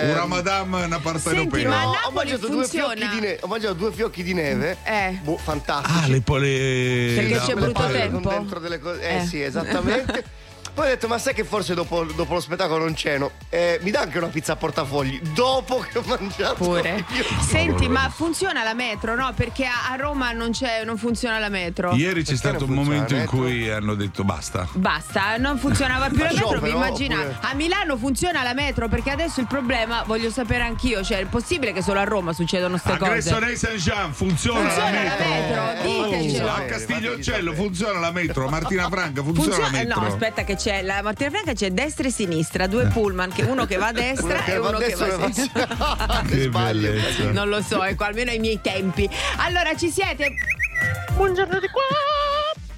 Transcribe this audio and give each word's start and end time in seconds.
Eh, 0.00 0.08
Un 0.08 0.14
Ramadan, 0.14 0.72
una 0.72 1.00
Senti, 1.18 1.64
ma 1.66 1.82
a 1.82 2.06
ho 2.06 2.10
mangiato, 2.12 2.48
due 2.48 2.66
fiocchi 2.66 3.08
di 3.08 3.20
neve, 3.20 3.38
ho 3.42 3.46
mangiato 3.46 3.74
due 3.74 3.92
fiocchi 3.92 4.22
di 4.22 4.32
neve. 4.34 4.76
Eh. 4.84 5.18
Boh, 5.22 5.36
fantastici. 5.36 5.98
Ah, 6.02 6.06
le 6.08 6.20
pole. 6.20 7.12
Perché 7.16 7.34
no, 7.34 7.44
c'è 7.44 7.54
brutto 7.54 7.86
tempo? 7.88 8.28
Dentro 8.28 8.58
delle 8.58 8.78
cose. 8.78 9.00
Eh, 9.02 9.16
Eh. 9.16 9.26
sì, 9.26 9.42
esattamente. 9.42 10.24
Poi 10.72 10.86
ho 10.86 10.88
detto, 10.88 11.08
ma 11.08 11.18
sai 11.18 11.34
che 11.34 11.44
forse 11.44 11.74
dopo, 11.74 12.04
dopo 12.04 12.34
lo 12.34 12.40
spettacolo 12.40 12.84
non 12.84 12.94
ceno? 12.94 13.32
Eh, 13.48 13.78
mi 13.82 13.90
dà 13.90 14.00
anche 14.00 14.18
una 14.18 14.28
pizza 14.28 14.52
a 14.52 14.56
portafogli 14.56 15.20
dopo 15.34 15.78
che 15.80 15.98
ho 15.98 16.02
mangiato. 16.06 16.54
Pure. 16.54 17.04
io. 17.10 17.24
Senti, 17.46 17.88
ma 17.88 18.08
funziona 18.14 18.62
la 18.62 18.74
metro, 18.74 19.14
no? 19.14 19.32
Perché 19.34 19.66
a 19.66 19.78
a 19.90 19.96
Roma 19.96 20.30
non, 20.32 20.52
c'è, 20.52 20.84
non 20.84 20.96
funziona 20.96 21.38
la 21.38 21.48
metro. 21.48 21.92
Ieri 21.94 22.20
c'è 22.22 22.32
Perché 22.32 22.36
stato 22.36 22.64
un 22.64 22.70
momento 22.70 23.14
in 23.14 23.26
cui 23.26 23.68
hanno 23.70 23.94
detto 23.94 24.24
basta. 24.24 24.68
Basta, 24.74 25.36
non 25.36 25.58
funzionava 25.58 26.08
più 26.08 26.18
la 26.22 26.30
metro, 26.32 26.60
vi 26.60 26.70
immaginate. 26.70 27.28
oppure- 27.30 27.48
A 27.50 27.54
Milano 27.54 27.96
funziona 27.96 28.42
la 28.42 28.54
metro 28.54 28.88
perché 28.88 29.10
adesso 29.10 29.40
il 29.40 29.46
problema, 29.46 30.02
voglio 30.06 30.30
sapere 30.30 30.62
anch'io, 30.62 31.02
cioè 31.02 31.18
è 31.18 31.24
possibile 31.26 31.72
che 31.72 31.82
solo 31.82 31.98
a 32.00 32.04
Roma 32.04 32.32
succedano 32.32 32.78
queste 32.78 32.96
cose? 32.98 33.38
nei 33.40 33.56
Saint-Jean 33.56 34.12
funziona, 34.12 34.68
Funziona 34.68 34.90
la 34.90 35.02
la 35.02 35.24
metro. 35.24 35.62
metro, 35.64 36.44
Oh, 36.46 36.48
a 36.50 36.60
Castiglioncello 36.62 37.52
funziona 37.54 37.98
la 37.98 38.10
metro, 38.12 38.46
a 38.46 38.50
Martina 38.50 38.88
Franca 38.88 39.22
funziona, 39.22 39.54
Funziona- 39.54 39.70
la 39.70 39.78
metro. 39.84 40.00
no, 40.00 40.06
aspetta 40.06 40.44
che 40.44 40.56
c'è 40.60 40.82
la 40.82 41.00
Martina 41.00 41.30
Franca 41.30 41.54
c'è 41.54 41.70
destra 41.70 42.06
e 42.06 42.10
sinistra, 42.10 42.66
due 42.66 42.84
pullman, 42.88 43.32
che 43.32 43.44
uno 43.44 43.64
che 43.64 43.76
va 43.78 43.86
a 43.86 43.92
destra 43.92 44.26
Uno 44.34 44.44
che 44.44 44.52
e 44.52 44.58
uno 44.58 44.76
che 44.76 44.86
destra 44.88 45.06
va 45.06 45.14
a 45.14 45.16
va 45.16 45.24
a 45.24 45.32
sinistra. 45.32 45.66
Che 46.28 46.40
Sbaglio. 46.42 46.90
bellezza. 46.90 47.30
Non 47.30 47.48
lo 47.48 47.62
so, 47.62 47.82
ecco, 47.82 48.04
almeno 48.04 48.30
ai 48.30 48.38
miei 48.38 48.60
tempi. 48.60 49.08
Allora, 49.38 49.74
ci 49.74 49.88
siete? 49.88 50.32
Buongiorno 51.14 51.58
di 51.60 51.66
qua, 51.68 51.82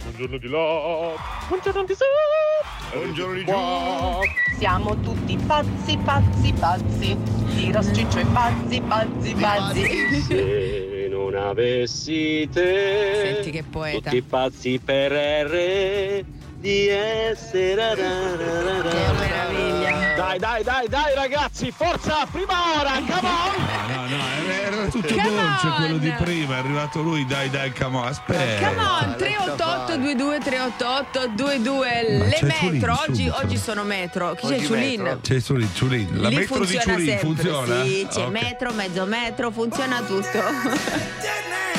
buongiorno 0.05 0.37
di 0.39 0.49
là, 0.49 1.15
buongiorno 1.49 1.85
di 1.85 1.95
su, 1.95 2.97
Buongiorno 2.99 3.35
di 3.35 3.43
qua. 3.43 4.19
Siamo 4.59 5.01
tutti 5.01 5.37
pazzi, 5.45 5.99
pazzi, 6.05 6.53
pazzi. 6.53 7.17
Di 7.55 7.73
rosciccio 7.73 8.19
e 8.19 8.25
pazzi, 8.27 8.81
pazzi, 8.81 9.35
pazzi. 9.35 10.23
Se 10.23 11.09
non 11.11 11.35
avessi 11.35 12.49
te, 12.53 13.33
Senti 13.35 13.51
che 13.51 13.65
poeta. 13.65 14.09
tutti 14.11 14.23
pazzi 14.23 14.81
per 14.85 15.13
R, 15.13 16.25
di 16.63 16.87
essere... 16.89 17.95
Che 17.97 19.13
meraviglia. 19.19 20.15
Dai, 20.15 20.39
dai, 20.39 20.63
dai, 20.63 20.89
dai 20.89 21.15
ragazzi, 21.15 21.73
forza, 21.73 22.25
prima 22.31 22.55
ora, 22.81 22.93
come 22.93 23.29
on! 23.29 23.89
No, 23.89 24.07
no, 24.07 24.17
no, 24.17 24.53
era 24.53 24.87
tutto 24.89 25.09
Come 25.09 25.23
dolce 25.23 25.67
on. 25.67 25.75
quello 25.77 25.97
di 25.99 26.11
prima, 26.13 26.55
è 26.55 26.59
arrivato 26.59 27.03
lui, 27.03 27.27
dai 27.27 27.51
dai, 27.51 27.73
come 27.73 27.97
on, 27.97 28.07
aspetta. 28.07 28.69
Come 28.69 28.81
on, 28.81 29.15
388 29.19 29.99
22 29.99 30.39
388 30.39 31.33
22 31.35 32.03
le 32.09 32.29
c'è 32.31 32.37
Ciulin 32.39 32.73
metro, 32.73 33.01
oggi, 33.07 33.29
oggi 33.29 33.57
sono 33.57 33.83
metro. 33.83 34.35
Chi 34.35 34.47
c'è 34.47 34.55
Oggi 34.55 34.65
Ciulin? 34.67 35.01
metro. 35.03 35.21
C'è 35.21 35.41
Ciulin, 35.41 35.69
Ciulin. 35.75 36.21
La 36.23 36.29
Lì 36.29 36.37
metro 36.37 36.65
di 36.65 36.79
Ciulin 36.79 37.07
sempre. 37.07 37.17
funziona? 37.19 37.83
Sì, 37.83 38.07
c'è 38.09 38.21
Ok. 38.23 38.31
metro, 38.31 38.73
mezzo 38.73 39.05
metro, 39.05 39.51
funziona 39.51 40.01
tutto. 40.03 40.39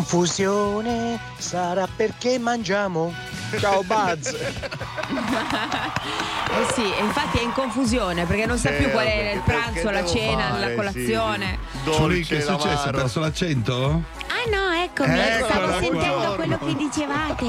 confusione 0.00 1.20
sarà 1.36 1.86
perché 1.94 2.38
mangiamo? 2.38 3.12
Ciao 3.58 3.82
Buzz! 3.82 4.32
Eh 6.50 6.72
sì, 6.72 6.82
infatti 7.00 7.38
è 7.38 7.42
in 7.42 7.52
confusione 7.52 8.24
perché 8.24 8.44
non 8.44 8.58
sa 8.58 8.70
Sì, 8.70 8.76
più 8.78 8.90
qual 8.90 9.06
è 9.06 9.32
il 9.34 9.40
pranzo, 9.42 9.88
la 9.90 10.04
cena, 10.04 10.48
fare, 10.50 10.68
la 10.70 10.74
colazione. 10.74 11.58
sì. 11.84 11.92
Ciulin, 11.92 12.26
che 12.26 12.38
è 12.38 12.44
Dolce, 12.44 12.62
successo? 12.62 12.88
Ha 12.88 12.90
perso 12.90 13.20
l'accento? 13.20 14.02
Ah 14.42 14.48
no, 14.48 14.72
eccomi, 14.82 15.18
Eccola 15.18 15.50
stavo 15.50 15.66
qua. 15.66 15.80
sentendo 15.80 16.34
quello 16.36 16.58
che 16.58 16.74
dicevate. 16.76 17.44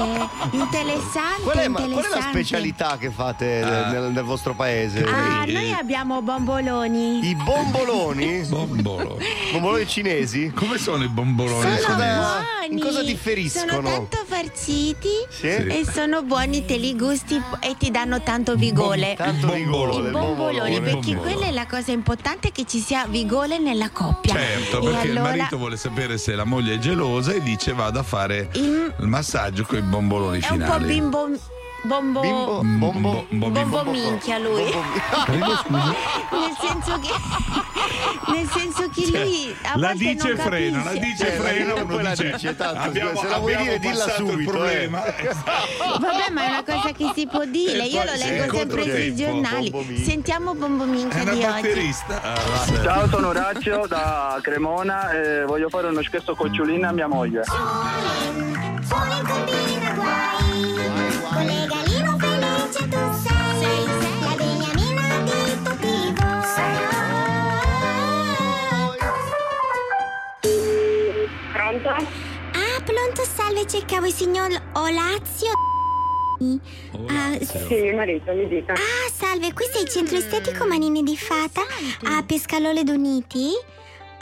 Interessante, 0.50 1.42
Qual 1.42 1.56
è, 1.56 1.68
ma- 1.68 1.78
qual 1.78 1.88
è 1.88 1.92
la 1.92 1.96
interessante. 2.00 2.28
specialità 2.30 2.96
che 2.98 3.10
fate 3.10 3.46
nel, 3.64 4.10
nel 4.12 4.24
vostro 4.24 4.54
paese? 4.54 5.02
Ah, 5.04 5.44
noi 5.46 5.72
abbiamo 5.72 6.20
bomboloni. 6.22 7.26
I 7.28 7.34
bomboloni? 7.34 8.40
Bombolo. 8.52 9.18
bomboloni 9.52 9.86
cinesi? 9.86 10.52
Come 10.54 10.76
sono 10.78 11.04
i 11.04 11.08
bomboloni? 11.08 11.78
Sono 11.78 11.94
cosa- 11.94 11.96
buoni. 11.96 12.72
in 12.74 12.80
cosa 12.80 13.02
differiscono? 13.02 13.72
Sono 13.72 13.88
tanto 13.88 14.24
farciti 14.46 15.08
Sì? 15.28 15.46
e 15.46 15.84
sono 15.90 16.22
buoni, 16.22 16.64
te 16.64 16.76
li 16.76 16.96
gusti 16.96 17.40
e 17.60 17.74
ti 17.78 17.90
danno 17.90 18.22
tanto 18.22 18.54
vigore. 18.56 19.14
Tanto 19.16 19.52
vigore. 19.52 20.08
I 20.08 20.10
bomboloni, 20.10 20.80
perché 20.80 21.14
quella 21.16 21.46
è 21.46 21.50
la 21.52 21.66
cosa 21.66 21.92
importante 21.92 22.50
che 22.52 22.64
ci 22.66 22.78
sia 22.80 23.06
vigore 23.06 23.58
nella 23.58 23.90
coppia. 23.90 24.34
Certo, 24.34 24.78
E 24.80 24.90
perché 24.90 25.08
allora 25.08 25.30
il 25.32 25.36
marito 25.38 25.56
vuole 25.58 25.76
sapere 25.76 26.18
se 26.18 26.34
la 26.34 26.44
moglie 26.44 26.74
è 26.74 26.78
gelosa 26.78 27.32
e 27.32 27.42
dice 27.42 27.72
vado 27.72 27.98
a 27.98 28.02
fare 28.02 28.48
il- 28.54 28.92
il 28.98 29.06
massaggio 29.06 29.64
con 29.64 29.78
i 29.78 29.82
bomboloni 29.82 30.40
è 30.40 30.50
un 30.50 30.58
finali. 30.60 30.70
po' 30.80 30.86
bimbo 30.86 31.28
bombo 31.82 32.20
Bimbo, 32.20 32.60
bombo, 32.62 33.26
bombo- 33.28 33.50
bombo 33.50 33.90
minchia 33.90 34.38
lui. 34.38 34.70
Scusi. 34.70 35.94
nel 36.32 36.56
senso 36.60 36.98
che 37.00 37.10
nel 38.32 38.48
senso 38.48 38.88
che 38.88 39.06
lui 39.10 39.54
a 39.62 39.78
La 39.78 39.92
dice 39.92 40.28
non 40.28 40.36
freno, 40.38 40.84
la 40.84 40.92
dice 40.92 41.34
Eh, 41.34 41.40
freno, 41.40 41.74
poi 41.74 41.82
uno 41.82 42.00
la 42.00 42.10
dice, 42.10 42.30
dice, 42.32 42.56
tanto, 42.56 42.80
abbiamo, 42.80 43.20
se 43.20 43.28
la 43.28 43.38
vuoi 43.38 43.56
dire, 43.56 43.78
dilla 43.78 44.08
subito, 44.08 44.40
eh. 44.40 44.44
problema. 44.44 45.00
Vabbè, 46.00 46.30
ma 46.30 46.44
è 46.44 46.48
una 46.48 46.64
cosa 46.64 46.92
che 46.92 47.10
si 47.14 47.26
può 47.26 47.44
dire. 47.44 47.82
E 47.82 47.86
Io 47.86 48.02
poi 48.02 48.06
lo 48.06 48.24
leggo 48.24 48.56
sempre 48.56 48.82
sui 48.84 49.14
giornali. 49.16 49.70
Bombo. 49.70 50.00
Sentiamo 50.02 50.54
Bombo 50.54 50.84
Minchia 50.84 51.24
di 51.24 51.44
oggi. 51.44 51.94
Ah. 52.08 52.34
Ciao, 52.82 53.08
sono 53.08 53.28
Orazio 53.28 53.86
da 53.86 54.38
Cremona 54.40 55.10
e 55.10 55.44
voglio 55.44 55.68
fare 55.68 55.88
uno 55.88 56.02
scherzo 56.02 56.34
con 56.34 56.52
Ciulina 56.52 56.88
a 56.88 56.92
mia 56.92 57.06
moglie. 57.08 57.42
In 58.32 59.71
pronto, 73.12 73.24
salve, 73.24 73.66
cercavo 73.66 74.06
il 74.06 74.12
signor 74.12 74.50
Olazio 74.74 75.50
Ah, 77.08 77.38
Sì, 77.40 77.74
mio 77.80 77.94
marito, 77.94 78.32
mi 78.32 78.48
dica. 78.48 78.72
ah, 78.72 79.12
salve, 79.14 79.52
questo 79.52 79.78
è 79.78 79.82
il 79.82 79.88
centro 79.88 80.16
estetico 80.16 80.66
Manini 80.66 81.04
di 81.04 81.16
Fata 81.16 81.60
a 82.04 82.22
Pescalole 82.24 82.82
d'Uniti 82.82 83.50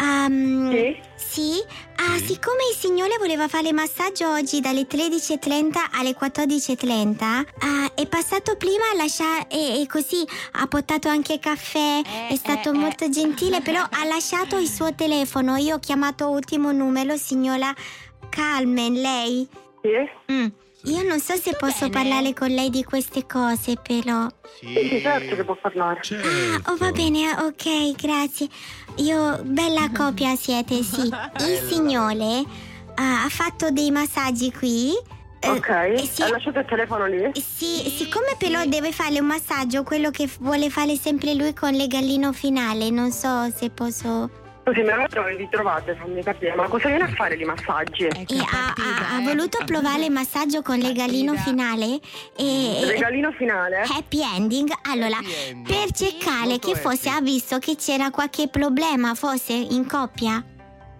Um, 0.02 0.70
Sì? 0.72 0.96
Sì? 1.14 1.62
Ah, 1.96 2.16
siccome 2.16 2.62
il 2.72 2.76
signore 2.78 3.19
voleva 3.19 3.48
fare 3.48 3.70
massaggio 3.75 4.31
oggi 4.31 4.60
dalle 4.60 4.87
13.30 4.87 5.72
alle 5.92 6.16
14.30, 6.19 7.22
ah, 7.22 7.44
è 7.94 8.06
passato 8.06 8.56
prima 8.56 8.84
a 8.90 8.96
lasciare 8.96 9.46
e, 9.50 9.82
e 9.82 9.87
così 9.87 10.25
ha 10.52 10.66
portato 10.69 11.08
anche 11.08 11.38
caffè, 11.38 12.00
è 12.31 12.34
stato 12.34 12.72
molto 12.72 13.10
gentile, 13.10 13.60
però 13.60 13.82
ha 13.82 14.04
lasciato 14.06 14.56
il 14.56 14.69
suo 14.69 14.94
telefono. 14.94 15.56
Io 15.56 15.75
ho 15.75 15.78
chiamato 15.78 16.31
ultimo 16.31 16.72
numero, 16.72 17.19
signora 17.19 17.70
Carmen, 18.31 18.94
lei? 18.94 19.47
Sì? 19.82 20.32
Mm. 20.32 20.47
Io 20.85 21.03
non 21.03 21.21
so 21.21 21.35
se 21.35 21.55
posso 21.59 21.91
parlare 21.91 22.32
con 22.32 22.49
lei 22.49 22.71
di 22.71 22.82
queste 22.85 23.27
cose, 23.27 23.77
però. 23.77 24.27
Sì, 24.59 24.99
certo 25.03 25.37
che 25.37 25.44
può 25.44 25.55
parlare. 25.61 26.00
Oh, 26.67 26.77
va 26.77 26.91
bene, 26.91 27.32
ok, 27.32 27.94
grazie. 28.00 28.49
Io, 28.97 29.43
bella 29.43 29.91
coppia 29.94 30.35
siete, 30.37 30.82
sì. 30.82 31.03
Il 31.03 31.67
signore 31.69 32.43
ah, 32.94 33.25
ha 33.25 33.29
fatto 33.29 33.71
dei 33.71 33.91
massaggi 33.91 34.50
qui. 34.53 34.93
eh, 35.41 35.49
Ok, 35.50 35.69
e 35.69 36.06
si- 36.11 36.23
ha 36.23 36.31
lasciato 36.31 36.61
il 36.61 36.67
telefono 36.67 37.06
lì? 37.06 37.31
sì, 37.35 37.91
siccome 37.91 38.37
però 38.38 38.65
deve 38.65 38.91
fare 38.93 39.21
un 39.21 39.26
massaggio, 39.26 39.83
quello 39.83 40.09
che 40.11 40.29
vuole 40.41 40.71
fare 40.71 40.97
sempre 40.97 41.35
lui 41.35 41.53
con 41.53 41.73
le 41.73 41.87
gallino 41.88 42.33
finale, 42.33 42.88
non 42.91 43.11
so 43.11 43.50
se 43.55 43.69
posso. 43.69 44.31
Scusi, 44.62 44.83
ma 44.83 45.07
dove 45.09 45.35
vi 45.37 45.49
trovate? 45.51 45.95
Fammi 45.97 46.23
capire, 46.23 46.55
ma 46.55 46.69
cosa 46.69 46.89
viene 46.89 47.05
a 47.05 47.09
fare 47.09 47.37
di 47.37 47.45
massaggi? 47.45 48.05
È 48.05 48.09
E 48.29 48.39
ha, 48.39 48.45
partita, 48.45 49.09
ha- 49.09 49.15
ha 49.17 49.21
eh. 49.21 49.25
voluto 49.25 49.59
provare 49.65 50.05
il 50.05 50.12
massaggio 50.12 50.62
con 50.62 50.77
le 50.79 50.93
gallino 50.93 51.33
Partita. 51.33 51.51
finale 51.51 52.01
e, 52.37 52.81
Regalino 52.85 53.33
finale? 53.33 53.81
Happy 53.83 54.23
ending. 54.23 54.71
Allora, 54.83 55.17
Happy 55.17 55.33
ending. 55.49 55.67
per 55.67 55.91
cercare 55.93 56.47
Molto 56.49 56.69
che 56.69 56.77
forse 56.77 57.09
happy. 57.09 57.19
ha 57.19 57.21
visto 57.23 57.59
che 57.59 57.77
c'era 57.77 58.11
qualche 58.11 58.49
problema, 58.49 59.15
forse 59.15 59.55
in 59.55 59.87
coppia. 59.89 60.45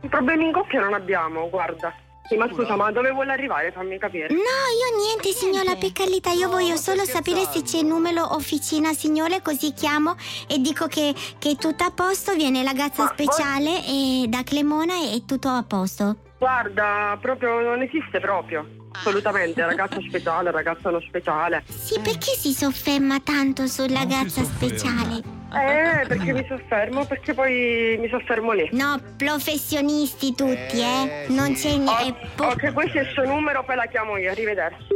Problemi 0.09 0.47
in 0.47 0.53
coppia 0.53 0.81
non 0.81 0.95
abbiamo, 0.95 1.49
guarda. 1.51 1.95
Sì, 2.31 2.37
ma 2.37 2.49
scusa, 2.49 2.77
ma 2.77 2.93
dove 2.93 3.11
vuole 3.11 3.33
arrivare? 3.33 3.73
Fammi 3.73 3.99
capire. 3.99 4.29
No, 4.29 4.37
io 4.39 4.97
niente, 5.05 5.33
signora 5.33 5.75
Peccalita, 5.75 6.31
io 6.31 6.49
voglio 6.49 6.77
solo 6.77 7.05
sapere 7.05 7.45
se 7.51 7.63
c'è 7.63 7.79
il 7.79 7.87
numero 7.87 8.37
officina, 8.37 8.93
signore, 8.93 9.43
così 9.43 9.73
chiamo 9.73 10.15
e 10.47 10.61
dico 10.61 10.87
che, 10.87 11.13
che 11.41 11.51
è 11.51 11.57
tutto 11.57 11.83
a 11.83 11.91
posto, 11.91 12.37
viene 12.37 12.63
la 12.63 12.73
gazza 12.73 13.03
Ma 13.03 13.09
speciale 13.09 13.85
e 13.85 14.27
da 14.29 14.45
Clemona 14.45 14.95
e 14.95 15.17
è 15.17 15.25
tutto 15.25 15.49
a 15.49 15.65
posto. 15.67 16.19
Guarda, 16.39 17.19
proprio 17.21 17.63
non 17.63 17.83
esiste 17.83 18.21
proprio. 18.21 18.80
Assolutamente, 18.93 19.65
ragazza 19.65 20.01
speciale, 20.01 20.51
ragazza 20.51 20.91
non 20.91 21.01
speciale. 21.03 21.63
Sì, 21.69 21.99
perché 22.01 22.33
si 22.35 22.53
sofferma 22.53 23.21
tanto 23.21 23.67
sulla 23.67 24.01
Non 24.03 24.11
si 24.11 24.17
gazza 24.23 24.43
sofferma. 24.43 24.77
speciale? 24.79 25.23
Eh, 25.53 26.07
perché 26.07 26.33
mi 26.33 26.45
soffermo? 26.49 27.05
Perché 27.07 27.35
poi 27.35 27.97
mi 27.99 28.09
soffermo 28.09 28.53
lì. 28.53 28.69
No, 28.73 29.01
professionisti 29.17 30.35
tutti, 30.35 30.81
eh. 30.81 31.25
Eh, 31.25 31.27
Non 31.29 31.55
c'è 31.55 31.75
niente. 31.77 32.29
ok, 32.37 32.73
questo 32.73 32.99
è 32.99 33.01
il 33.03 33.09
suo 33.09 33.25
numero, 33.25 33.65
poi 33.65 33.77
la 33.77 33.87
chiamo 33.87 34.17
io, 34.17 34.31
arrivederci. 34.31 34.87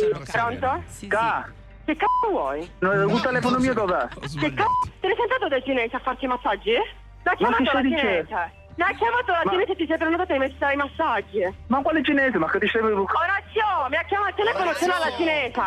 Sono 0.00 0.22
Pronto? 0.24 0.82
Sì, 0.88 0.96
sì. 0.98 1.06
Ca, 1.08 1.48
Che 1.84 1.96
cazzo 1.96 2.30
vuoi? 2.30 2.68
no, 2.78 2.92
il 2.92 3.20
telefono 3.20 3.58
mio 3.58 3.74
dov'è? 3.74 4.02
Ho 4.14 4.20
Che 4.20 4.54
cazzo? 4.54 4.70
Te 5.00 5.06
l'hai 5.08 5.16
sentato 5.16 5.48
dal 5.48 5.62
cinese 5.64 5.96
a 5.96 6.00
farci 6.00 6.24
i 6.24 6.28
massaggi? 6.28 6.70
L'ha 7.24 7.34
chiamato 7.34 7.62
che 7.62 7.64
la 7.64 7.78
stai 7.78 8.54
cinese. 8.74 8.82
L'ha 8.92 8.92
chiamato 8.98 9.32
la 9.32 9.40
Ma- 9.44 9.50
cinese 9.52 9.72
e 9.72 9.76
ti 9.76 9.86
sei 9.86 9.98
prenotato 9.98 10.32
ai 10.32 10.56
ai 10.58 10.76
massaggi. 10.76 11.54
Ma 11.68 11.82
quale 11.82 12.02
cinese? 12.02 12.38
Ma 12.38 12.50
che 12.50 12.58
ti 12.58 12.68
stai... 12.68 12.82
Orazio, 12.82 13.66
mi 13.88 13.96
ha 13.96 14.02
chiamato 14.04 14.28
il 14.30 14.34
telefono, 14.36 14.74
ce 14.74 14.86
l'ha 14.86 14.98
la 14.98 15.12
cinese. 15.16 15.60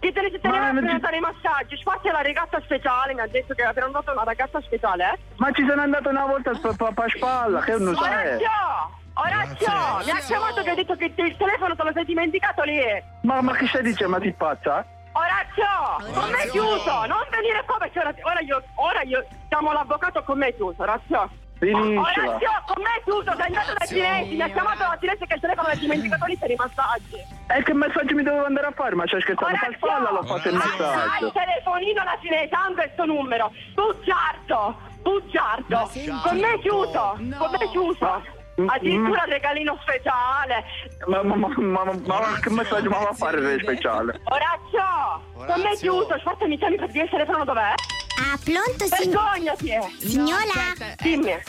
Che 0.00 0.12
te 0.12 0.20
ne 0.22 0.30
sei 0.30 0.40
Ma 0.42 0.56
a 0.56 0.72
non 0.72 0.78
ci- 0.78 0.84
prenotare 0.86 1.16
i 1.16 1.20
massaggi. 1.20 1.76
Spazio 1.76 2.12
la 2.12 2.22
ragazza 2.22 2.60
speciale, 2.60 3.14
mi 3.14 3.20
ha 3.20 3.26
detto 3.26 3.54
che 3.54 3.62
ha 3.62 3.72
prenotato 3.72 4.12
una 4.12 4.24
ragazza 4.24 4.60
speciale, 4.60 5.12
eh? 5.12 5.18
Ma 5.36 5.50
ci 5.52 5.64
sono 5.66 5.82
andato 5.82 6.08
una 6.08 6.26
volta 6.26 6.50
a 6.50 6.74
pa- 6.76 6.92
pa- 6.92 7.08
spalla, 7.08 7.60
che 7.60 7.76
non 7.78 7.94
sai. 7.96 8.14
Orazio! 8.14 8.96
Orazio! 9.14 10.04
Mi 10.04 10.10
ha 10.10 10.20
chiamato 10.24 10.62
che 10.62 10.70
ha 10.70 10.74
detto 10.74 10.94
che 10.94 11.12
il 11.16 11.36
telefono 11.36 11.74
te 11.74 11.82
lo 11.82 11.92
sei 11.92 12.04
dimenticato 12.04 12.62
lì! 12.62 12.80
Ma, 13.22 13.40
ma 13.42 13.52
che 13.54 13.66
stai 13.66 13.82
dicendo? 13.82 14.12
Ma 14.16 14.20
ti 14.20 14.32
pazza? 14.32 14.84
Orazio! 15.12 16.12
Con 16.20 16.30
me 16.30 16.38
è 16.42 16.48
chiuso! 16.50 17.06
Non 17.06 17.26
venire 17.30 17.62
qua 17.66 17.78
perché 17.78 17.98
ora, 17.98 18.14
ora 18.22 18.40
io, 18.40 18.62
ora 18.76 19.02
io, 19.02 19.24
chiamo 19.48 19.72
l'avvocato 19.72 20.22
con 20.22 20.38
me 20.38 20.48
è 20.48 20.54
chiuso, 20.54 20.82
Orazio! 20.82 21.28
Finiscila. 21.58 22.00
Orazio, 22.00 22.50
con 22.66 22.82
me 22.82 22.88
è 22.96 23.02
chiuso, 23.02 23.34
sei 23.36 23.46
andato 23.46 23.72
dai 23.76 23.88
cinesi, 23.88 24.34
mi 24.36 24.42
ha 24.42 24.48
chiamato 24.48 24.82
la 24.82 24.96
cinese 25.00 25.26
che 25.26 25.34
il 25.34 25.40
telefono 25.40 25.68
l'ha 25.68 25.74
dimenticato 25.74 26.24
lì 26.26 26.36
per 26.36 26.50
i 26.50 26.54
massaggi! 26.56 27.16
E 27.48 27.62
che 27.64 27.72
messaggio 27.74 28.14
mi 28.14 28.22
devo 28.22 28.44
andare 28.44 28.66
a 28.66 28.70
fare? 28.70 28.94
Ma 28.94 29.04
c'è 29.04 29.20
scherzato? 29.20 29.56
Per 29.58 29.74
spalla 29.76 30.10
l'ho 30.10 30.22
fatto 30.22 30.48
il 30.48 30.54
messaggio. 30.54 31.26
il 31.26 31.32
telefonino 31.32 32.04
la 32.04 32.18
cinese, 32.22 32.54
ha 32.54 32.70
questo 32.72 33.04
numero! 33.06 33.52
Bugiardo! 33.74 34.76
Bugiardo! 35.02 35.90
Con 36.22 36.38
me 36.38 36.52
è 36.54 36.58
chiuso! 36.60 37.16
Con 37.16 37.50
me 37.50 37.58
è 37.58 37.68
chiuso! 37.70 38.22
Addirittura 38.66 39.24
regalino 39.24 39.78
speciale! 39.82 40.64
Ma, 41.06 41.22
ma, 41.22 41.34
ma, 41.34 41.48
ma, 41.56 41.84
ma, 41.84 41.92
ma 42.06 42.38
che 42.40 42.50
messaggio 42.50 42.88
mi 42.88 42.96
va 42.96 43.08
a 43.08 43.14
fare 43.14 43.38
il 43.38 43.60
speciale? 43.62 44.20
Orazio! 44.24 45.22
Con 45.34 45.60
me 45.60 45.70
è 45.70 45.76
chiuso! 45.76 46.14
Mi 46.46 46.56
chiami 46.56 46.76
per 46.76 46.90
dire 46.90 47.04
il 47.04 47.10
telefono 47.10 47.44
dov'è? 47.44 47.74
Ah, 48.20 48.38
pronto, 48.42 48.84
signora? 49.00 49.32
Vergognati! 49.32 49.68
eh. 49.70 50.08
Signora? 50.08 50.42
aspetta, 50.72 50.84
eh, 50.92 50.96
Dimmi, 51.02 51.42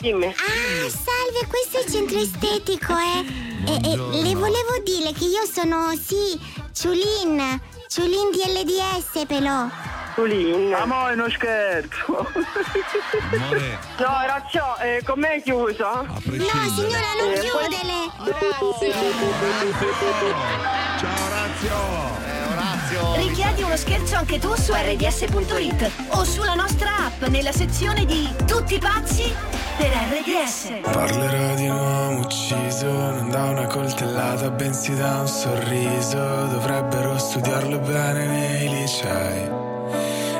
dimmi. 0.00 0.26
Ah, 0.26 0.88
salve, 0.88 1.46
questo 1.48 1.78
è 1.78 1.82
il 1.84 1.92
centro 1.92 2.18
estetico, 2.18 2.94
eh. 2.96 3.24
E, 3.66 3.74
e 3.92 3.96
le 3.96 4.34
volevo 4.34 4.78
dire 4.84 5.12
che 5.12 5.24
io 5.24 5.44
sono, 5.50 5.92
sì, 6.00 6.38
Ciulin. 6.72 7.60
Ciulin 7.88 8.30
di 8.30 8.42
LDS, 8.46 9.24
però. 9.26 9.68
Tulin. 10.14 10.70
Ma 10.86 11.10
è 11.10 11.12
uno 11.14 11.28
scherzo. 11.30 12.26
Amore, 13.32 13.78
No, 13.98 14.06
Orazio, 14.22 14.76
eh, 14.78 15.02
con 15.04 15.18
me 15.20 15.34
è 15.34 15.42
chiuso? 15.42 15.84
a 15.86 16.02
No, 16.02 16.20
prescindere. 16.24 16.68
signora, 16.74 17.14
non 17.20 17.30
Eh, 17.32 17.40
chiudele. 17.40 18.12
Ciao 20.98 21.26
Orazio. 21.26 22.13
Richiedi 23.16 23.62
uno 23.62 23.76
scherzo 23.76 24.16
anche 24.16 24.38
tu 24.38 24.54
su 24.54 24.72
rds.it 24.72 25.90
o 26.08 26.24
sulla 26.24 26.54
nostra 26.54 26.90
app 27.06 27.22
nella 27.24 27.52
sezione 27.52 28.04
di 28.04 28.28
Tutti 28.46 28.78
pazzi 28.78 29.32
per 29.76 29.90
RDS. 29.90 30.90
Parlerò 30.90 31.54
di 31.54 31.68
un 31.68 31.76
uomo 31.76 32.18
ucciso, 32.20 32.86
non 32.86 33.30
da 33.30 33.44
una 33.44 33.66
coltellata, 33.66 34.50
bensì 34.50 34.94
da 34.94 35.20
un 35.20 35.28
sorriso. 35.28 36.18
Dovrebbero 36.18 37.18
studiarlo 37.18 37.78
bene 37.78 38.26
nei 38.26 38.68
licei. 38.68 39.62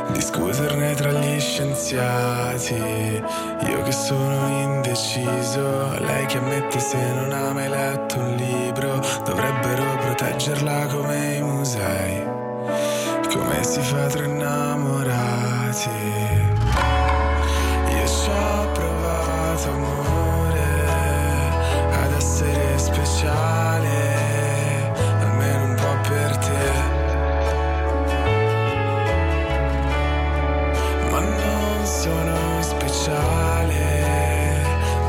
Di 0.08 0.12
discuterne 0.12 0.94
tra 0.94 1.12
gli 1.12 1.40
scienziati. 1.40 2.74
Io 2.74 3.82
che 3.82 3.92
sono 3.92 4.48
indeciso, 4.48 5.98
lei 6.00 6.26
che 6.26 6.38
ammette 6.38 6.78
se 6.78 6.96
non 7.12 7.32
ha 7.32 7.52
mai 7.52 7.68
letto 7.68 8.18
un 8.18 8.34
libro, 8.36 9.00
dovrebbero 9.24 9.96
proteggerla 9.96 10.86
come 10.86 11.34
i 11.36 11.42
musei. 11.42 12.33
Come 13.34 13.64
si 13.64 13.80
fa 13.80 14.06
tra 14.06 14.24
innamorati? 14.24 15.88
Io 17.90 18.06
ci 18.06 18.30
ho 18.30 18.70
provato 18.72 19.70
amore 19.70 20.86
ad 21.90 22.12
essere 22.12 22.78
speciale, 22.78 23.90
almeno 25.20 25.64
un 25.64 25.74
po' 25.74 25.96
per 26.08 26.36
te. 26.36 26.72
Ma 31.10 31.18
non 31.18 31.84
sono 31.84 32.62
speciale, 32.62 33.82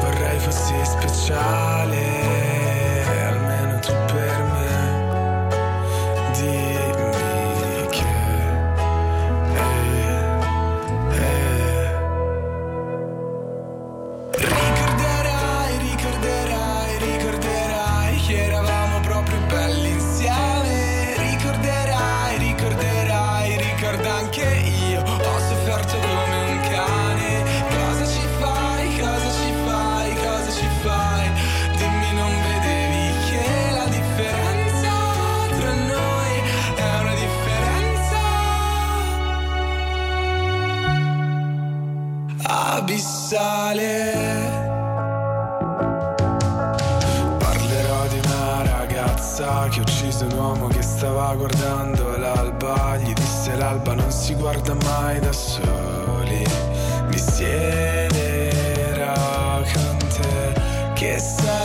vorrei 0.02 0.40
fossi 0.40 0.74
speciale, 0.84 1.75
guardando 51.36 52.18
l'alba. 52.18 52.98
Gli 52.98 53.14
disse 53.14 53.56
l'alba 53.56 53.94
non 53.94 54.12
si 54.12 54.34
guarda 54.36 54.74
mai 54.84 55.20
da 55.20 55.32
soli. 55.32 56.44
Mi 57.08 57.18
siederò 57.18 58.54
con 59.74 59.98
che 60.94 61.20
sei 61.20 61.65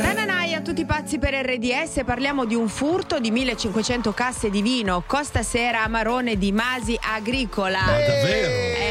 Tutti 0.71 0.85
pazzi 0.85 1.19
per 1.19 1.33
RDS, 1.33 1.99
parliamo 2.05 2.45
di 2.45 2.55
un 2.55 2.69
furto 2.69 3.19
di 3.19 3.29
1500 3.29 4.13
casse 4.13 4.49
di 4.49 4.61
vino 4.61 5.03
Costa 5.05 5.43
Sera 5.43 5.83
Amarone 5.83 6.37
di 6.37 6.53
Masi 6.53 6.97
Agricola. 6.97 7.79
davvero? 7.79 8.47
Eh, 8.47 8.90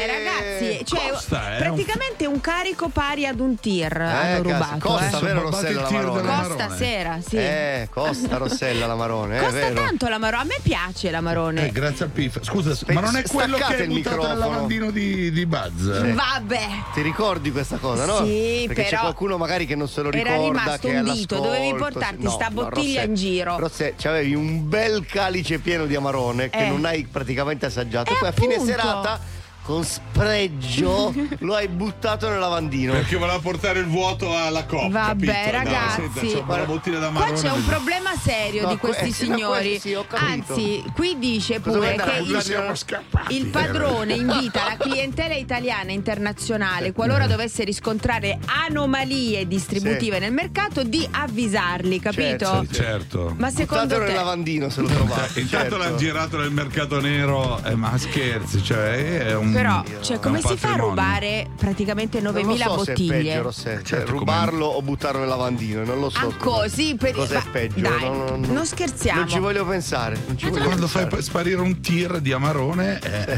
cioè 0.83 1.09
Costa, 1.11 1.55
eh, 1.55 1.59
praticamente 1.59 2.25
un 2.25 2.39
carico 2.41 2.89
pari 2.89 3.25
ad 3.25 3.39
un 3.39 3.55
tir 3.59 3.95
hanno 4.01 4.41
cazzo, 4.41 4.41
rubato. 4.43 4.77
costa, 4.79 5.17
eh. 5.17 5.21
vero 5.21 5.41
Rossella 5.41 5.81
Lamarone? 5.81 6.21
Costa 6.47 6.75
Sera, 6.75 7.19
sì. 7.25 7.35
Eh, 7.37 7.87
costa 7.91 8.37
Rossella 8.37 8.85
Lamarone, 8.85 9.37
è 9.37 9.41
Costa 9.41 9.55
vero. 9.59 9.73
tanto 9.83 10.07
l'Amarone, 10.07 10.41
a 10.41 10.45
me 10.45 10.57
piace 10.61 11.11
l'Amarone. 11.11 11.67
Eh, 11.67 11.71
grazie 11.71 12.05
al 12.05 12.11
PIF. 12.11 12.39
Scusa, 12.41 12.77
ma 12.93 13.01
non 13.01 13.15
è 13.15 13.23
quello 13.23 13.57
che 13.57 13.63
hai 13.63 13.87
buttato 13.87 14.27
nel 14.27 14.37
lavandino 14.37 14.91
di, 14.91 15.31
di 15.31 15.45
Buzz? 15.45 16.13
Vabbè. 16.13 16.67
Ti 16.93 17.01
ricordi 17.01 17.51
questa 17.51 17.77
cosa, 17.77 18.05
no? 18.05 18.23
Sì, 18.25 18.63
Perché 18.67 18.83
c'è 18.83 18.89
però 18.89 19.01
qualcuno 19.01 19.37
magari 19.37 19.65
che 19.65 19.75
non 19.75 19.87
se 19.87 20.01
lo 20.01 20.09
ricorda. 20.09 20.33
era 20.35 20.43
rimasto 20.43 20.87
un 20.87 21.03
dito, 21.13 21.39
dovevi 21.39 21.73
portarti 21.75 22.17
sì. 22.17 22.23
No, 22.23 22.29
sta 22.31 22.47
no, 22.49 22.53
bottiglia 22.61 23.01
in 23.03 23.13
giro. 23.15 23.57
Rossella, 23.57 23.95
c'avevi 23.97 24.33
un 24.35 24.67
bel 24.67 25.05
calice 25.05 25.59
pieno 25.59 25.85
di 25.85 25.95
amarone 25.95 26.49
che 26.49 26.65
Eh. 26.65 26.69
non 26.69 26.85
hai 26.85 27.05
praticamente 27.09 27.65
assaggiato. 27.65 28.11
Eh, 28.13 28.17
Poi 28.19 28.27
a 28.29 28.31
fine 28.31 28.59
serata, 28.59 29.19
con 29.63 29.83
spregio, 29.83 31.13
lo 31.39 31.55
hai 31.55 31.67
buttato 31.67 32.29
nel 32.29 32.39
lavandino. 32.39 32.93
Perché 32.93 33.15
voleva 33.15 33.39
portare 33.39 33.79
il 33.79 33.85
vuoto 33.87 34.35
alla 34.35 34.65
coppa. 34.65 34.87
Vabbè, 34.87 35.25
capito? 35.25 35.51
No, 35.51 35.63
ragazzi. 35.63 36.01
senta, 36.01 36.19
insomma, 36.21 36.57
la 36.57 36.65
bottiglia 36.65 36.99
da 36.99 37.09
Qua 37.09 37.31
c'è 37.33 37.51
un 37.51 37.65
problema 37.65 38.09
serio 38.15 38.63
No, 38.63 38.69
di 38.69 38.77
questi 38.77 39.03
que- 39.05 39.13
sì, 39.13 39.27
ma 39.27 39.35
signori. 39.35 39.69
questo 39.79 40.05
sì. 40.09 40.23
Anzi, 40.23 40.83
qui 40.95 41.19
dice 41.19 41.59
pure 41.59 41.95
che 41.95 42.17
il, 42.23 42.71
scappati. 42.75 43.35
il 43.35 43.45
padrone 43.47 44.13
invita 44.15 44.63
la 44.65 44.77
clientela 44.77 45.35
italiana 45.35 45.89
e 45.91 45.93
internazionale, 45.93 46.91
qualora 46.91 47.27
dovesse 47.27 47.63
riscontrare 47.63 48.39
anomalie 48.65 49.47
distributive 49.47 50.19
nel 50.19 50.33
mercato, 50.33 50.83
di 50.83 51.07
avvisarli, 51.09 51.99
capito? 51.99 52.65
Certo, 52.71 52.73
Certo. 52.73 53.33
Ma 53.37 53.49
secondo 53.49 53.83
Buttatelo 53.95 53.99
nel 54.03 54.09
te 54.11 54.15
lavandino 54.15 54.69
se 54.69 54.81
lo 54.81 54.87
trovate. 54.87 55.39
Eh, 55.39 55.41
Intanto 55.41 55.47
certo. 55.69 55.77
l'hanno 55.77 55.95
girato 55.97 56.37
nel 56.37 56.51
mercato 56.51 56.99
nero, 56.99 57.63
eh, 57.63 57.75
ma 57.75 57.97
scherzi, 57.97 58.63
cioè 58.63 59.27
è 59.27 59.35
un. 59.35 59.50
Però, 59.51 59.83
cioè, 60.01 60.19
come 60.19 60.41
si 60.41 60.55
fa 60.57 60.73
a 60.73 60.75
rubare 60.77 61.47
praticamente 61.55 62.19
Non 62.21 62.33
lo 62.33 62.41
9000 62.41 62.65
so 62.65 62.71
se 62.71 62.81
è 62.81 62.85
bottiglie? 62.95 63.17
peggio, 63.23 63.41
Rossella. 63.41 63.75
Cioè, 63.77 63.85
Certo, 63.85 64.05
come- 64.05 64.17
rubarlo 64.19 64.65
o 64.65 64.81
buttarlo 64.81 65.19
nel 65.19 65.27
lavandino, 65.29 65.83
non 65.83 65.99
lo 65.99 66.09
so. 66.09 66.27
Ah, 66.27 66.33
così? 66.37 66.95
Per... 66.95 67.13
Cos'è 67.13 67.35
ma- 67.35 67.45
peggio? 67.51 67.79
Dai, 67.81 67.99
Non- 68.01 68.17
non- 68.25 68.41
non 68.53 68.65
scherziamo. 68.65 69.19
Non 69.21 69.29
ci 69.29 69.39
voglio 69.39 69.65
pensare. 69.65 70.19
Non 70.27 70.37
ci 70.37 70.49
voglio 70.49 70.63
Quando 70.65 70.87
fai 70.87 71.01
pensare. 71.03 71.21
sparire 71.23 71.61
un 71.61 71.79
tir 71.81 72.19
di 72.19 72.31
amarone, 72.31 72.99
eh, 73.01 73.37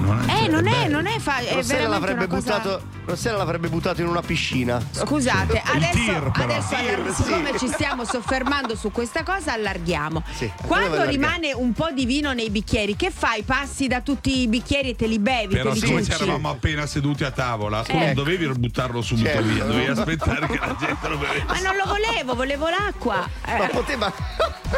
non 0.00 0.24
è, 0.28 0.44
Eh, 0.44 0.48
non 0.48 0.66
è, 0.66 0.88
non 0.88 1.06
è, 1.06 1.18
fa- 1.18 1.38
è 1.38 1.54
Rossella 1.54 1.88
l'avrebbe, 1.88 2.26
cosa... 2.26 2.58
buttato, 2.58 2.82
Rossella 3.04 3.36
l'avrebbe 3.38 3.68
buttato 3.68 4.00
in 4.00 4.06
una 4.08 4.22
piscina. 4.22 4.80
Scusate, 4.90 5.62
Il 5.64 5.76
adesso, 5.76 5.92
tir, 5.98 6.30
però. 6.30 6.44
adesso 6.44 6.68
Tir, 6.74 6.94
allar- 6.98 7.14
sì. 7.14 7.22
siccome 7.22 7.58
ci 7.58 7.68
stiamo 7.68 8.04
soffermando 8.04 8.76
su 8.76 8.90
questa 8.92 9.22
cosa, 9.22 9.52
allarghiamo. 9.54 10.22
Sì, 10.34 10.50
Quando 10.66 10.94
allarghiamo. 10.94 11.10
rimane 11.10 11.52
un 11.52 11.72
po' 11.72 11.90
di 11.92 12.04
vino 12.04 12.32
nei 12.32 12.50
bicchieri, 12.50 12.96
che 12.96 13.10
fai? 13.10 13.42
Passi 13.42 13.86
da 13.86 14.00
tutti 14.00 14.40
i 14.42 14.48
bicchieri 14.48 14.90
e 14.90 14.96
te 14.96 15.06
li 15.06 15.18
bevi, 15.18 15.47
Però 15.48 15.70
te 15.70 15.74
li 15.74 15.80
siccome 15.80 16.02
ci 16.04 16.12
eravamo 16.12 16.50
appena 16.50 16.86
seduti 16.86 17.24
a 17.24 17.30
tavola, 17.30 17.82
tu 17.82 17.92
Eh. 17.92 17.98
non 18.06 18.14
dovevi 18.14 18.46
buttarlo 18.48 19.02
subito 19.02 19.28
Certo. 19.28 19.42
via, 19.42 19.64
dovevi 19.64 19.86
aspettare 19.90 20.46
che 20.46 20.58
la 20.58 20.76
gente 20.78 21.08
lo 21.08 21.16
bevesse. 21.18 21.44
Ma 21.46 21.60
non 21.60 21.76
lo 21.76 21.84
volevo, 21.86 22.34
volevo 22.34 22.68
l'acqua. 22.68 23.28
Eh, 23.46 23.58
Ma 23.58 23.66
poteva 23.66 24.12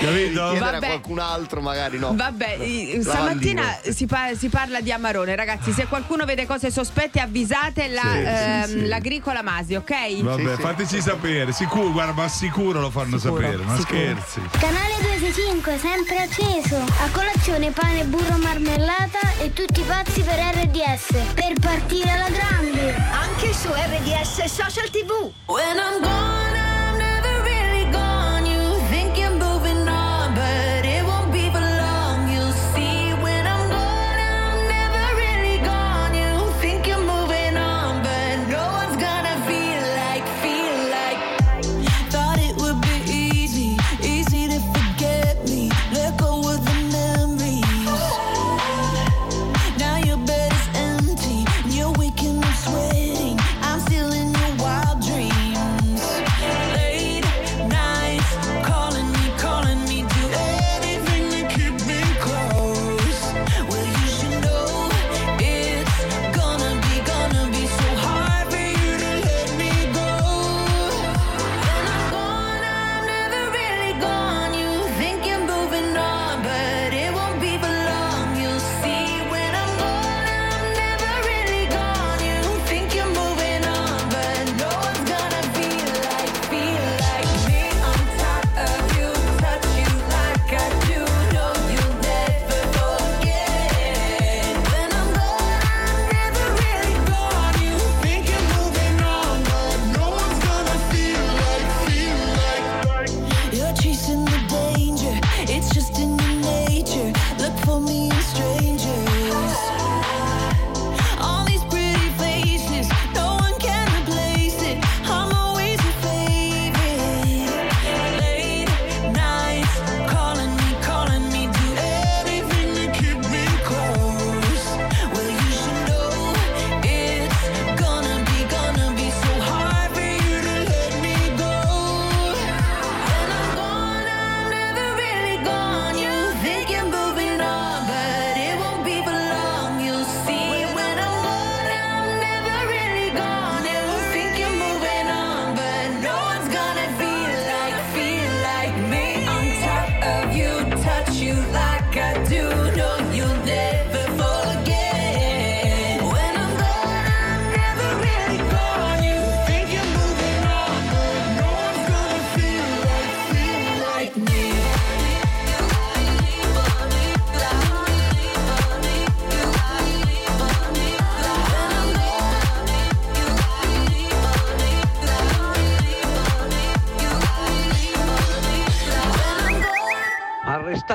Capito? 0.00 0.50
chiedere 0.50 0.58
Vabbè. 0.58 0.76
a 0.76 0.88
qualcun 0.88 1.18
altro, 1.18 1.60
magari 1.60 1.98
no. 1.98 2.12
Vabbè, 2.14 2.54
i- 2.60 3.02
Lavandino. 3.02 3.02
stamattina 3.02 3.78
si, 3.92 4.06
pa- 4.06 4.34
si 4.36 4.48
parla 4.48 4.80
di 4.80 4.92
Amarone, 4.92 5.34
ragazzi. 5.36 5.72
Se 5.72 5.86
qualcuno 5.86 6.24
vede 6.24 6.46
cose 6.46 6.70
sospette, 6.70 7.20
avvisate 7.20 7.88
la, 7.88 8.00
Sì, 8.02 8.08
sì, 8.08 8.24
ehm, 8.24 8.64
sì. 8.64 8.86
l'agricola 8.86 9.42
Masi, 9.42 9.74
ok? 9.74 10.22
Vabbè, 10.22 10.56
fateci 10.56 11.00
sapere, 11.00 11.52
sicuro, 11.52 11.90
guarda, 11.92 12.12
ma 12.12 12.28
sicuro 12.28 12.80
lo 12.80 12.90
fanno 12.90 13.18
sapere, 13.18 13.56
ma 13.58 13.78
scherzi. 13.78 14.40
Canale 14.58 14.94
265, 15.00 15.78
sempre 15.78 16.16
acceso. 16.18 16.76
A 16.76 17.08
colazione 17.12 17.70
pane, 17.70 18.04
burro, 18.04 18.36
marmellata 18.38 19.18
e 19.38 19.52
tutti 19.52 19.82
pazzi 19.90 20.22
per 20.22 20.38
RDS. 20.38 21.32
Per 21.34 21.54
partire 21.60 22.10
alla 22.10 22.30
grande. 22.30 22.94
Anche 23.10 23.52
su 23.52 23.68
RDS 23.68 24.44
Social 24.44 24.88
TV. 24.88 25.32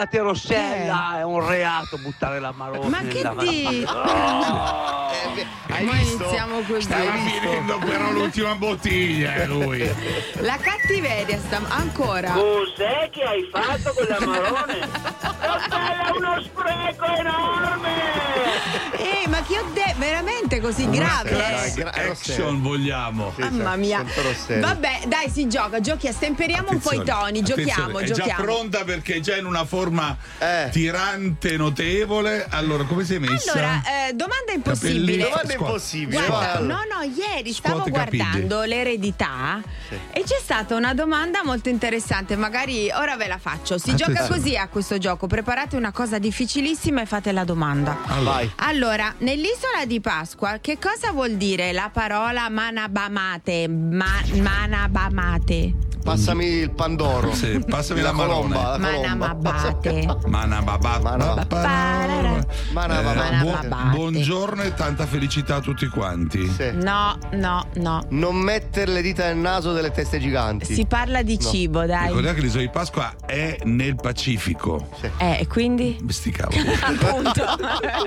Arrestate 0.06 0.20
Rossella, 0.20 1.18
è 1.18 1.24
un 1.24 1.48
reato 1.48 1.98
buttare 1.98 2.40
la 2.40 2.52
marone. 2.52 2.90
Ma 2.90 3.00
che 3.00 3.28
dici? 3.40 3.84
Hai 5.68 5.86
Poi 5.86 5.98
visto? 5.98 6.24
iniziamo 6.24 6.62
così. 6.62 6.82
Stava 6.82 7.12
finendo 7.12 7.78
però 7.80 8.12
l'ultima 8.12 8.56
bottiglia 8.56 9.34
eh, 9.36 9.48
lui. 9.48 9.90
La 10.36 10.58
cattiveria 10.58 11.40
sta 11.40 11.60
ancora. 11.70 12.32
Cos'è 12.32 13.10
che 13.12 13.24
hai 13.24 13.50
fatto 13.52 13.94
con 13.94 14.06
la 14.08 14.20
marone? 14.26 14.80
Rossella, 15.42 16.12
uno 16.16 16.42
spreco 16.42 17.06
enorme! 17.06 18.04
Ehi, 19.26 19.30
ma 19.30 19.42
che 19.44 19.58
ho 19.60 19.66
detto? 19.74 19.94
Veramente 19.98 20.60
così 20.60 20.90
grave? 20.90 21.32
Dai, 21.32 21.70
eh? 21.70 21.74
gra- 21.74 21.92
Action 21.94 22.62
vogliamo. 22.62 23.34
Mamma 23.38 23.76
mia. 23.76 24.04
Vabbè, 24.60 25.02
dai, 25.08 25.30
si 25.30 25.48
gioca, 25.48 25.80
giochi, 25.80 26.12
stemperiamo 26.12 26.70
un 26.72 26.80
po' 26.80 26.94
i 26.94 27.04
toni, 27.04 27.42
giochiamo, 27.42 27.98
attenzione, 27.98 28.04
È 28.04 28.08
già 28.08 28.14
giochiamo. 28.14 28.44
pronta 28.44 28.84
perché 28.84 29.16
è 29.16 29.20
già 29.20 29.36
in 29.38 29.46
una 29.46 29.66
forma 29.66 30.16
Eh. 30.38 30.70
tirante 30.72 31.58
notevole. 31.58 32.46
Allora, 32.50 32.84
come 32.84 33.04
sei 33.04 33.20
messa? 33.20 33.52
Allora, 33.54 33.82
eh, 34.08 34.14
domanda 34.14 34.52
impossibile. 34.54 35.24
Domanda 35.30 35.54
impossibile. 35.54 36.26
Guarda, 36.26 36.60
no, 36.60 36.68
no, 36.76 37.02
ieri 37.04 37.52
stavo 37.54 37.76
Scuote 37.78 37.92
capigli. 37.92 38.18
guardando 38.22 38.62
l'eredità 38.64 39.62
e 40.12 40.24
c'è 40.24 40.40
stata 40.42 40.76
una 40.76 40.94
domanda 40.94 41.42
molto 41.44 41.70
interessante. 41.70 42.36
Magari 42.36 42.90
ora 42.92 43.16
ve 43.16 43.28
la 43.28 43.38
faccio. 43.38 43.78
Si 43.78 43.96
gioca 43.96 44.12
Attenzione. 44.12 44.42
così 44.42 44.58
a 44.58 44.68
questo 44.68 44.98
gioco. 44.98 45.28
Preparate 45.28 45.76
una 45.76 45.92
cosa 45.92 46.20
difficilissima 46.20 47.02
e 47.02 47.06
fate 47.06 47.32
la 47.32 47.44
domanda. 47.44 47.98
Vai. 48.22 48.52
Allora, 48.58 49.14
nell'isola 49.20 49.86
di 49.86 50.00
Pasqua, 50.02 50.58
che 50.60 50.78
cosa 50.80 51.12
vuol 51.12 51.36
dire 51.36 51.72
la 51.72 51.90
parola 51.92 52.50
manabamate? 52.50 53.68
Ma- 53.68 54.24
manabamate. 54.42 55.74
Passami 56.10 56.46
il 56.46 56.70
Pandoro. 56.70 57.34
Sì, 57.34 57.60
passami 57.68 58.02
la 58.02 58.12
colomba. 58.12 58.78
La 58.78 58.90
colomba. 58.92 59.34
Manamabate. 59.34 60.18
Mana 60.28 60.62
babà. 60.62 61.00
Mana- 61.02 61.46
Parara. 61.48 62.46
Mana- 62.74 63.00
Eh, 63.00 63.04
Mana- 63.04 63.42
buon- 63.42 63.68
Mana- 63.68 63.90
buongiorno 63.90 64.62
e 64.62 64.76
tanta 64.76 65.08
felicità 65.08 65.56
a 65.56 65.60
tutti 65.62 65.88
quanti. 65.88 66.48
Sì. 66.48 66.70
No, 66.74 67.18
no, 67.32 67.66
no. 67.78 68.06
Non 68.10 68.36
mettere 68.36 68.92
le 68.92 69.02
dita 69.02 69.26
nel 69.26 69.38
naso 69.38 69.74
delle 69.74 69.90
teste 69.90 70.20
giganti. 70.20 70.76
Si 70.76 70.86
parla 70.86 71.24
di 71.24 71.40
No. 71.42 71.50
cibo, 71.50 71.86
dai. 71.88 72.06
Ricordate 72.10 72.36
che 72.36 72.42
l'isola 72.42 72.62
di 72.62 72.70
Pasqua 72.70 73.12
è 73.26 73.58
nel 73.64 73.96
Pacifico. 73.96 74.88
Eh, 75.18 75.38
e 75.40 75.48
quindi? 75.48 75.98
Sti 76.08 76.30
cavoli. 76.30 76.70
Appunto. 76.86 77.44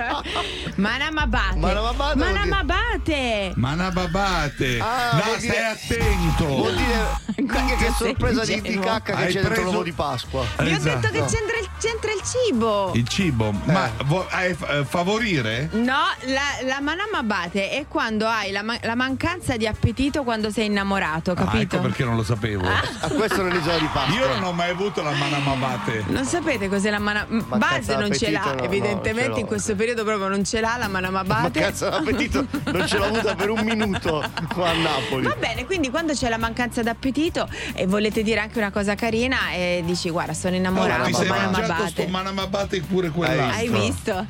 Manamabate. 0.76 1.56
Manamabate 1.58 2.16
Manamabate. 2.16 3.52
Manababate. 3.56 4.78
Ah, 4.78 5.14
no, 5.14 5.20
stai 5.36 5.40
dire- 5.40 5.64
attento. 5.66 6.46
Vuol 6.46 6.76
dire 6.76 7.46
che 7.88 8.04
sorpresa 8.04 8.44
di, 8.44 8.60
di 8.60 8.78
cacca 8.78 9.14
che 9.14 9.22
Hai 9.22 9.26
c'è 9.28 9.32
dentro 9.34 9.50
preso- 9.50 9.62
l'uovo 9.62 9.82
di 9.82 9.92
Pasqua. 9.92 10.44
Vi 10.58 10.70
ho 10.70 10.74
Esatto. 10.76 11.08
detto 11.08 11.12
che 11.12 11.24
c'entra 11.24 11.58
il, 11.58 11.68
c'entra 11.78 12.10
il 12.12 12.20
cibo. 12.22 12.90
Il 12.94 13.08
cibo, 13.08 13.52
ma 13.64 13.90
vo- 14.04 14.26
eh, 14.30 14.54
f- 14.54 14.68
eh, 14.70 14.84
favorire? 14.84 15.68
No, 15.72 15.94
la, 16.26 16.66
la 16.66 16.80
manamabate 16.80 17.70
è 17.70 17.86
quando 17.88 18.26
hai 18.26 18.50
la, 18.50 18.62
ma- 18.62 18.78
la 18.82 18.94
mancanza 18.94 19.56
di 19.56 19.66
appetito 19.66 20.22
quando 20.22 20.50
sei 20.50 20.66
innamorato, 20.66 21.32
Ah, 21.32 21.34
capito? 21.34 21.76
ecco 21.76 21.80
perché 21.86 22.04
non 22.04 22.16
lo 22.16 22.22
sapevo. 22.24 22.66
A 22.66 23.08
questo 23.08 23.42
nell'isola 23.42 23.78
di 23.78 23.88
Pasqua. 23.92 24.14
Io 24.16 24.26
non 24.28 24.42
ho 24.44 24.52
mai 24.52 24.70
avuto 24.70 25.02
la 25.02 25.12
manamabate. 25.12 26.04
Non 26.08 26.24
sapete 26.24 26.68
cos'è 26.68 26.90
la 26.90 26.98
mana... 26.98 27.26
Mancanza 27.28 27.56
Base 27.58 27.96
non 27.96 28.12
ce 28.12 28.30
l'ha, 28.30 28.40
no, 28.44 28.54
no, 28.54 28.62
evidentemente 28.62 29.22
ce 29.22 29.28
l'ho. 29.30 29.38
in 29.38 29.46
questo 29.46 29.74
periodo 29.74 30.04
proprio 30.04 30.28
non 30.28 30.44
ce 30.44 30.60
l'ha 30.60 30.76
la 30.78 30.88
manamabate. 30.88 31.60
Mancanza 31.60 31.88
d'appetito 31.88 32.46
non 32.72 32.86
ce 32.86 32.98
l'ho 32.98 33.04
avuta 33.04 33.34
per 33.34 33.50
un 33.50 33.60
minuto 33.60 34.22
qua 34.52 34.70
a 34.70 34.72
Napoli. 34.74 35.26
Va 35.26 35.34
bene, 35.38 35.64
quindi 35.64 35.90
quando 35.90 36.12
c'è 36.14 36.28
la 36.28 36.38
mancanza 36.38 36.82
d'appetito 36.82 37.48
e 37.78 37.86
volete 37.86 38.22
dire 38.22 38.40
anche 38.40 38.58
una 38.58 38.70
cosa 38.72 38.94
carina 38.96 39.52
e 39.52 39.82
dici 39.84 40.10
guarda 40.10 40.34
sono 40.34 40.56
Allora, 40.56 40.70
innamorato, 40.70 41.04
ti 41.06 41.14
sei 41.14 41.26
ma 41.28 41.48
mangiato 41.50 41.86
sto 41.88 42.06
manamabate 42.08 42.80
pure 42.80 43.10
quell'altro. 43.10 43.56
Hai 43.56 43.68
visto? 43.68 44.26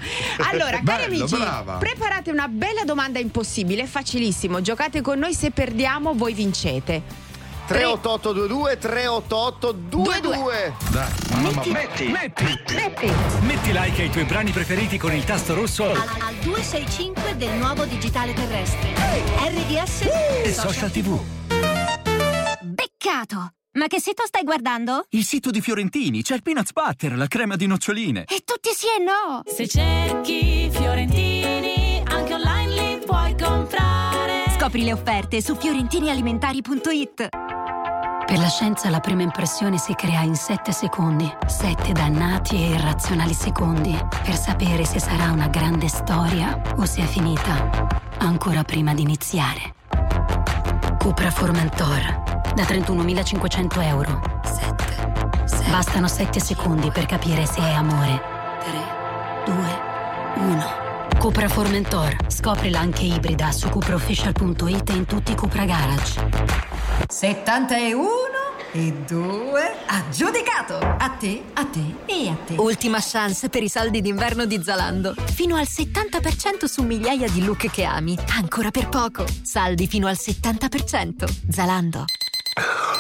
Allora, 0.51 0.81
cari 0.83 0.83
Bello, 0.83 1.05
amici, 1.25 1.37
brava. 1.37 1.75
preparate 1.77 2.31
una 2.31 2.49
bella 2.49 2.85
domanda 2.85 3.19
impossibile, 3.19 3.87
facilissimo. 3.87 4.61
Giocate 4.61 5.01
con 5.01 5.19
noi, 5.19 5.33
se 5.35 5.51
perdiamo 5.51 6.13
voi 6.15 6.35
vincete. 6.35 7.27
38822 7.69 8.79
388 8.79 9.79
22 10.01 10.75
Dai, 10.91 11.11
Metti, 11.43 11.71
metti, 11.71 12.07
metti, 12.07 13.13
metti 13.41 13.73
like 13.73 14.01
ai 14.03 14.09
tuoi 14.11 14.25
brani 14.25 14.53
preferiti 14.53 14.97
con 14.97 15.13
il 15.13 15.23
tasto 15.25 15.53
rosso 15.53 15.85
Al, 15.85 15.97
al 15.97 16.35
265 16.43 17.37
del 17.37 17.53
nuovo 17.59 17.85
digitale 17.85 18.33
terrestre. 18.33 18.89
RDS 18.95 20.01
e 20.45 20.53
social 20.55 20.91
tv. 20.91 21.21
Beccato! 22.69 23.53
Ma 23.79 23.87
che 23.87 23.99
sito 23.99 24.25
stai 24.27 24.43
guardando? 24.43 25.07
Il 25.11 25.25
sito 25.25 25.51
di 25.51 25.63
Fiorentini, 25.63 26.23
c'è 26.23 26.35
il 26.35 26.43
peanut 26.43 26.73
butter, 26.73 27.17
la 27.17 27.27
crema 27.27 27.57
di 27.57 27.67
noccioline. 27.67 28.25
E 28.25 28.43
tutti 28.45 28.71
sì 28.75 28.87
e 28.87 29.03
no! 29.03 29.43
Se 29.47 29.67
cerchi 29.67 30.69
Fiorentini, 30.71 32.03
anche 32.05 32.35
online 32.35 32.75
li 32.75 33.05
puoi 33.07 33.35
comprare. 33.41 34.51
Scopri 34.59 34.83
le 34.83 34.93
offerte 34.93 35.41
su 35.41 35.57
fiorentinialimentari.it. 35.57 37.29
Per 38.27 38.39
la 38.39 38.49
scienza 38.49 38.91
la 38.91 39.01
prima 39.01 39.23
impressione 39.23 39.79
si 39.79 39.95
crea 39.95 40.21
in 40.21 40.35
7 40.35 40.71
secondi. 40.71 41.33
7 41.47 41.93
dannati 41.93 42.57
e 42.57 42.71
irrazionali 42.73 43.33
secondi 43.33 43.97
per 44.23 44.37
sapere 44.37 44.85
se 44.85 44.99
sarà 44.99 45.31
una 45.31 45.49
grande 45.49 45.89
storia 45.89 46.61
o 46.77 46.85
se 46.85 47.03
è 47.03 47.07
finita 47.07 47.87
ancora 48.19 48.63
prima 48.65 48.93
di 48.93 49.01
iniziare. 49.03 49.75
Cupra 50.99 51.31
Formentor 51.31 52.28
da 52.59 52.65
31.500 52.65 53.83
euro. 53.85 54.21
7. 54.43 55.71
Bastano 55.71 56.09
7 56.09 56.41
secondi 56.41 56.91
per 56.91 57.07
capire 57.07 57.47
se 57.47 57.61
è 57.61 57.73
amore. 57.73 58.21
3, 59.45 59.53
2, 59.55 59.55
1. 60.35 60.67
Cupra 61.21 61.49
Formentor. 61.49 62.17
Scoprila 62.27 62.81
anche 62.81 63.03
ibrida 63.03 63.53
su 63.53 63.69
cupraofficial.it 63.69 64.91
e 64.91 64.93
in 64.93 65.05
tutti 65.05 65.33
i 65.33 65.35
Cupra 65.37 65.65
Garage. 65.65 66.21
71 67.09 68.09
e 68.73 68.93
2 69.07 69.75
aggiudicato! 69.87 70.79
A 70.79 71.11
te, 71.11 71.45
a 71.53 71.65
te 71.65 71.95
e 72.07 72.29
a 72.29 72.37
te. 72.45 72.55
Ultima 72.57 72.99
chance 73.01 73.49
per 73.49 73.63
i 73.63 73.69
saldi 73.69 74.01
d'inverno 74.01 74.47
di 74.47 74.61
Zalando. 74.65 75.15
Fino 75.33 75.55
al 75.55 75.67
70% 75.71 76.65
su 76.65 76.83
migliaia 76.83 77.29
di 77.29 77.45
look 77.45 77.71
che 77.71 77.85
ami. 77.85 78.19
Ancora 78.37 78.73
per 78.73 78.89
poco. 78.89 79.25
Saldi 79.43 79.87
fino 79.87 80.09
al 80.09 80.17
70%. 80.19 81.25
Zalando. 81.49 82.05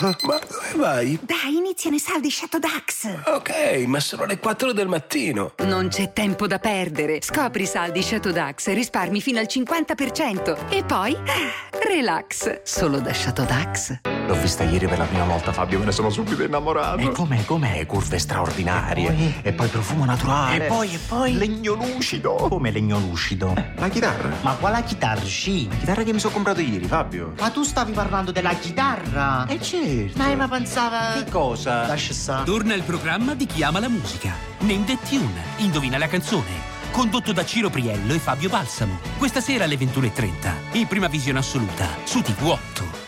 Ma 0.00 0.38
dove 0.38 0.72
vai? 0.76 1.18
Dai, 1.22 1.56
iniziano 1.56 1.96
i 1.96 1.98
saldi 1.98 2.30
Shadow 2.30 2.60
Dax. 2.60 3.08
Ok, 3.26 3.84
ma 3.86 3.98
sono 3.98 4.24
le 4.24 4.38
4 4.38 4.72
del 4.72 4.86
mattino. 4.86 5.54
Non 5.64 5.88
c'è 5.88 6.12
tempo 6.12 6.46
da 6.46 6.58
perdere. 6.58 7.20
Scopri 7.20 7.64
i 7.64 7.66
saldi 7.66 8.02
Shadow 8.02 8.32
Dax 8.32 8.68
e 8.68 8.74
risparmi 8.74 9.20
fino 9.20 9.40
al 9.40 9.46
50%. 9.48 10.68
E 10.68 10.84
poi, 10.84 11.14
ah, 11.14 11.80
relax. 11.88 12.62
Solo 12.62 13.00
da 13.00 13.12
Shadow 13.12 13.44
Dax. 13.44 14.17
L'ho 14.28 14.38
vista 14.38 14.62
ieri 14.62 14.86
per 14.86 14.98
la 14.98 15.06
prima 15.06 15.24
volta, 15.24 15.54
Fabio, 15.54 15.78
me 15.78 15.86
ne 15.86 15.90
sono 15.92 16.10
subito 16.10 16.42
innamorato. 16.42 16.98
E 16.98 17.10
com'è, 17.12 17.46
com'è? 17.46 17.86
Curve 17.86 18.18
straordinarie. 18.18 19.40
E 19.40 19.54
poi, 19.54 19.68
profumo 19.68 20.04
naturale. 20.04 20.66
E 20.66 20.68
poi, 20.68 20.92
e 20.92 20.98
poi? 20.98 21.32
Legno 21.32 21.72
lucido. 21.72 22.34
Come 22.34 22.70
legno 22.70 22.98
lucido? 22.98 23.54
La 23.76 23.88
chitarra. 23.88 24.30
Ma 24.42 24.52
quale 24.56 24.84
chitarra? 24.84 25.24
Sì. 25.24 25.66
La 25.70 25.76
chitarra 25.76 26.02
che 26.02 26.12
mi 26.12 26.18
sono 26.18 26.34
comprato 26.34 26.60
ieri, 26.60 26.84
Fabio. 26.84 27.32
Ma 27.40 27.48
tu 27.48 27.62
stavi 27.62 27.92
parlando 27.92 28.30
della 28.30 28.52
chitarra? 28.52 29.46
Eh 29.46 29.62
certo. 29.62 30.18
Ma 30.18 30.34
ma 30.34 30.46
pensava. 30.46 31.12
Che 31.14 31.30
cosa? 31.30 31.86
Lascia 31.86 32.12
stare. 32.12 32.44
Torna 32.44 32.74
il 32.74 32.82
programma 32.82 33.32
di 33.34 33.46
Chi 33.46 33.62
ama 33.62 33.80
la 33.80 33.88
musica. 33.88 34.34
Name 34.58 34.84
the 34.84 34.98
Tune. 35.08 35.42
Indovina 35.56 35.96
la 35.96 36.06
canzone. 36.06 36.76
Condotto 36.90 37.32
da 37.32 37.46
Ciro 37.46 37.70
Priello 37.70 38.12
e 38.12 38.18
Fabio 38.18 38.50
Balsamo. 38.50 38.98
Questa 39.16 39.40
sera 39.40 39.64
alle 39.64 39.76
21.30. 39.76 40.52
In 40.72 40.86
prima 40.86 41.08
visione 41.08 41.38
assoluta. 41.38 41.86
Su 42.04 42.18
TV8. 42.18 43.07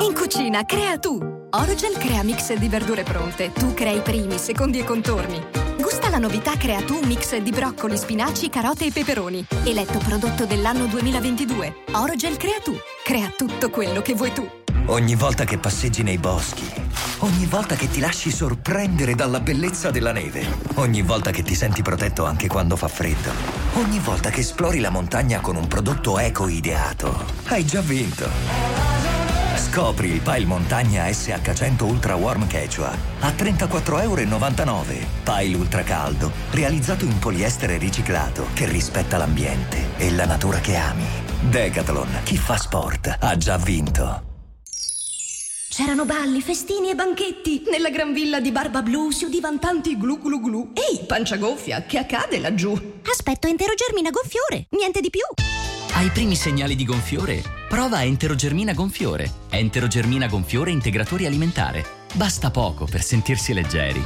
In 0.00 0.12
cucina, 0.14 0.64
crea 0.64 0.98
tu! 0.98 1.18
Orogel 1.50 1.96
crea 1.96 2.22
mix 2.22 2.52
di 2.54 2.68
verdure 2.68 3.04
pronte. 3.04 3.52
Tu 3.52 3.74
crei 3.74 4.00
primi, 4.00 4.38
secondi 4.38 4.80
e 4.80 4.84
contorni. 4.84 5.40
Gusta 5.78 6.08
la 6.08 6.18
novità 6.18 6.56
Crea 6.56 6.80
tu 6.82 6.98
mix 7.04 7.36
di 7.36 7.50
broccoli, 7.50 7.96
spinaci, 7.96 8.48
carote 8.48 8.86
e 8.86 8.90
peperoni. 8.90 9.46
Eletto 9.64 9.98
prodotto 9.98 10.46
dell'anno 10.46 10.86
2022. 10.86 11.84
Orogel 11.92 12.36
crea 12.36 12.58
tu. 12.62 12.74
Crea 13.04 13.32
tutto 13.36 13.70
quello 13.70 14.02
che 14.02 14.14
vuoi 14.14 14.32
tu. 14.32 14.48
Ogni 14.86 15.14
volta 15.14 15.44
che 15.44 15.56
passeggi 15.56 16.02
nei 16.02 16.18
boschi, 16.18 16.68
ogni 17.20 17.46
volta 17.46 17.74
che 17.74 17.88
ti 17.88 18.00
lasci 18.00 18.30
sorprendere 18.30 19.14
dalla 19.14 19.40
bellezza 19.40 19.90
della 19.90 20.12
neve, 20.12 20.46
ogni 20.74 21.00
volta 21.00 21.30
che 21.30 21.42
ti 21.42 21.54
senti 21.54 21.80
protetto 21.80 22.26
anche 22.26 22.48
quando 22.48 22.76
fa 22.76 22.88
freddo, 22.88 23.30
ogni 23.76 23.98
volta 23.98 24.28
che 24.28 24.40
esplori 24.40 24.80
la 24.80 24.90
montagna 24.90 25.40
con 25.40 25.56
un 25.56 25.66
prodotto 25.68 26.18
eco 26.18 26.48
ideato, 26.48 27.24
hai 27.46 27.64
già 27.64 27.80
vinto. 27.80 28.93
Scopri 29.74 30.10
il 30.10 30.20
Pile 30.20 30.44
Montagna 30.44 31.04
SH100 31.06 31.82
Ultra 31.82 32.14
Warm 32.14 32.48
Quechua 32.48 32.96
a 33.18 33.30
34,99 33.30 34.02
euro. 34.02 34.22
Pile 35.24 35.56
ultra 35.56 35.82
caldo, 35.82 36.30
realizzato 36.52 37.04
in 37.04 37.18
poliestere 37.18 37.76
riciclato 37.76 38.46
che 38.54 38.68
rispetta 38.68 39.16
l'ambiente 39.16 39.96
e 39.96 40.12
la 40.12 40.26
natura 40.26 40.60
che 40.60 40.76
ami. 40.76 41.04
Decathlon, 41.40 42.20
chi 42.22 42.36
fa 42.36 42.56
sport 42.56 43.16
ha 43.18 43.36
già 43.36 43.56
vinto. 43.56 44.22
C'erano 45.70 46.04
balli, 46.04 46.40
festini 46.40 46.90
e 46.90 46.94
banchetti. 46.94 47.64
Nella 47.68 47.90
gran 47.90 48.12
villa 48.12 48.38
di 48.38 48.52
Barba 48.52 48.80
Blu 48.80 49.10
si 49.10 49.24
udivano 49.24 49.58
tanti 49.58 49.98
glu 49.98 50.20
glu 50.20 50.40
glu. 50.40 50.70
Ehi, 50.72 51.04
pancia 51.04 51.36
gonfia, 51.36 51.82
che 51.82 51.98
accade 51.98 52.38
laggiù? 52.38 53.00
Aspetto 53.10 53.48
enterogermina 53.48 54.10
gonfiore, 54.10 54.68
niente 54.70 55.00
di 55.00 55.10
più. 55.10 55.22
Ai 55.96 56.10
primi 56.10 56.34
segnali 56.34 56.74
di 56.74 56.84
gonfiore, 56.84 57.40
prova 57.68 58.02
Enterogermina 58.02 58.72
Gonfiore. 58.72 59.30
Enterogermina 59.48 60.26
Gonfiore 60.26 60.72
Integratore 60.72 61.26
Alimentare. 61.26 61.84
Basta 62.14 62.50
poco 62.50 62.84
per 62.84 63.00
sentirsi 63.00 63.52
leggeri. 63.52 64.04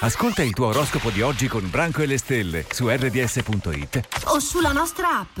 Ascolta 0.00 0.42
il 0.42 0.54
tuo 0.54 0.68
oroscopo 0.68 1.10
di 1.10 1.20
oggi 1.20 1.48
con 1.48 1.68
Branco 1.68 2.00
e 2.00 2.06
le 2.06 2.16
stelle 2.16 2.64
su 2.70 2.88
rds.it 2.88 4.08
O 4.24 4.38
sulla 4.38 4.72
nostra 4.72 5.18
app. 5.18 5.40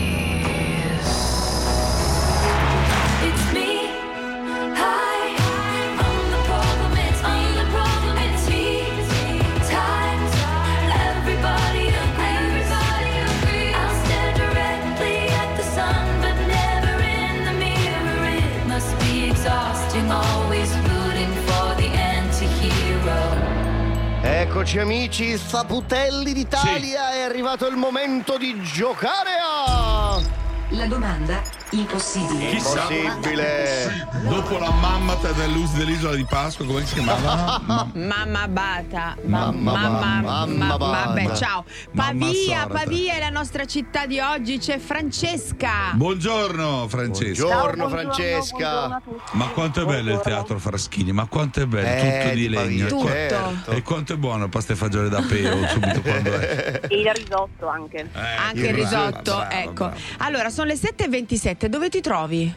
Eccoci 24.61 24.77
amici, 24.77 25.37
Saputelli 25.39 26.33
d'Italia, 26.33 27.13
è 27.13 27.21
arrivato 27.21 27.65
il 27.65 27.75
momento 27.75 28.37
di 28.37 28.61
giocare 28.61 29.31
a... 29.41 30.21
La 30.69 30.85
domanda 30.85 31.41
impossibile. 31.71 32.51
Impossibile. 32.51 34.07
Dopo 34.27 34.57
la 34.57 34.71
mammata 34.71 35.31
dell'us- 35.31 35.73
dell'isola 35.73 36.15
di 36.15 36.25
Pasqua, 36.25 36.65
come 36.65 36.85
si 36.85 36.95
chiamava? 36.95 37.61
Ma- 37.65 37.89
Mamma 37.95 38.47
Bata. 38.47 39.15
Mamma 39.23 39.71
mamma, 39.71 39.99
mamma, 40.21 40.45
Mamma 40.45 40.77
Bata. 40.77 41.07
vabbè, 41.07 41.35
ciao. 41.35 41.63
Mamma 41.91 42.25
Pavia. 42.25 42.67
Pavia 42.67 43.13
è 43.15 43.19
la 43.19 43.29
nostra 43.29 43.65
città 43.65 44.05
di 44.05 44.19
oggi, 44.19 44.57
c'è 44.57 44.77
Francesca. 44.79 45.91
Buongiorno 45.93 46.87
Francesca. 46.87 47.43
Buongiorno 47.45 47.89
Francesca. 47.89 49.01
Ma 49.31 49.45
quanto 49.47 49.81
è 49.81 49.85
bello 49.85 50.13
il 50.13 50.19
teatro 50.21 50.59
Fraschini, 50.59 51.11
ma 51.11 51.25
quanto 51.27 51.61
è 51.61 51.65
bello, 51.65 51.87
Eh, 51.87 52.21
tutto 52.23 52.35
di 52.35 52.49
legno. 52.49 52.61
Pavia, 52.61 52.87
E 52.87 52.89
qua- 52.89 53.09
certo. 53.11 53.71
E 53.71 53.81
quanto 53.81 54.13
è 54.13 54.17
buono 54.17 54.43
il 54.45 54.49
pasta 54.49 54.73
e 54.73 54.75
fagioli 54.75 55.09
da 55.09 55.21
peo 55.21 55.67
subito 55.67 56.01
quando 56.01 56.37
è. 56.37 56.81
E 56.87 56.99
il 56.99 57.11
risotto 57.13 57.67
anche. 57.67 58.09
Anche 58.13 58.67
il 58.67 58.73
risotto, 58.73 59.21
brava, 59.35 59.51
ecco. 59.51 59.73
brava. 59.85 59.95
Allora, 60.17 60.49
sono 60.49 60.67
le 60.67 60.75
7.27, 60.75 61.60
dove 61.69 61.89
ti 61.89 62.01
trovi? 62.01 62.53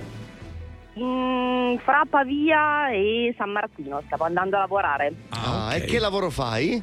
Mm, 0.99 1.77
fra 1.79 2.03
Pavia 2.09 2.91
e 2.91 3.35
San 3.37 3.51
Martino 3.51 4.03
stavo 4.07 4.25
andando 4.25 4.57
a 4.57 4.61
lavorare. 4.61 5.13
Ah, 5.31 5.75
e 5.75 5.85
che 5.85 5.99
lavoro 5.99 6.31
fai? 6.31 6.81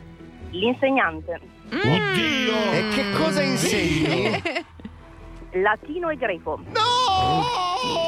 L'insegnante. 0.52 1.40
Oddio! 1.72 2.72
E 2.74 2.90
che 2.94 3.12
cosa 3.18 3.42
insegni? 3.42 4.42
Latino 5.54 6.10
e 6.10 6.16
greco. 6.16 6.60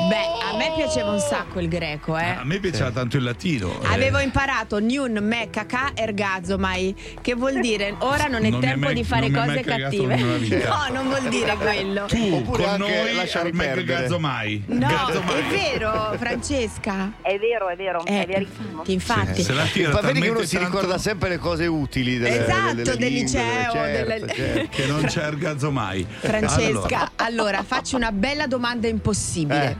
Beh, 0.07 0.53
a 0.53 0.55
me 0.57 0.71
piaceva 0.75 1.09
un 1.11 1.19
sacco 1.19 1.59
il 1.59 1.67
greco, 1.67 2.17
eh. 2.17 2.23
A 2.29 2.43
me 2.43 2.59
piaceva 2.59 2.91
tanto 2.91 3.17
il 3.17 3.23
latino. 3.23 3.81
eh. 3.81 3.87
Avevo 3.93 4.19
imparato 4.19 4.79
Nyun 4.79 5.17
me 5.21 5.49
kakà 5.49 5.91
ergazomai, 5.95 6.95
che 7.21 7.33
vuol 7.35 7.59
dire 7.59 7.95
ora 7.99 8.25
non 8.27 8.45
è 8.45 8.49
Non 8.49 8.61
tempo 8.61 8.85
mai- 8.85 8.93
di 8.93 9.03
fare 9.03 9.29
mai 9.29 9.45
cose 9.47 9.61
cattive. 9.61 10.15
No, 10.63 10.93
non 10.93 11.07
vuol 11.07 11.27
dire 11.29 11.55
quello. 11.57 12.05
Tu 12.05 12.33
Oppure 12.33 12.63
con 12.63 12.71
anche 12.73 13.01
noi 13.01 13.15
lasciami 13.15 13.49
al 13.49 13.55
Mac 13.55 13.65
perdere. 13.65 14.01
Gazzomai. 14.01 14.63
No, 14.67 14.87
Gazzomai. 14.87 15.39
è 15.39 15.43
vero, 15.49 16.13
Francesca. 16.17 17.11
È 17.21 17.37
vero, 17.39 17.67
è 17.69 17.75
vero, 17.75 18.05
Eh, 18.05 18.23
è 18.23 18.25
verissimo. 18.25 18.83
infatti. 18.85 19.41
Se 19.43 19.53
la 19.53 19.65
tira 19.65 19.91
Ma 19.91 20.01
vedi 20.01 20.19
che 20.21 20.27
uno 20.29 20.39
talmente 20.39 20.45
si 20.47 20.55
tanto 20.57 20.69
ricorda 20.71 20.97
sempre 20.97 21.29
le 21.29 21.37
cose 21.39 21.65
utili 21.65 22.17
delle, 22.19 22.43
Esatto, 22.45 22.73
delle 22.75 22.97
del 22.97 23.11
liceo, 23.13 23.71
certo, 23.71 24.13
delle- 24.13 24.33
certo. 24.33 24.67
che 24.69 24.85
non 24.85 25.03
c'è 25.05 25.27
il 25.27 25.37
gazzomai. 25.37 26.07
Francesca, 26.19 27.11
allora. 27.15 27.31
Facci 27.63 27.95
una 27.95 28.11
bella 28.11 28.47
domanda 28.47 28.87
impossibile. 28.87 29.71
Eh. 29.71 29.77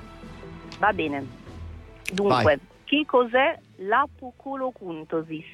Va 0.79 0.91
bene. 0.93 1.25
Dunque, 2.11 2.43
Vai. 2.43 2.59
che 2.85 3.03
cosè 3.05 3.59
l'apocolocuntosis? 3.77 5.53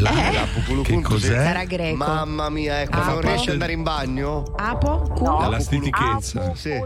La, 0.00 0.10
Eh? 0.10 0.82
che 0.82 1.00
cos'è? 1.02 1.34
Sarà 1.40 1.64
greco. 1.64 1.96
Mamma 1.96 2.48
mia, 2.48 2.80
ecco, 2.80 2.98
Apo. 2.98 3.10
non 3.12 3.20
riesci 3.20 3.46
ad 3.48 3.52
andare 3.54 3.72
in 3.72 3.82
bagno? 3.84 4.42
Apo? 4.56 4.98
Cu? 5.14 5.22
No. 5.24 5.48
La 5.48 5.60
stitichezza. 5.60 6.54
Sì. 6.54 6.80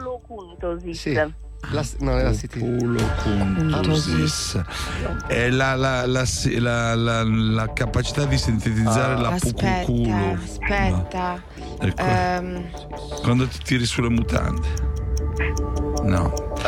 Sì. 0.93 1.33
La, 1.71 1.85
no, 2.01 2.19
è 2.19 2.23
la 2.25 2.35
city. 2.35 2.59
Pulocontusis. 2.59 4.61
È 5.27 5.49
la, 5.49 5.75
la, 5.77 6.07
la, 6.07 6.25
si- 6.25 6.59
la- 6.59 6.95
la- 6.95 7.23
la 7.25 7.73
capacità 7.73 8.25
di 8.25 8.37
sintetizzare 8.37 9.17
la 9.21 9.29
Aspetta, 9.31 9.67
pucuculo. 9.85 10.39
aspetta. 10.43 11.41
Ecco. 11.81 12.03
Ehm, 12.03 12.69
Quando 13.23 13.47
ti 13.47 13.59
tiri 13.63 13.87
sulle 13.87 14.09
mutande. 14.11 14.91
No. 16.03 16.33
Eh, 16.59 16.63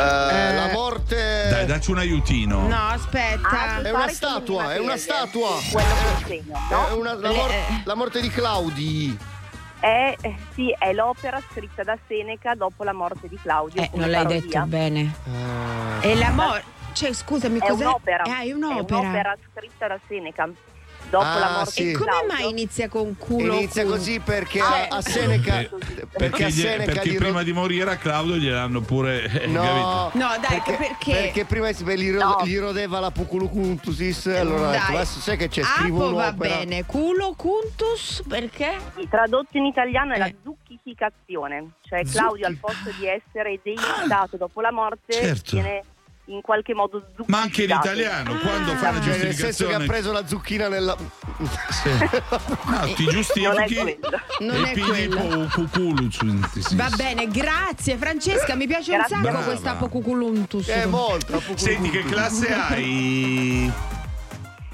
la 0.55 0.69
morte. 0.73 1.47
Dai, 1.49 1.65
dacci 1.65 1.91
un 1.91 1.97
aiutino. 1.99 2.67
no, 2.67 2.87
aspetta. 2.89 3.81
È 3.81 3.91
una 3.91 4.07
statua, 4.07 4.73
è 4.73 4.79
una 4.79 4.97
statua. 4.97 5.49
Quello 5.71 5.87
che 5.93 6.21
insegno, 6.35 6.55
È 6.55 6.89
no? 6.89 6.95
una- 6.97 7.13
la, 7.13 7.29
Le- 7.29 7.35
mor- 7.35 7.51
eh. 7.51 7.81
la 7.83 7.95
morte 7.95 8.21
di 8.21 8.29
Claudi. 8.29 9.17
È, 9.85 10.15
eh, 10.19 10.35
sì, 10.53 10.75
è 10.79 10.93
l'opera 10.93 11.39
scritta 11.51 11.83
da 11.83 11.95
Seneca 12.07 12.55
dopo 12.55 12.83
la 12.83 12.91
morte 12.91 13.27
di 13.27 13.37
Claudio. 13.39 13.83
Eh, 13.83 13.91
non 13.93 14.09
l'hai 14.09 14.23
parodia. 14.23 14.41
detto 14.41 14.65
bene. 14.65 15.13
Eh, 16.01 16.09
E 16.09 16.15
la 16.15 16.31
morte. 16.31 16.63
Cioè, 16.93 17.13
scusami, 17.13 17.59
È 17.59 17.67
cos'è? 17.67 17.85
un'opera. 17.85 18.23
Eh, 18.23 18.29
è 18.45 18.47
È 18.47 18.51
un'opera. 18.51 18.99
un'opera 18.99 19.37
scritta 19.53 19.85
da 19.87 19.99
Seneca 20.07 20.49
dopo 21.09 21.23
Ah, 21.25 21.39
la 21.39 21.49
morte 21.51 21.71
sì. 21.71 21.83
di 21.85 21.91
E 21.91 21.97
come 21.97 22.11
mai 22.27 22.49
inizia 22.49 22.87
con 22.89 23.15
culo? 23.17 23.53
Inizia 23.55 23.83
culo? 23.83 23.95
così 23.95 24.19
perché 24.19 24.59
Ah, 24.59 24.87
a, 24.89 24.95
a 24.97 25.01
Seneca. 25.01 25.59
eh, 25.59 25.69
Perché, 25.69 26.07
Perché, 26.17 26.43
a 26.45 26.49
Seneca 26.49 26.91
perché 26.93 27.09
gli 27.09 27.15
prima 27.17 27.37
ro- 27.39 27.43
di 27.43 27.51
morire 27.53 27.91
a 27.91 27.95
Claudio 27.97 28.35
gliel'hanno 28.35 28.81
pure. 28.81 29.23
eh, 29.41 29.47
No? 29.47 30.09
No, 30.13 30.27
dai, 30.39 30.61
perché, 30.61 30.73
perché? 30.77 31.11
perché 31.11 31.45
prima 31.45 31.69
gli, 31.71 32.11
ro- 32.11 32.19
No. 32.19 32.41
gli 32.45 32.57
rodeva 32.57 32.99
la 32.99 33.11
puculocuntusis. 33.11 34.27
Allora 34.27 34.71
detto, 34.71 34.85
Dai. 34.87 34.95
adesso 34.95 35.19
sai 35.19 35.37
che 35.37 35.47
c'è, 35.47 35.63
scrivo 35.63 36.05
Apo 36.07 36.15
va 36.15 36.31
bene, 36.33 36.85
culo 36.85 37.33
cuntus 37.35 38.23
perché? 38.27 38.77
Sì, 38.97 39.07
Tradotto 39.09 39.57
in 39.57 39.65
italiano 39.65 40.13
è 40.13 40.17
la 40.17 40.27
Eh. 40.27 40.35
zucchificazione, 40.43 41.71
cioè 41.83 42.03
Claudio 42.05 42.47
al 42.47 42.57
posto 42.57 42.91
di 42.99 43.07
essere 43.07 43.59
deicitato 43.63 44.37
dopo 44.37 44.61
la 44.61 44.71
morte 44.71 45.13
Certo. 45.13 45.51
viene 45.55 45.83
in 46.27 46.41
qualche 46.41 46.73
modo 46.73 46.99
zucchificato. 46.99 47.31
Ma 47.31 47.41
anche 47.41 47.63
in 47.63 47.69
italiano, 47.69 48.35
quando 48.39 48.71
fa 48.75 48.91
la 48.91 49.01
Cioè, 49.01 49.17
nel 49.17 49.33
senso 49.33 49.67
che 49.67 49.73
ha 49.73 49.77
giustificazione. 49.77 49.85
preso 49.85 50.11
la 50.11 50.27
zucchina 50.27 50.67
nella. 50.67 50.97
Sì. 51.71 51.89
No, 51.89 52.93
ti 52.95 53.03
Non 53.03 53.09
è 53.09 53.13
giustifichi 53.13 53.75
quello. 53.75 54.09
Non 54.39 54.65
e 54.65 54.71
è 54.71 54.79
quello. 54.79 55.49
Va 56.73 56.89
bene, 56.95 57.27
grazie 57.27 57.97
Francesca, 57.97 58.55
mi 58.55 58.67
piace 58.67 58.91
Grazie. 58.93 59.15
un 59.15 59.21
sacco 59.23 59.31
Brava. 59.33 59.45
questa 59.45 59.73
pocuculuntus. 59.75 60.67
È 60.67 60.85
molto. 60.85 61.41
Senti 61.55 61.89
che 61.89 62.03
classe 62.03 62.51
hai? 62.53 63.71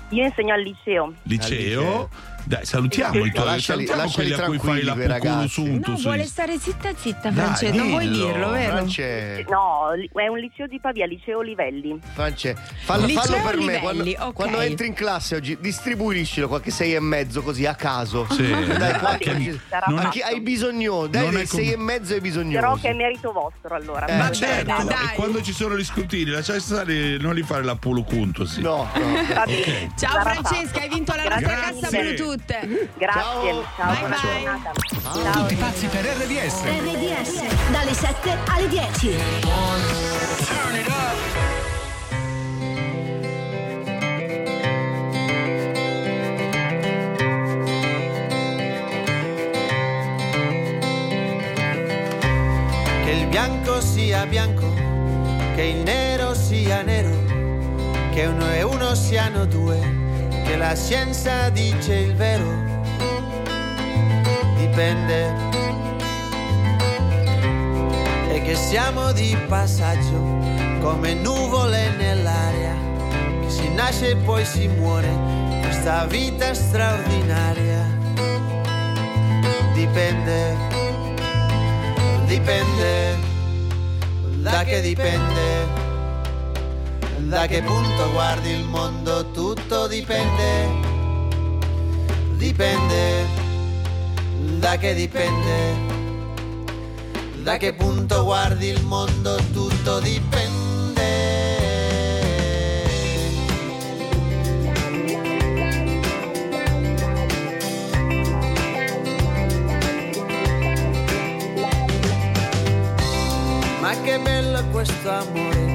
Io 0.09 0.25
insegno 0.25 0.53
al 0.53 0.61
liceo. 0.61 1.13
Liceo. 1.23 2.09
Dai, 2.43 2.65
salutiamo 2.65 3.23
i 3.25 3.31
tuoi 3.31 3.45
Lasciali- 3.45 3.85
salutiamo 3.85 4.01
lasciali 4.01 4.27
quelli 4.29 4.41
a 4.41 4.45
cui 4.45 4.59
fai 4.59 4.83
la 4.83 5.47
sunto. 5.47 5.91
No, 5.91 5.97
vuole 5.97 6.25
stare 6.25 6.57
zitta 6.57 6.91
zitta, 6.95 7.29
Dai, 7.29 7.33
Francesco. 7.45 7.75
Non 7.77 7.89
vuoi 7.89 8.09
dirlo, 8.09 8.49
vero? 8.49 8.71
France, 8.71 9.45
No, 9.49 9.89
è 10.21 10.27
un 10.27 10.37
liceo 10.37 10.67
di 10.67 10.79
Pavia, 10.79 11.05
liceo 11.05 11.41
Livelli. 11.41 11.99
France, 12.13 12.55
fallo, 12.83 13.05
Liceo 13.05 13.21
fallo 13.23 13.41
per 13.43 13.57
me. 13.57 13.61
livelli, 13.79 13.79
Quando, 13.81 14.03
ok. 14.27 14.33
quando 14.33 14.59
entri 14.59 14.87
in 14.87 14.93
classe 14.93 15.35
oggi, 15.35 15.57
distribuiscilo 15.59 16.47
qualche 16.47 16.71
sei 16.71 16.93
e 16.95 16.99
mezzo 16.99 17.41
così 17.41 17.65
a 17.65 17.75
caso. 17.75 18.27
Sì, 18.31 18.49
dai, 18.49 18.97
qualche, 18.99 19.35
che- 19.37 19.59
sarà 19.69 19.85
a 19.85 20.09
chi 20.09 20.21
hai 20.21 20.41
bisogno, 20.41 21.07
dai 21.07 21.23
Non 21.23 21.33
com- 21.33 21.45
sei 21.45 21.71
e 21.71 21.77
mezzo 21.77 22.13
ai 22.13 22.19
Dirò 22.21 22.41
bisognosi. 22.43 22.81
che 22.81 22.89
è 22.89 22.93
merito 22.93 23.31
vostro 23.31 23.75
allora. 23.75 24.05
Eh, 24.07 24.17
Va 24.17 24.31
certo. 24.31 24.65
bene, 24.73 24.83
dai. 24.85 25.05
E 25.11 25.15
quando 25.15 25.41
ci 25.41 25.53
sono 25.53 25.77
gli 25.77 25.83
scrutini, 25.85 26.29
lasciare 26.31 26.59
stare, 26.59 27.17
non 27.17 27.33
li 27.35 27.43
fare 27.43 27.63
la 27.63 27.75
polo 27.75 28.03
cunto, 28.03 28.45
sì. 28.45 28.61
No, 28.61 28.89
no. 28.93 29.13
Bene. 29.45 29.91
Ciao 29.97 30.19
Francesca, 30.21 30.81
hai 30.81 30.89
vinto 30.89 31.13
la 31.15 31.23
nostra 31.23 31.53
cassa 31.55 31.89
Bluetooth. 31.89 32.30
Grazie, 32.37 33.63
ciao, 33.75 33.91
Bye 33.91 33.99
buona 33.99 34.17
bye. 34.21 34.71
Ciao. 35.01 35.41
Tutti 35.41 35.55
pazzi 35.55 35.87
per 35.87 36.05
RDS. 36.05 36.63
RDS, 36.63 37.69
dalle 37.71 37.93
7 37.93 38.37
alle 38.47 38.67
10. 38.69 39.17
Che 53.03 53.11
il 53.11 53.27
bianco 53.27 53.81
sia 53.81 54.25
bianco, 54.25 54.73
che 55.55 55.63
il 55.63 55.83
nero 55.83 56.33
sia 56.33 56.81
nero, 56.81 57.09
che 58.13 58.25
uno 58.25 58.49
e 58.51 58.61
uno 58.61 58.95
siano 58.95 59.45
due, 59.45 60.00
che 60.51 60.57
la 60.57 60.75
scienza 60.75 61.49
dice 61.49 61.93
il 61.95 62.13
vero. 62.13 62.43
Dipende. 64.57 65.33
E 68.33 68.41
che 68.41 68.55
siamo 68.55 69.13
di 69.13 69.37
passaggio, 69.47 70.19
come 70.81 71.13
nuvole 71.13 71.91
nell'aria, 71.95 72.75
che 73.41 73.49
si 73.49 73.69
nasce 73.73 74.09
e 74.09 74.15
poi 74.17 74.43
si 74.43 74.67
muore, 74.67 75.09
questa 75.61 76.05
vita 76.05 76.53
straordinaria. 76.53 77.99
Dipende 79.73 80.79
dipende, 82.25 83.17
da 84.41 84.63
che 84.63 84.81
dipende, 84.81 85.80
da 87.27 87.45
che 87.47 87.61
punto 87.61 88.11
guardi 88.11 88.49
il 88.49 88.63
mondo, 88.65 89.31
tutto 89.31 89.87
dipende, 89.87 90.69
dipende, 92.35 93.25
da 94.59 94.77
che 94.77 94.93
dipende, 94.93 95.75
da 97.43 97.57
che 97.57 97.73
punto 97.73 98.23
guardi 98.23 98.67
il 98.67 98.83
mondo, 98.83 99.37
tutto 99.53 99.99
dipende. 99.99 100.59
Ma 113.79 114.01
che 114.03 114.19
bello 114.19 114.63
questo 114.71 115.09
amore, 115.09 115.70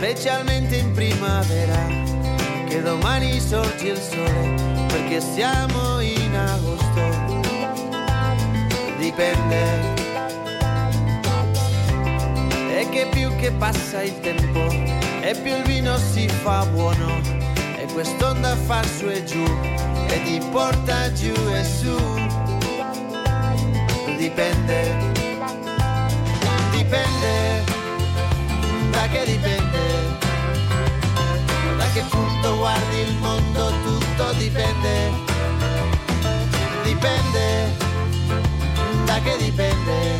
specialmente 0.00 0.76
in 0.76 0.92
primavera, 0.92 1.86
che 2.66 2.80
domani 2.80 3.38
sorge 3.38 3.88
il 3.88 3.98
sole, 3.98 4.54
perché 4.88 5.20
siamo 5.20 6.00
in 6.00 6.34
agosto. 6.34 7.02
Dipende. 8.96 9.98
E 12.78 12.88
che 12.88 13.08
più 13.10 13.36
che 13.36 13.50
passa 13.52 14.00
il 14.00 14.18
tempo, 14.20 14.70
e 15.20 15.38
più 15.42 15.54
il 15.54 15.64
vino 15.64 15.98
si 15.98 16.26
fa 16.28 16.64
buono, 16.64 17.20
e 17.76 17.84
quest'onda 17.92 18.56
fa 18.56 18.82
su 18.82 19.06
e 19.06 19.22
giù, 19.24 19.44
e 20.08 20.22
ti 20.24 20.40
porta 20.50 21.12
giù 21.12 21.34
e 21.52 21.62
su. 21.62 21.94
Dipende 24.16 25.18
dipende, 26.72 27.69
da 29.00 29.08
che 29.08 29.24
dipende, 29.24 30.18
da 31.78 31.86
che 31.94 32.02
punto 32.10 32.56
guardi 32.58 32.98
il 32.98 33.16
mondo, 33.16 33.72
tutto 33.82 34.32
dipende, 34.32 35.10
dipende, 36.84 37.76
da 39.06 39.18
che 39.20 39.36
dipende, 39.38 40.18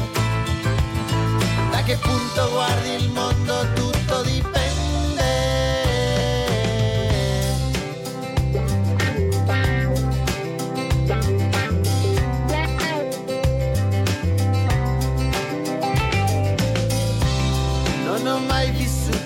da 1.70 1.82
che 1.82 1.96
punto 1.96 2.50
guardi 2.52 2.90
il 2.94 3.10
mondo, 3.10 3.66
tutto 3.74 3.99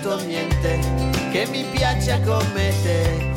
vissuto 0.05 0.23
niente 0.25 0.79
che 1.31 1.47
mi 1.47 1.63
piaccia 1.63 2.19
come 2.21 2.71
te 2.83 3.33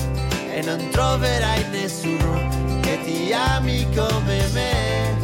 e 0.55 0.63
non 0.63 0.89
troverai 0.91 1.65
nessuno 1.71 2.81
che 2.83 3.01
ti 3.05 3.33
ami 3.33 3.87
come 3.95 4.47
me. 4.53 5.17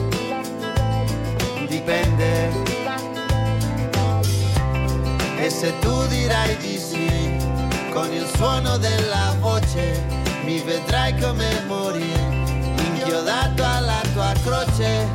Dipende. 1.68 2.72
E 5.36 5.50
se 5.50 5.78
tu 5.80 6.06
dirai 6.06 6.56
di 6.56 6.78
sì, 6.78 7.36
con 7.92 8.10
il 8.10 8.26
suono 8.36 8.78
della 8.78 9.36
voce 9.40 10.02
mi 10.44 10.60
vedrai 10.60 11.14
come 11.18 11.62
morire, 11.66 12.42
inchiodato 12.78 13.62
alla 13.62 14.00
tua 14.14 14.32
croce. 14.42 15.06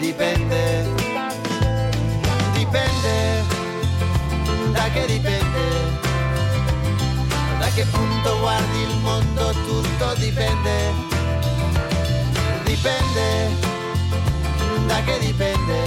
Dipende, 0.00 0.97
che 4.98 5.06
dipende, 5.06 6.00
da 7.58 7.68
che 7.74 7.84
punto 7.84 8.38
guardi 8.40 8.80
il 8.80 8.96
mondo, 9.00 9.52
tutto 9.66 10.14
dipende, 10.14 10.92
dipende, 12.64 13.56
da 14.86 15.02
che 15.02 15.18
dipende, 15.20 15.80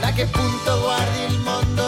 da 0.00 0.12
che 0.12 0.26
punto 0.26 0.80
guardi 0.80 1.34
il 1.34 1.38
mondo, 1.40 1.85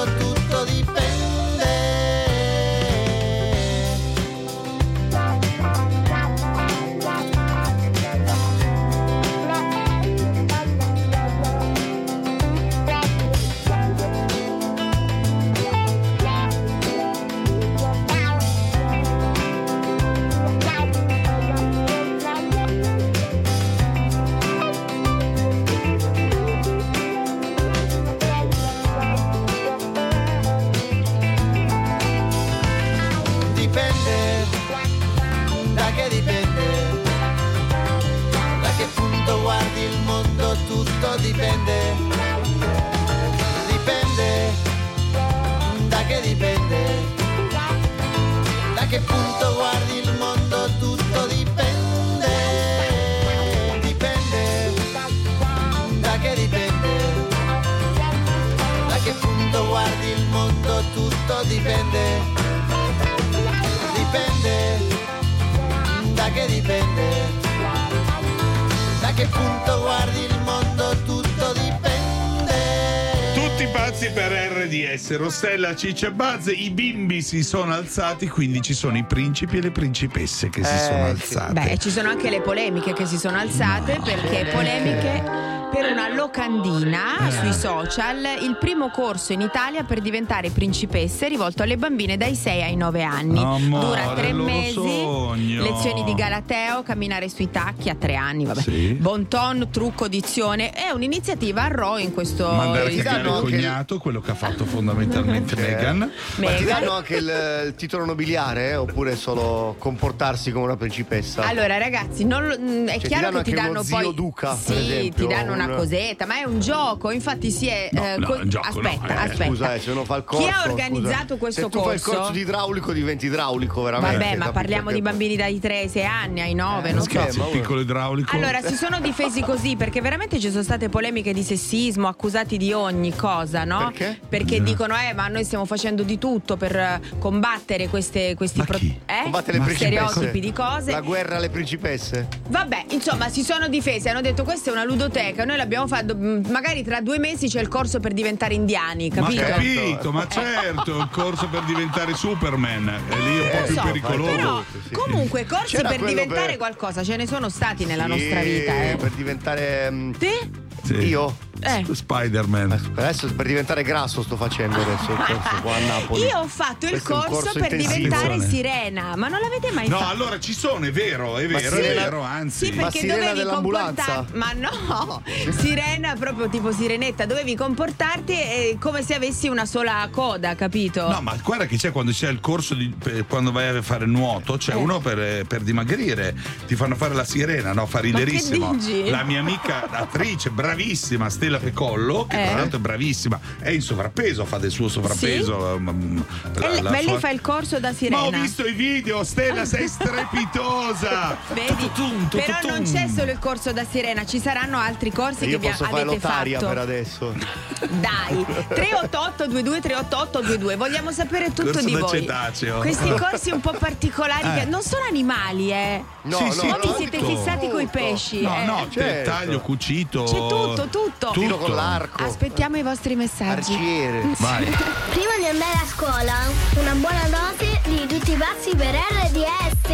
Rossella, 75.41 75.77
Ciccia 75.77 76.11
Buzz, 76.11 76.49
i 76.53 76.69
bimbi 76.71 77.23
si 77.23 77.45
sono 77.45 77.73
alzati, 77.73 78.27
quindi 78.27 78.61
ci 78.61 78.75
sono 78.75 78.97
i 78.97 79.05
principi 79.05 79.59
e 79.59 79.61
le 79.61 79.71
principesse 79.71 80.51
che 80.51 80.65
si 80.65 80.75
Eh, 80.75 80.79
sono 80.79 81.05
sì. 81.05 81.11
alzate. 81.11 81.53
Beh, 81.53 81.79
ci 81.79 81.91
sono 81.91 82.09
anche 82.09 82.29
le 82.29 82.41
polemiche 82.41 82.93
che 82.93 83.07
si 83.07 83.17
sono 83.19 83.37
alzate 83.39 84.01
perché 84.03 84.47
polemiche 84.51 85.38
per 85.81 85.93
una 85.93 86.13
locandina 86.13 87.29
Eh. 87.29 87.31
sui 87.31 87.53
social, 87.53 88.19
il 88.43 88.57
primo 88.59 88.91
corso 88.91 89.33
in 89.33 89.41
Italia 89.41 89.85
per 89.85 90.01
diventare 90.01 90.51
principesse 90.51 91.29
rivolto 91.29 91.63
alle 91.63 91.77
bambine 91.77 92.17
dai 92.17 92.35
6 92.35 92.63
ai 92.63 92.75
9 92.77 93.03
anni. 93.05 93.39
Amore, 93.39 93.87
Dura 93.87 94.13
tre 94.15 94.33
mesi, 94.33 94.73
sogno. 94.75 95.63
lezioni 95.63 96.03
di 96.05 96.15
galateo, 96.15 96.83
camminare 96.83 97.29
sui 97.29 97.51
tacchi 97.51 97.89
a 97.91 97.95
tre 97.95 98.17
anni, 98.17 98.45
vabbè. 98.45 98.61
Sì. 98.61 98.93
Bon 98.95 99.29
ton, 99.29 99.69
trucco, 99.71 100.09
dizione. 100.09 100.71
È 100.73 100.91
un'iniziativa 100.91 101.63
a 101.63 101.69
Ro 101.69 101.99
in 101.99 102.13
questo 102.13 102.51
Mandare 102.51 102.93
il 102.93 103.07
anche- 103.07 103.29
cognato, 103.41 103.99
quello 103.99 104.21
che 104.21 104.33
ha 104.33 104.35
fatto 104.35 104.65
fondamentalmente 104.65 105.55
Meghan. 105.55 106.11
Ma 106.37 106.55
ti 106.55 106.65
danno 106.65 106.93
anche 106.93 107.17
il, 107.17 107.63
il 107.67 107.75
titolo 107.77 108.05
nobiliare 108.05 108.71
eh? 108.71 108.77
oppure 108.77 109.15
solo 109.17 109.77
comportarsi 109.79 110.51
come 110.51 110.65
una 110.65 110.77
principessa? 110.77 111.43
Allora, 111.43 111.79
ragazzi, 111.79 112.25
non 112.25 112.45
mm, 112.59 112.87
è 112.89 112.99
Cioè, 112.99 113.09
chiaro 113.09 113.37
che 113.39 113.43
ti 113.45 113.53
danno 113.53 113.83
poi. 113.89 114.15
duca, 114.15 114.57
sì, 114.57 115.13
ti 115.15 115.27
danno 115.27 115.53
una 115.53 115.67
un- 115.73 115.77
cosetta, 115.79 116.27
ma 116.27 116.39
è 116.41 116.45
un 116.45 116.61
gioco. 116.61 117.11
Infatti, 117.11 117.51
si 117.51 117.67
è. 117.69 117.89
No, 117.93 118.05
eh, 118.05 118.17
no, 118.19 118.27
co- 118.27 118.35
un 118.35 118.49
gioco, 118.49 118.81
no, 118.81 118.89
aspetta, 118.89 119.09
eh. 119.09 119.27
aspetta. 119.29 119.45
Scusa, 119.47 119.75
eh, 119.75 119.81
se 119.81 119.91
uno 119.91 120.05
fa 120.05 120.17
il 120.17 120.25
corso. 120.25 120.45
Chi 120.47 120.53
ha 120.53 120.63
organizzato 120.71 121.25
scusa. 121.25 121.37
questo 121.37 121.61
Se 121.63 121.69
tu 121.69 121.83
fai 121.83 121.95
il 121.95 122.01
corso? 122.03 122.19
corso 122.19 122.33
di 122.33 122.41
idraulico 122.41 122.93
diventi 122.93 123.27
idraulico, 123.27 123.83
veramente. 123.83 124.17
Vabbè, 124.25 124.37
ma 124.37 124.51
parliamo 124.53 124.91
di 124.93 125.03
bambini 125.03 125.37
dai 125.37 125.59
3 125.59 125.79
ai 125.79 125.89
6 125.89 126.05
anni, 126.05 126.41
ai 126.41 126.55
9, 126.55 126.93
non 126.93 127.03
so. 127.03 127.09
Scherzi, 127.11 127.39
il 127.39 127.47
piccolo 127.51 127.81
idraulico. 127.81 128.35
Allora, 128.37 128.61
si 128.63 128.75
sono 128.75 129.01
difesi 129.01 129.41
così 129.43 129.77
perché 129.77 130.01
veramente 130.01 130.39
ci 130.41 130.51
sono 130.51 130.63
state 130.63 130.89
polemiche 130.89 131.33
di 131.33 131.43
sessismo, 131.43 132.09
accusati 132.09 132.57
di 132.57 132.73
ogni 132.73 133.15
cosa, 133.15 133.65
no? 133.65 133.91
Perché? 133.93 134.19
Perché 134.29 134.63
dicono, 134.63 134.95
eh, 134.97 135.13
ma 135.15 135.29
noi 135.29 135.45
stiamo 135.45 135.65
facendo 135.65 136.03
di 136.03 136.19
tutto 136.19 136.57
per 136.57 136.75
eh, 136.77 137.01
combattere 137.19 137.89
queste, 137.89 138.35
questi 138.35 138.63
pro- 138.63 138.79
eh? 138.79 139.23
Combatte 139.25 139.53
le 139.53 139.59
principesse. 139.61 140.07
stereotipi 140.07 140.41
di 140.41 140.53
cose. 140.53 140.91
La 140.93 141.01
guerra 141.01 141.37
alle 141.37 141.51
principesse. 141.51 142.27
Vabbè, 142.49 142.87
insomma, 142.91 143.29
si 143.29 143.43
sono 143.43 143.69
difesi, 143.69 144.09
hanno 144.09 144.21
detto 144.21 144.45
questa 144.45 144.71
è 144.71 144.73
una 144.73 144.85
ludoteca, 144.85 145.45
noi 145.45 145.57
l'abbiamo 145.59 145.87
fatto, 145.87 146.17
mm, 146.17 146.47
magari 146.49 146.83
tra 146.83 147.01
due 147.03 147.19
mesi 147.19 147.49
c'è 147.49 147.61
il 147.61 147.69
corso 147.69 148.01
per 148.01 148.15
diventare 148.15 148.55
indiani, 148.55 149.11
Ma 149.15 149.23
capito? 149.23 149.43
capito, 149.45 150.13
ma 150.13 150.27
certo, 150.27 150.97
il 150.99 151.09
corso 151.13 151.49
per 151.49 151.63
diventare 151.65 152.15
Superman 152.15 152.89
è 152.89 153.15
lì 153.19 153.41
un 153.41 153.49
po' 153.51 153.59
Lo 153.61 153.65
più 153.67 153.75
so, 153.75 153.83
pericoloso. 153.83 154.35
però 154.37 154.63
comunque 154.93 155.45
corsi 155.45 155.77
C'era 155.77 155.89
per 155.91 156.05
diventare 156.05 156.47
per- 156.47 156.57
qualcosa 156.57 157.03
ce 157.05 157.17
ne 157.17 157.27
sono 157.27 157.49
stati 157.51 157.85
nella 157.85 158.05
Sì, 158.05 158.09
nostra 158.09 158.41
vita, 158.41 158.83
eh. 158.83 158.97
Per 158.97 159.11
diventare. 159.11 159.91
mm, 159.91 160.13
Te? 160.13 160.51
Sì. 160.85 160.95
Io? 161.07 161.37
Eh. 161.61 161.85
Spider-Man. 161.91 162.93
Adesso 162.95 163.35
per 163.35 163.47
diventare 163.47 163.83
grasso 163.83 164.23
sto 164.23 164.37
facendo 164.37 164.81
adesso 164.81 165.11
il 165.13 165.17
corso 165.19 165.61
qua 165.63 165.75
a 165.75 165.79
Napoli. 165.81 166.23
Io 166.25 166.39
ho 166.39 166.47
fatto 166.47 166.87
il 166.87 167.03
corso, 167.03 167.29
corso 167.29 167.59
per 167.59 167.77
diventare 167.77 168.41
sirena, 168.41 169.17
ma 169.17 169.29
non 169.29 169.41
l'avete 169.41 169.71
mai 169.73 169.89
No, 169.89 169.99
fatto? 169.99 170.11
allora 170.11 170.39
ci 170.41 170.53
sono, 170.55 170.85
è 170.87 170.93
vero, 170.93 171.37
è 171.39 171.47
Ma 171.47 171.59
vero, 171.59 171.77
sì, 171.77 171.83
è 171.83 171.95
vero, 171.95 172.23
anzi. 172.23 172.67
Sì, 172.67 172.73
perché 172.73 173.01
sirena 173.01 173.33
dovevi 173.33 173.49
comportarti. 173.49 174.37
Ma 174.37 174.53
no, 174.53 175.23
sirena 175.51 176.15
proprio 176.19 176.49
tipo 176.49 176.73
sirenetta, 176.73 177.27
dovevi 177.27 177.55
comportarti 177.57 178.33
eh, 178.33 178.77
come 178.81 179.03
se 179.03 179.15
avessi 179.15 179.49
una 179.49 179.67
sola 179.67 180.09
coda, 180.11 180.55
capito? 180.55 181.09
No, 181.11 181.21
ma 181.21 181.37
guarda 181.43 181.67
che 181.67 181.77
c'è 181.77 181.91
quando 181.93 182.13
c'è 182.13 182.29
il 182.29 182.41
corso 182.41 182.75
di, 182.75 182.89
per- 182.97 183.27
quando 183.27 183.53
vai 183.53 183.77
a 183.77 183.83
fare 183.83 184.07
nuoto, 184.07 184.57
c'è 184.57 184.73
Eh. 184.73 184.77
uno 184.77 185.01
per, 185.01 185.45
per 185.47 185.61
dimagrire, 185.63 186.35
ti 186.67 186.75
fanno 186.77 186.95
fare 186.95 187.15
la 187.15 187.25
sirena, 187.25 187.73
no? 187.73 187.87
Fa 187.87 188.01
riderissimo. 188.01 188.77
La 189.07 189.23
mia 189.25 189.41
amica 189.41 189.89
attrice, 189.91 190.51
bravissima, 190.51 191.29
Stella 191.49 191.59
Pecollo, 191.65 192.27
che 192.27 192.43
Eh. 192.43 192.47
tra 192.49 192.57
l'altro 192.59 192.77
è 192.77 192.81
bravissima, 192.81 193.41
è 193.61 193.71
in 193.71 193.81
sovrappeso, 193.81 194.45
fa 194.45 194.59
del 194.59 194.71
suo 194.71 194.89
sovrappeso. 194.89 195.79
mm, 195.81 196.19
E 196.19 196.23
la- 196.61 196.69
lei- 196.69 196.83
la 196.83 196.91
ma 196.91 197.01
lei 197.01 197.19
fa 197.19 197.31
il 197.31 197.41
corso 197.41 197.81
da 197.81 197.95
sirena. 197.95 198.19
Ma 198.21 198.27
ho 198.27 198.31
visto 198.31 198.67
i 198.67 198.73
video, 198.73 199.25
Stella, 199.25 199.65
sei 199.65 199.89
strepitosa! 199.89 201.39
Vedi? 201.55 201.75
Tutum, 201.95 202.29
Però 202.29 202.59
non 202.67 202.83
c'è 202.83 203.09
solo 203.09 203.31
il 203.31 203.39
corso 203.39 203.73
da 203.73 203.85
sirena, 203.91 204.27
ci 204.27 204.41
saranno 204.41 204.79
altri 204.79 205.11
corsi 205.11 205.47
Io 205.47 205.53
che 205.53 205.59
vi 205.59 205.67
posso 205.73 205.85
fare 205.85 206.03
avete 206.03 206.15
l'otaria 206.17 206.59
fatto. 206.59 206.69
per 206.71 206.79
adesso. 206.83 207.33
Dai, 207.89 208.45
388 208.69 209.47
22 209.49 209.81
388 209.81 210.41
22. 210.43 210.77
Vogliamo 210.77 211.13
sapere 211.13 211.47
tutto 211.53 211.71
Corso 211.71 211.87
di 211.87 211.95
voi. 211.95 212.09
cetaceo. 212.21 212.79
Questi 212.81 213.09
corsi 213.17 213.51
un 213.51 213.61
po' 213.61 213.73
particolari 213.79 214.43
che 214.53 214.61
Eh. 214.63 214.65
non 214.67 214.83
sono 214.83 215.05
animali, 215.09 215.71
eh. 215.73 216.03
No, 216.23 216.37
Sì, 216.37 216.45
no, 216.45 216.51
sì, 216.53 216.67
no, 216.67 216.79
vi 216.83 216.95
siete 216.99 217.25
fissati 217.25 217.69
coi 217.71 217.87
pesci? 217.87 218.43
No, 218.43 218.55
eh. 218.61 218.65
no, 218.65 218.87
certo. 218.91 219.31
taglio, 219.31 219.61
cucito. 219.61 220.25
C'è 220.25 220.33
tutto, 220.37 220.89
tutto. 220.91 221.31
Tiro 221.39 221.57
con 221.57 221.75
l'arco. 221.75 222.25
Aspettiamo 222.25 222.79
i 222.79 222.83
vostri 222.83 223.15
messaggi. 223.15 223.73
Arciere. 223.73 224.23
Vai. 224.39 224.65
Prima 224.65 225.37
di 225.39 225.47
andare 225.47 225.79
a 225.81 225.87
scuola, 225.87 226.35
una 226.81 226.95
buona 226.95 227.29
dose 227.29 227.81
di 227.85 228.07
tutti 228.07 228.33
i 228.33 228.37
passi 228.37 228.75
per 228.75 228.95
RDS 228.95 229.89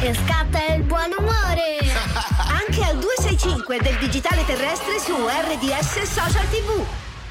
e 0.00 0.14
scatta 0.14 0.74
il 0.74 0.82
buon 0.84 1.14
umore. 1.18 1.78
Anche 2.48 2.82
al 2.82 2.98
265 2.98 3.78
del 3.80 3.98
digitale 3.98 4.44
terrestre 4.46 4.98
su 4.98 5.14
RDS 5.14 6.02
Social 6.02 6.48
TV. 6.48 6.84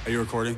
Are 0.04 0.12
you 0.12 0.22
recording? 0.22 0.58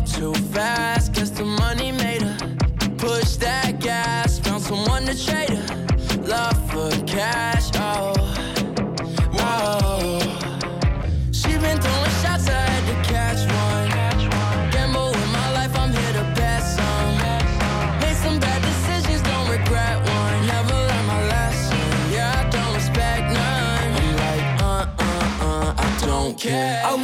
too 0.00 0.34
fast. 0.52 1.12
Guess 1.12 1.30
the 1.30 1.44
money 1.44 1.92
made 1.92 2.22
her 2.22 2.36
push 2.96 3.36
that 3.36 3.80
gas. 3.80 4.38
Found 4.40 4.62
someone 4.62 5.04
to 5.06 5.14
trade 5.26 5.50
her 5.50 5.86
love 6.22 6.58
for 6.70 6.90
cash. 7.06 7.70
Oh, 7.74 8.14
oh. 9.38 10.20
She 11.32 11.50
been 11.58 11.78
throwing 11.80 12.14
shots, 12.22 12.48
I 12.48 12.60
had 12.70 12.84
to 12.90 12.96
catch 13.10 13.40
one. 13.66 13.88
Gamble 14.72 15.10
with 15.10 15.30
my 15.32 15.48
life, 15.52 15.76
I'm 15.78 15.92
here 15.92 16.12
to 16.20 16.24
bet 16.34 16.62
some. 16.62 17.18
Made 18.00 18.16
some 18.16 18.38
bad 18.40 18.62
decisions, 18.62 19.22
don't 19.22 19.48
regret 19.50 19.96
one. 19.98 20.46
Never 20.46 20.74
learned 20.74 21.06
my 21.06 21.20
lesson. 21.28 21.78
Yeah, 22.12 22.40
I 22.40 22.42
don't 22.50 22.74
respect 22.74 23.24
none. 23.32 23.90
I'm 24.00 24.16
like, 24.24 24.62
uh, 24.62 24.86
uh, 24.98 25.46
uh, 25.46 25.74
I 25.76 26.06
don't 26.06 26.38
care. 26.38 26.82
I 26.84 26.94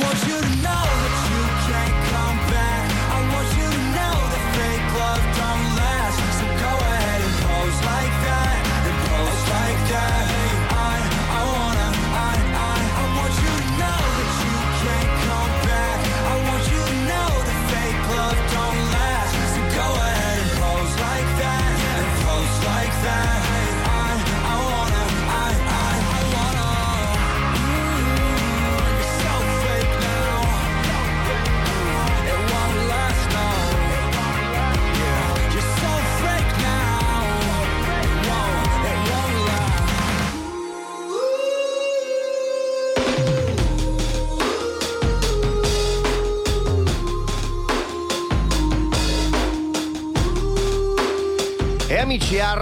amici, 52.10 52.40
a 52.40 52.54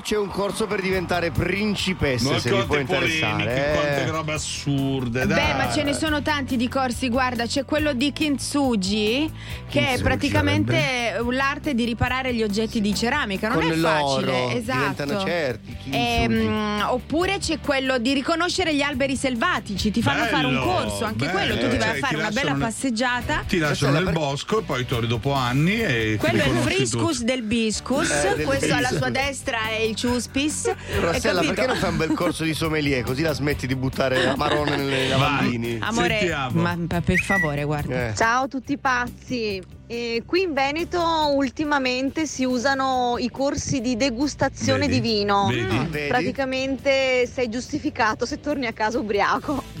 C'è 0.00 0.16
un 0.16 0.28
corso 0.28 0.66
per 0.66 0.80
diventare 0.80 1.30
principessa, 1.30 2.30
Ma 2.32 2.38
se 2.38 2.50
vi 2.50 2.56
può 2.56 2.66
quante 2.66 2.92
interessare. 2.94 3.32
polemiche, 3.44 3.70
eh. 3.70 3.74
quante 3.74 4.06
robe 4.10 4.32
assurde, 4.32 5.26
Beh, 5.26 5.34
dai. 5.34 5.56
ma 5.56 5.70
ce 5.72 5.82
ne 5.82 5.92
sono 5.92 6.22
tanti 6.22 6.56
di 6.56 6.68
corsi, 6.68 7.08
guarda, 7.08 7.46
c'è 7.46 7.64
quello 7.64 7.92
di 7.92 8.12
Kintsugi, 8.12 9.30
che 9.68 9.78
è 9.80 9.82
Kintsugi 9.84 10.02
praticamente 10.02 11.20
l'arte 11.30 11.74
di 11.74 11.84
riparare 11.84 12.34
gli 12.34 12.42
oggetti 12.42 12.80
di 12.80 12.94
ceramica, 12.94 13.48
non 13.48 13.60
Con 13.60 13.70
è 13.70 13.74
l'oro 13.76 14.16
facile, 14.16 14.62
diventano 14.64 15.12
esatto. 15.12 15.26
certi. 15.26 15.76
Ehm, 15.90 16.84
oppure 16.88 17.38
c'è 17.38 17.58
quello 17.60 17.98
di 17.98 18.12
riconoscere 18.14 18.74
gli 18.74 18.82
alberi 18.82 19.16
selvatici, 19.16 19.90
ti 19.90 20.02
fanno 20.02 20.24
fare 20.24 20.46
un 20.46 20.54
Bello, 20.54 20.64
corso, 20.64 21.04
anche 21.04 21.26
bello. 21.26 21.32
quello, 21.32 21.54
tu 21.58 21.68
ti 21.68 21.76
vai 21.76 21.88
Cioè, 21.88 21.96
a 21.96 22.00
fare 22.00 22.16
una 22.16 22.30
bella 22.30 22.54
passeggiata. 22.54 23.44
Ti 23.46 23.58
lasciano 23.58 23.92
nel 24.00 24.10
bosco 24.12 24.60
e 24.60 24.62
poi 24.62 24.84
torni 24.86 25.06
dopo 25.06 25.32
anni 25.32 25.80
e 25.80 26.16
Quello 26.18 26.42
è 26.42 26.46
il 26.48 26.56
friscus 26.56 27.18
tutto. 27.18 27.24
del 27.24 27.42
biscus, 27.42 28.10
Eh, 28.10 28.34
del 28.36 28.46
questo 28.46 28.74
alla 28.74 28.88
sua 28.88 29.10
destra 29.10 29.68
è 29.68 29.80
il 29.80 29.91
ciuspis. 29.94 30.66
Hai 30.72 31.00
Rossella, 31.00 31.40
perché 31.40 31.66
non 31.66 31.76
fai 31.76 31.90
un 31.90 31.96
bel 31.96 32.12
corso 32.14 32.44
di 32.44 32.54
sommelier 32.54 33.02
così 33.04 33.22
la 33.22 33.32
smetti 33.32 33.66
di 33.66 33.74
buttare 33.74 34.26
amarone 34.28 34.76
nelle 34.76 35.08
lavandini? 35.08 35.78
Amore, 35.80 36.28
ma 36.52 36.76
ma 36.76 37.00
per 37.00 37.18
favore, 37.18 37.64
guarda. 37.64 38.08
Eh. 38.08 38.14
Ciao 38.14 38.44
a 38.44 38.48
tutti 38.48 38.78
pazzi. 38.78 39.80
Eh, 39.92 40.22
qui 40.24 40.40
in 40.40 40.54
Veneto 40.54 41.02
ultimamente 41.34 42.24
si 42.26 42.44
usano 42.44 43.16
i 43.18 43.28
corsi 43.28 43.82
di 43.82 43.94
degustazione 43.94 44.86
Vedi? 44.86 45.00
di 45.02 45.08
vino. 45.16 45.48
Vedi? 45.50 45.74
Mm. 45.76 45.84
Vedi? 45.90 46.08
Praticamente 46.08 47.28
sei 47.30 47.50
giustificato 47.50 48.24
se 48.24 48.40
torni 48.40 48.64
a 48.64 48.72
casa 48.72 48.98
ubriaco. 48.98 49.62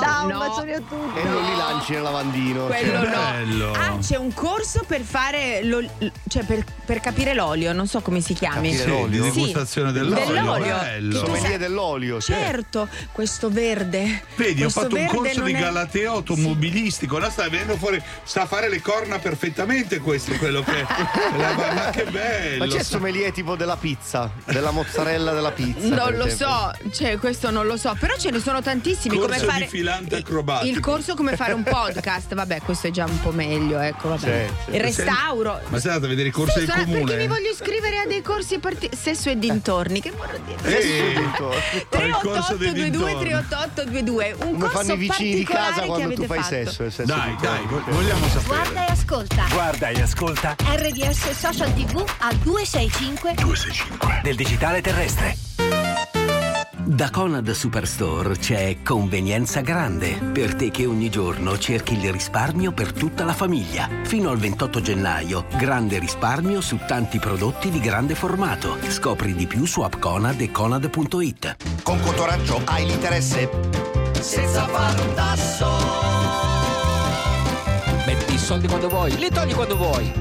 Ciao, 0.00 0.24
un 0.26 0.32
no. 0.32 0.38
bacione 0.40 0.72
a 0.74 0.78
tutti. 0.80 1.16
E 1.20 1.22
non 1.22 1.44
li 1.44 1.54
lanci 1.56 1.92
nel 1.92 2.02
lavandino. 2.02 2.66
Quello 2.66 3.02
cioè. 3.04 3.44
no. 3.44 3.70
Ah, 3.74 3.98
c'è 4.00 4.16
un 4.16 4.34
corso 4.34 4.82
per 4.84 5.02
fare 5.02 5.62
l'ol- 5.62 5.88
cioè 6.26 6.42
per, 6.42 6.64
per 6.84 6.98
capire 6.98 7.32
l'olio, 7.32 7.72
non 7.72 7.86
so 7.86 8.00
come 8.00 8.20
si 8.20 8.34
chiami. 8.34 8.70
Capire 8.74 8.90
l'olio? 8.90 9.22
Di 9.22 9.30
Sì. 9.30 9.34
degustazione 9.36 9.92
dell'olio. 9.92 10.26
Dell'olio. 10.26 10.76
Bello. 10.76 11.36
Sai- 11.36 11.56
dell'olio, 11.58 12.18
sì. 12.18 12.32
Certo, 12.32 12.88
questo 13.12 13.48
verde. 13.48 14.24
Vedi, 14.34 14.62
ho 14.62 14.64
Questo 14.64 14.80
fatto 14.80 14.96
un 14.96 15.06
corso 15.06 15.42
di 15.42 15.52
è- 15.52 15.58
galateo 15.60 16.14
automobilistico. 16.14 17.18
Là 17.18 17.30
sta 17.30 17.48
venendo 17.48 17.76
fuori, 17.76 18.02
sta 18.24 18.42
a 18.42 18.46
fare 18.46 18.68
le 18.68 18.80
corna 18.80 19.20
perfettamente 19.52 19.98
questo, 19.98 20.32
è 20.32 20.38
quello 20.38 20.62
che. 20.62 20.72
la- 21.36 21.72
ma 21.74 21.90
che 21.90 22.04
bello! 22.04 22.64
Ma 22.64 22.70
c'è 22.70 22.78
il 22.78 22.84
sommelier 22.84 23.30
tipo 23.32 23.54
della 23.54 23.76
pizza, 23.76 24.30
della 24.46 24.70
mozzarella 24.70 25.32
della 25.32 25.50
pizza. 25.52 25.86
Non 25.88 26.14
lo 26.16 26.24
esempio. 26.24 26.46
so, 26.46 26.72
cioè 26.92 27.18
questo 27.18 27.50
non 27.50 27.66
lo 27.66 27.76
so, 27.76 27.94
però 27.98 28.16
ce 28.16 28.30
ne 28.30 28.40
sono 28.40 28.62
tantissimi 28.62 29.16
Corso 29.18 29.34
come 29.38 29.50
fare 29.52 29.64
di 29.64 29.68
filante 29.68 30.16
acrobatico. 30.16 30.74
il 30.74 30.80
corso 30.80 31.14
come 31.14 31.36
fare 31.36 31.52
un 31.52 31.62
podcast, 31.62 32.34
vabbè, 32.34 32.62
questo 32.62 32.86
è 32.88 32.90
già 32.90 33.04
un 33.04 33.20
po' 33.20 33.30
meglio, 33.32 33.78
ecco, 33.78 34.08
vabbè. 34.08 34.46
Sì, 34.48 34.54
sì. 34.70 34.76
Il 34.76 34.80
restauro. 34.80 35.60
Ma 35.68 35.78
sei 35.78 35.90
andato 35.90 36.06
a 36.06 36.08
vedere 36.08 36.28
i 36.28 36.32
corsi 36.32 36.52
Sì, 36.52 36.58
del 36.60 36.68
sono- 36.70 36.84
comune? 36.84 37.04
perché 37.04 37.20
mi 37.20 37.28
voglio 37.28 37.50
iscrivere 37.50 37.98
a 37.98 38.06
dei 38.06 38.22
corsi 38.22 38.58
parti- 38.58 38.90
sesso 38.96 39.28
e 39.30 39.38
dintorni, 39.38 40.00
che 40.00 40.10
vorrò 40.12 40.38
dire? 40.44 40.78
Eh, 40.80 41.12
il 41.12 41.30
corso 42.22 42.56
dei 42.56 42.72
388 42.72 42.72
dintorni. 42.72 43.18
38822 43.20 44.32
un 44.32 44.38
Come 44.38 44.58
corso 44.58 44.76
fanno 44.78 44.92
i 44.92 44.96
vicini 44.96 45.34
di 45.34 45.44
casa 45.44 45.82
quando 45.82 46.14
tu 46.14 46.24
fai 46.24 46.38
fatto. 46.38 46.48
sesso. 46.54 46.90
sesso 46.90 47.04
Dai, 47.04 47.36
dai, 47.40 47.66
vogliamo 47.66 48.26
sapere. 48.28 48.46
Guarda 48.46 48.86
e 48.86 48.90
ascolta. 48.92 49.31
Guarda 49.52 49.88
e 49.88 50.02
ascolta 50.02 50.54
RDS 50.58 51.30
Social 51.30 51.72
TV 51.72 52.04
al 52.18 52.36
265 52.36 53.34
265 53.34 54.20
del 54.22 54.36
digitale 54.36 54.80
terrestre. 54.80 55.36
Da 56.84 57.10
Conad 57.10 57.50
Superstore 57.52 58.36
c'è 58.36 58.82
convenienza 58.82 59.60
grande 59.60 60.18
per 60.32 60.54
te 60.54 60.70
che 60.70 60.84
ogni 60.84 61.08
giorno 61.08 61.56
cerchi 61.56 61.94
il 61.94 62.12
risparmio 62.12 62.72
per 62.72 62.92
tutta 62.92 63.24
la 63.24 63.32
famiglia. 63.32 63.88
Fino 64.04 64.28
al 64.28 64.36
28 64.36 64.80
gennaio, 64.82 65.46
grande 65.56 65.98
risparmio 65.98 66.60
su 66.60 66.78
tanti 66.86 67.18
prodotti 67.18 67.70
di 67.70 67.80
grande 67.80 68.14
formato. 68.14 68.76
Scopri 68.88 69.34
di 69.34 69.46
più 69.46 69.64
su 69.64 69.80
appconad 69.80 70.40
e 70.40 70.50
conad.it. 70.50 71.56
Con 71.82 71.98
Cotoraggio 72.00 72.60
hai 72.66 72.84
l'interesse 72.84 73.48
senza 74.20 74.66
fare 74.66 75.00
un 75.00 75.14
tasso. 75.14 76.21
Soldi 78.52 78.66
quando 78.66 78.88
vuoi, 78.90 79.16
li 79.16 79.30
togli 79.30 79.54
quando 79.54 79.78
vuoi. 79.78 80.12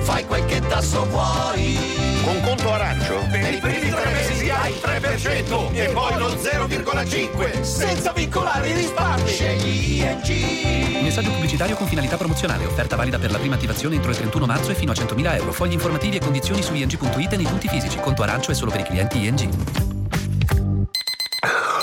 Fai 0.00 0.26
quel 0.26 0.44
che 0.46 0.58
tasso 0.58 1.06
vuoi. 1.06 1.78
Con 2.24 2.40
conto 2.40 2.72
arancio 2.72 3.14
per 3.30 3.54
i 3.54 3.58
primi 3.58 3.90
tre 3.90 4.10
mesi 4.10 4.50
hai 4.50 4.72
il 4.72 4.78
3% 4.82 5.72
e 5.72 5.88
poi 5.90 6.18
lo 6.18 6.30
0,5 6.30 7.60
senza 7.60 8.10
vincolare 8.10 8.70
i 8.70 8.72
risparmi. 8.72 9.28
Scegli 9.28 10.00
ING. 10.00 11.02
Messaggio 11.04 11.30
pubblicitario 11.30 11.76
con 11.76 11.86
finalità 11.86 12.16
promozionale. 12.16 12.66
Offerta 12.66 12.96
valida 12.96 13.20
per 13.20 13.30
la 13.30 13.38
prima 13.38 13.54
attivazione 13.54 13.94
entro 13.94 14.10
il 14.10 14.16
31 14.16 14.46
marzo 14.46 14.72
e 14.72 14.74
fino 14.74 14.90
a 14.90 14.94
100.000 14.96 15.36
euro. 15.36 15.52
Fogli 15.52 15.74
informativi 15.74 16.16
e 16.16 16.18
condizioni 16.18 16.62
su 16.64 16.74
ing.it 16.74 17.32
e 17.34 17.36
nei 17.36 17.46
punti 17.46 17.68
fisici. 17.68 18.00
Conto 18.00 18.24
arancio 18.24 18.50
è 18.50 18.54
solo 18.54 18.72
per 18.72 18.80
i 18.80 18.84
clienti 18.84 19.24
ING. 19.24 19.95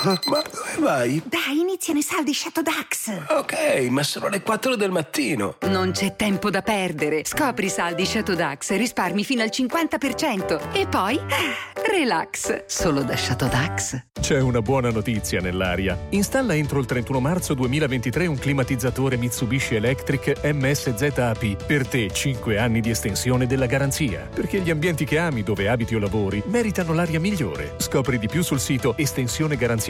Ma 0.03 0.41
dove 0.51 0.75
vai? 0.79 1.21
Dai, 1.25 1.59
iniziano 1.59 1.99
i 1.99 2.01
saldi 2.01 2.33
Shadow 2.33 2.61
Dax. 2.61 3.25
Ok, 3.29 3.87
ma 3.89 4.03
sono 4.03 4.27
le 4.27 4.41
4 4.41 4.75
del 4.75 4.91
mattino. 4.91 5.55
Non 5.67 5.91
c'è 5.91 6.17
tempo 6.17 6.49
da 6.49 6.61
perdere. 6.61 7.23
Scopri 7.23 7.67
i 7.67 7.69
saldi 7.69 8.05
Shadow 8.05 8.35
Dax 8.35 8.71
e 8.71 8.77
risparmi 8.77 9.23
fino 9.23 9.43
al 9.43 9.49
50%. 9.49 10.73
E 10.73 10.87
poi, 10.87 11.17
ah, 11.17 11.89
relax. 11.89 12.65
Solo 12.65 13.03
da 13.03 13.15
Shadow 13.15 13.47
Dax. 13.47 14.01
C'è 14.23 14.39
una 14.39 14.61
buona 14.61 14.89
notizia 14.89 15.41
nell'aria. 15.41 15.97
Installa 16.11 16.55
entro 16.55 16.79
il 16.79 16.85
31 16.85 17.19
marzo 17.19 17.53
2023 17.53 18.25
un 18.27 18.37
climatizzatore 18.37 19.17
Mitsubishi 19.17 19.75
Electric 19.75 20.39
MSZAP. 20.43 21.65
Per 21.65 21.87
te 21.87 22.09
5 22.09 22.57
anni 22.57 22.79
di 22.79 22.89
estensione 22.89 23.45
della 23.45 23.65
garanzia. 23.65 24.29
Perché 24.33 24.59
gli 24.59 24.69
ambienti 24.69 25.03
che 25.03 25.17
ami 25.17 25.43
dove 25.43 25.67
abiti 25.67 25.95
o 25.95 25.99
lavori 25.99 26.41
meritano 26.45 26.93
l'aria 26.93 27.19
migliore. 27.19 27.73
Scopri 27.77 28.17
di 28.17 28.27
più 28.27 28.43
sul 28.43 28.61
sito 28.61 28.95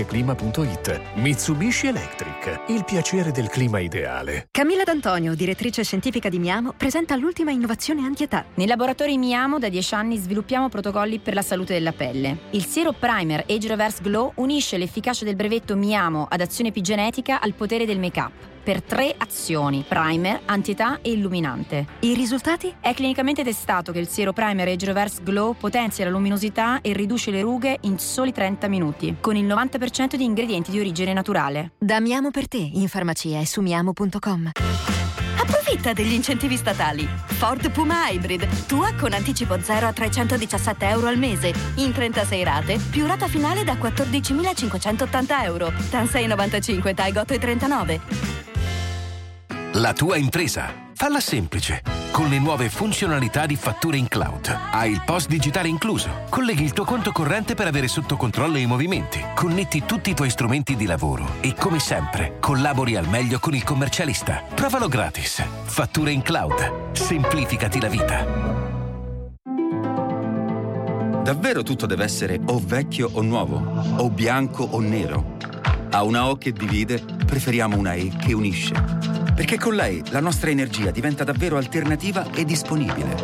estensionegaranziaclima.it. 0.04 1.02
Mitsubishi 1.16 1.88
Electric. 1.88 2.64
Il 2.68 2.84
piacere 2.84 3.32
del 3.32 3.48
clima 3.48 3.80
ideale. 3.80 4.48
Camilla 4.52 4.84
D'Antonio, 4.84 5.34
direttrice 5.36 5.84
scientifica 5.84 6.30
di 6.30 6.40
Miamo, 6.40 6.74
presenta 6.76 7.16
l'ultima 7.16 7.52
innovazione 7.52 8.06
antietà. 8.06 8.46
Nei 8.56 8.68
laboratori 8.68 9.18
Miamo 9.18 9.60
da 9.60 9.70
10 9.70 9.94
anni 9.96 10.18
sviluppiamo 10.18 10.70
protocolli 10.70 11.20
per 11.20 11.34
la 11.34 11.42
salute 11.42 11.74
della 11.74 11.94
pelle. 11.94 12.38
Il 12.52 12.66
Zero 12.66 12.92
Primer 12.92 13.46
Age 13.48 13.68
Reverse 13.68 14.02
Glow 14.02 14.34
unisce 14.36 14.78
l'efficacia 14.78 15.26
del 15.26 15.36
brevetto 15.36 15.76
Miamo 15.76 16.28
ad 16.30 16.42
azione 16.42 16.70
epigenetica 16.70 17.40
al 17.40 17.54
potere 17.54 17.86
del 17.86 18.00
make-up. 18.00 18.53
Per 18.64 18.82
tre 18.82 19.14
azioni: 19.18 19.84
primer, 19.86 20.40
antietà 20.46 21.00
e 21.02 21.12
illuminante. 21.12 21.86
I 22.00 22.14
risultati? 22.14 22.74
È 22.80 22.94
clinicamente 22.94 23.44
testato 23.44 23.92
che 23.92 24.00
il 24.00 24.08
Zero 24.08 24.32
Primer 24.32 24.70
Age 24.70 24.86
Reverse 24.86 25.22
Glow 25.22 25.54
potenzia 25.54 26.06
la 26.06 26.12
luminosità 26.12 26.80
e 26.80 26.94
riduce 26.94 27.30
le 27.30 27.42
rughe 27.42 27.78
in 27.82 28.00
soli 28.00 28.32
30 28.32 28.70
minuti, 28.70 29.18
con 29.20 29.36
il 29.36 29.46
90% 29.46 30.16
di 30.16 30.24
ingredienti 30.24 30.72
di 30.72 30.80
origine 30.80 31.12
naturale. 31.12 31.74
Da 31.78 32.00
Miamo 32.00 32.32
per 32.32 32.48
te, 32.48 32.58
in 32.58 32.88
farmacia 32.88 33.40
e 33.40 33.46
su 33.46 33.60
miamo.com. 33.60 34.52
Approfitta 35.38 35.92
degli 35.92 36.14
incentivi 36.14 36.56
statali. 36.56 37.06
Ford 37.26 37.70
Puma 37.70 38.10
Hybrid, 38.10 38.66
tua 38.66 38.94
con 38.98 39.12
anticipo 39.12 39.60
0 39.60 39.88
a 39.88 39.92
317 39.92 40.88
euro 40.88 41.08
al 41.08 41.18
mese, 41.18 41.54
in 41.76 41.92
36 41.92 42.44
rate, 42.46 42.80
più 42.90 43.06
rata 43.06 43.28
finale 43.28 43.66
da 43.66 43.74
14.580 43.74 45.44
euro. 45.44 45.74
TAN 45.90 46.08
695, 46.08 46.94
TAI 46.94 47.12
39. 47.12 48.43
La 49.78 49.92
tua 49.94 50.18
impresa. 50.18 50.72
Falla 50.94 51.20
semplice. 51.20 51.82
Con 52.12 52.30
le 52.30 52.38
nuove 52.38 52.70
funzionalità 52.70 53.48
di 53.48 53.56
fatture 53.56 53.98
in 53.98 54.08
cloud. 54.08 54.56
Hai 54.72 54.92
il 54.92 55.02
post 55.04 55.28
digitale 55.28 55.68
incluso. 55.68 56.26
Colleghi 56.30 56.64
il 56.64 56.74
tuo 56.74 56.86
conto 56.86 57.12
corrente 57.12 57.56
per 57.56 57.66
avere 57.66 57.88
sotto 57.88 58.16
controllo 58.16 58.60
i 58.60 58.68
movimenti. 58.68 59.20
Connetti 59.34 59.84
tutti 59.84 60.12
i 60.12 60.14
tuoi 60.14 60.30
strumenti 60.30 60.76
di 60.76 60.86
lavoro. 60.86 61.38
E 61.42 61.56
come 61.56 61.80
sempre, 61.80 62.38
collabori 62.40 62.96
al 62.96 63.08
meglio 63.08 63.40
con 63.40 63.56
il 63.56 63.64
commercialista. 63.64 64.44
Provalo 64.54 64.88
gratis. 64.88 65.44
Fatture 65.64 66.12
in 66.12 66.22
cloud. 66.22 66.92
Semplificati 66.92 67.82
la 67.82 67.88
vita. 67.88 68.26
Davvero 71.24 71.64
tutto 71.64 71.88
deve 71.88 72.04
essere 72.04 72.40
o 72.46 72.62
vecchio 72.64 73.10
o 73.12 73.24
nuovo, 73.24 73.96
o 73.98 74.10
bianco 74.12 74.66
o 74.66 74.80
nero. 74.80 75.53
A 75.96 76.02
una 76.02 76.28
O 76.28 76.38
che 76.38 76.52
divide, 76.52 77.00
preferiamo 77.00 77.78
una 77.78 77.94
E 77.94 78.12
che 78.20 78.34
unisce. 78.34 78.74
Perché 79.36 79.60
con 79.60 79.76
la 79.76 79.86
E 79.86 80.02
la 80.10 80.22
nostra 80.22 80.50
energia 80.50 80.90
diventa 80.90 81.24
davvero 81.24 81.56
alternativa 81.56 82.32
e 82.34 82.46
disponibile. 82.46 83.16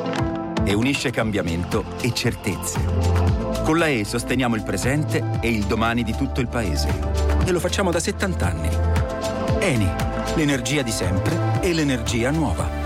E 0.65 0.76
unisce 0.76 1.09
cambiamento 1.09 1.84
e 2.01 2.13
certezze. 2.13 2.80
Con 3.63 3.80
la 3.80 3.88
E 3.88 4.05
sosteniamo 4.05 4.55
il 4.55 4.61
presente 4.61 5.39
e 5.41 5.49
il 5.49 5.65
domani 5.65 6.03
di 6.03 6.15
tutto 6.15 6.41
il 6.41 6.47
paese. 6.47 6.89
E 7.43 7.51
lo 7.51 7.59
facciamo 7.59 7.89
da 7.89 7.99
70 7.99 8.47
anni. 8.47 8.70
Eni, 9.61 9.89
l'energia 10.36 10.84
di 10.84 10.91
sempre 10.91 11.59
e 11.61 11.74
l'energia 11.74 12.30
nuova. 12.30 12.78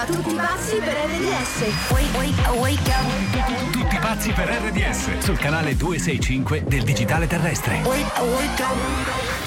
Ascolta 0.00 0.04
tutti 0.04 0.30
i 0.30 0.36
passi 0.36 0.76
per 0.76 0.94
RDS. 0.94 1.90
Wake, 1.90 2.16
wake, 2.16 2.48
wake 2.58 2.90
up. 2.90 3.70
Tutti 3.72 3.98
pazzi 3.98 4.32
per 4.32 4.48
RDS 4.48 5.18
sul 5.18 5.36
canale 5.36 5.76
265 5.76 6.64
del 6.64 6.82
digitale 6.82 7.26
terrestre. 7.26 7.82
Wake, 7.84 8.20
wake 8.20 8.62
up. 8.62 9.39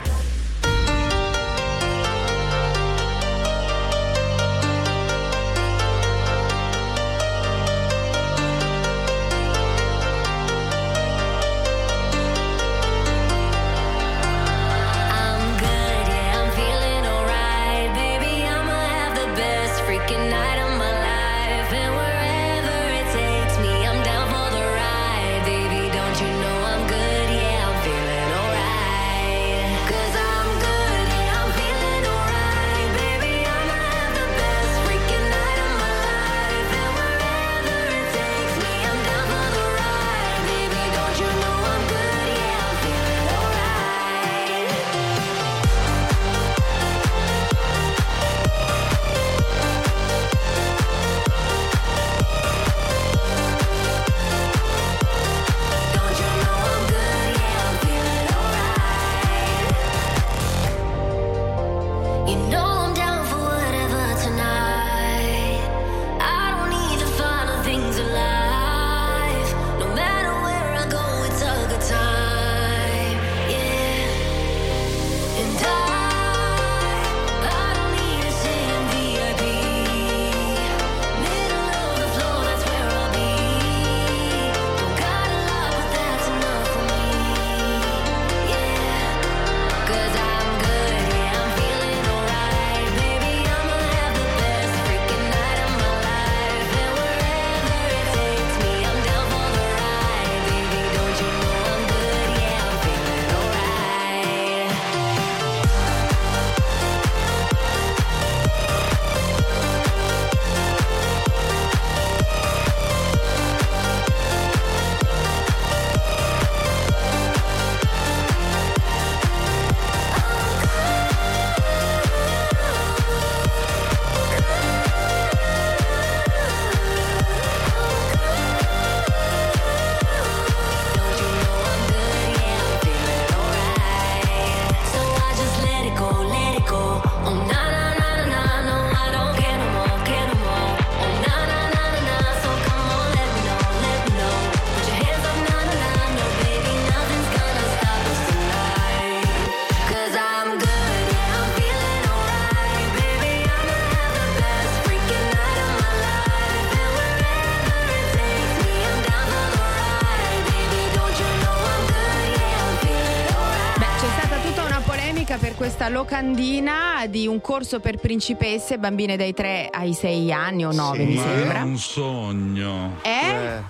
Locandina 165.94 167.06
di 167.08 167.28
un 167.28 167.39
corso 167.39 167.80
per 167.80 167.98
principesse, 167.98 168.78
bambine 168.78 169.16
dai 169.16 169.34
3 169.34 169.70
ai 169.72 169.94
6 169.94 170.32
anni 170.34 170.66
o 170.66 170.72
9 170.74 171.06
mi 171.06 171.14
Ma 171.16 171.22
sembra. 171.22 171.50
era 171.56 171.64
un 171.64 171.78
sogno. 171.78 172.96
Eh? 173.04 173.62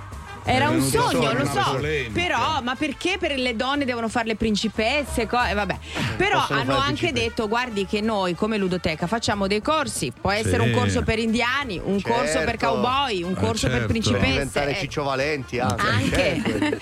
Era 0.46 0.70
un 0.70 0.82
sogno, 0.82 1.22
fuori 1.22 1.38
lo 1.38 1.46
so, 1.46 1.80
però 2.12 2.62
ma 2.62 2.76
perché 2.76 3.18
per 3.18 3.38
le 3.38 3.56
donne 3.56 3.86
devono 3.86 4.10
fare 4.10 4.28
le 4.28 4.36
principesse? 4.36 5.26
Co- 5.28 5.42
eh, 5.44 5.54
vabbè. 5.54 5.78
Però 6.18 6.40
possono 6.40 6.60
hanno 6.60 6.76
anche 6.76 6.84
principesse. 7.08 7.14
detto, 7.30 7.48
guardi 7.48 7.86
che 7.86 8.02
noi 8.02 8.36
come 8.36 8.58
ludoteca 8.58 9.08
facciamo 9.08 9.48
dei 9.48 9.62
corsi, 9.62 10.12
può 10.20 10.32
essere 10.32 10.64
Sì. 10.64 10.70
un 10.70 10.76
corso 10.76 11.02
per 11.04 11.20
indiani, 11.20 11.80
un 11.84 12.02
corso 12.02 12.40
per 12.40 12.58
Certo. 12.58 12.68
cowboy, 12.68 13.24
un 13.24 13.32
Eh, 13.32 13.36
corso 13.36 13.68
per 13.68 13.78
certo. 13.78 13.78
Per 13.80 13.88
principesse. 13.88 14.26
diventare 14.32 14.72
eh. 14.72 14.76
Ciccio 14.76 15.04
Valenti 15.04 15.60
anche. 15.60 15.86
Anche. 15.88 16.42
certo. 16.60 16.78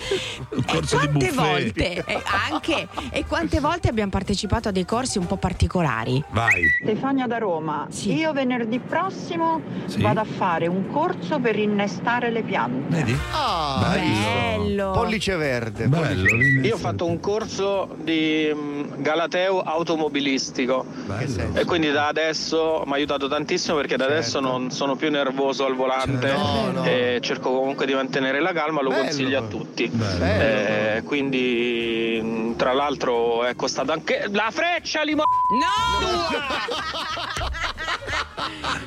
Di 0.56 0.64
Quante 0.64 1.32
volte, 1.32 2.04
eh, 2.06 2.22
anche, 2.52 2.88
e 3.12 3.26
quante 3.26 3.60
volte 3.60 3.88
abbiamo 3.90 4.10
partecipato 4.12 4.70
a 4.70 4.72
dei 4.72 4.86
corsi 4.86 5.18
un 5.18 5.28
po' 5.28 5.38
particolari? 5.38 6.24
Vai. 6.30 6.64
Stefania 6.82 7.28
da 7.28 7.38
Roma. 7.38 7.88
Io 8.04 8.34
venerdì 8.34 8.80
prossimo 8.80 9.62
Sì. 9.86 10.02
vado 10.02 10.20
a 10.22 10.26
fare 10.26 10.68
un 10.68 10.90
corso 10.92 11.40
per 11.40 11.58
innestare 11.58 12.32
le 12.32 12.42
piante. 12.44 12.96
Vedi? 12.96 13.18
Ah, 13.54 13.96
Bello. 13.96 14.92
pollice 14.92 15.36
verde. 15.36 15.88
Bello. 15.88 16.30
pollice- 16.30 16.68
Io 16.68 16.76
ho 16.76 16.78
fatto 16.78 17.06
un 17.06 17.20
corso 17.20 17.90
di 18.02 18.50
mm, 18.54 18.84
Galateo 19.02 19.60
automobilistico 19.62 20.86
senso? 21.26 21.60
e 21.60 21.66
quindi 21.66 21.92
da 21.92 22.08
adesso 22.08 22.84
mi 22.86 22.94
ha 22.94 22.96
aiutato 22.96 23.28
tantissimo 23.28 23.76
perché 23.76 23.98
da 23.98 24.06
adesso 24.06 24.40
non 24.40 24.72
sono 24.72 24.96
più 24.96 25.10
nervoso 25.12 25.66
al 25.66 25.76
volante 25.76 26.28
Certo. 26.30 26.42
No, 26.42 26.72
no. 26.72 26.86
e 26.86 27.20
cerco 27.22 27.52
comunque 27.52 27.86
di 27.86 27.94
mantenere 27.94 28.40
la 28.40 28.54
calma, 28.54 28.82
lo 28.82 28.90
Bello. 28.90 29.02
consiglio 29.04 29.40
a 29.40 29.44
tutti. 29.44 29.88
Bello. 29.92 30.24
Eh, 30.24 31.02
quindi 31.04 32.20
mm, 32.24 32.54
tra 32.56 32.72
l'altro 32.72 33.44
è 33.44 33.54
costato 33.56 33.92
anche 33.92 34.28
la 34.32 34.48
freccia 34.52 35.04
limone. 35.04 35.26
No! 35.60 36.40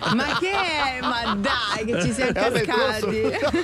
Ma 0.14 0.24
che 0.38 0.50
è? 0.50 1.00
Ma 1.00 1.34
dai, 1.36 1.84
che 1.86 2.02
ci 2.02 2.12
siamo 2.12 2.30
Eh, 2.30 2.34
cascati. 2.34 3.22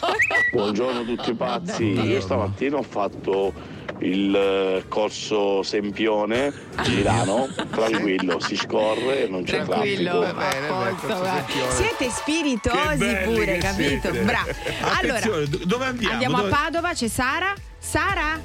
Buongiorno 0.53 0.90
a 0.99 1.05
tutti 1.05 1.35
pazzi, 1.35 1.85
io 1.85 2.21
stamattina 2.21 2.77
ho 2.77 2.83
fatto 2.83 3.53
il 4.01 4.35
eh, 4.35 4.85
corso 4.89 5.63
Sempione 5.63 6.53
a 6.77 6.89
Milano, 6.89 7.49
tranquillo, 7.71 8.41
si 8.41 8.57
scorre, 8.57 9.29
non 9.29 9.43
c'è 9.45 9.65
Tranquillo, 9.65 10.23
a 10.23 10.35
corso 10.67 11.25
Siete 11.71 12.11
spiritosi 12.11 13.17
pure, 13.25 13.59
capito? 13.59 14.11
Bravo. 14.11 14.49
Allora, 15.01 15.21
dove 15.65 15.85
andiamo? 15.85 16.13
andiamo 16.13 16.37
a 16.37 16.41
Dove- 16.41 16.51
Padova, 16.53 16.93
c'è 16.93 17.09
Sara. 17.09 17.55
Sara? 17.79 18.41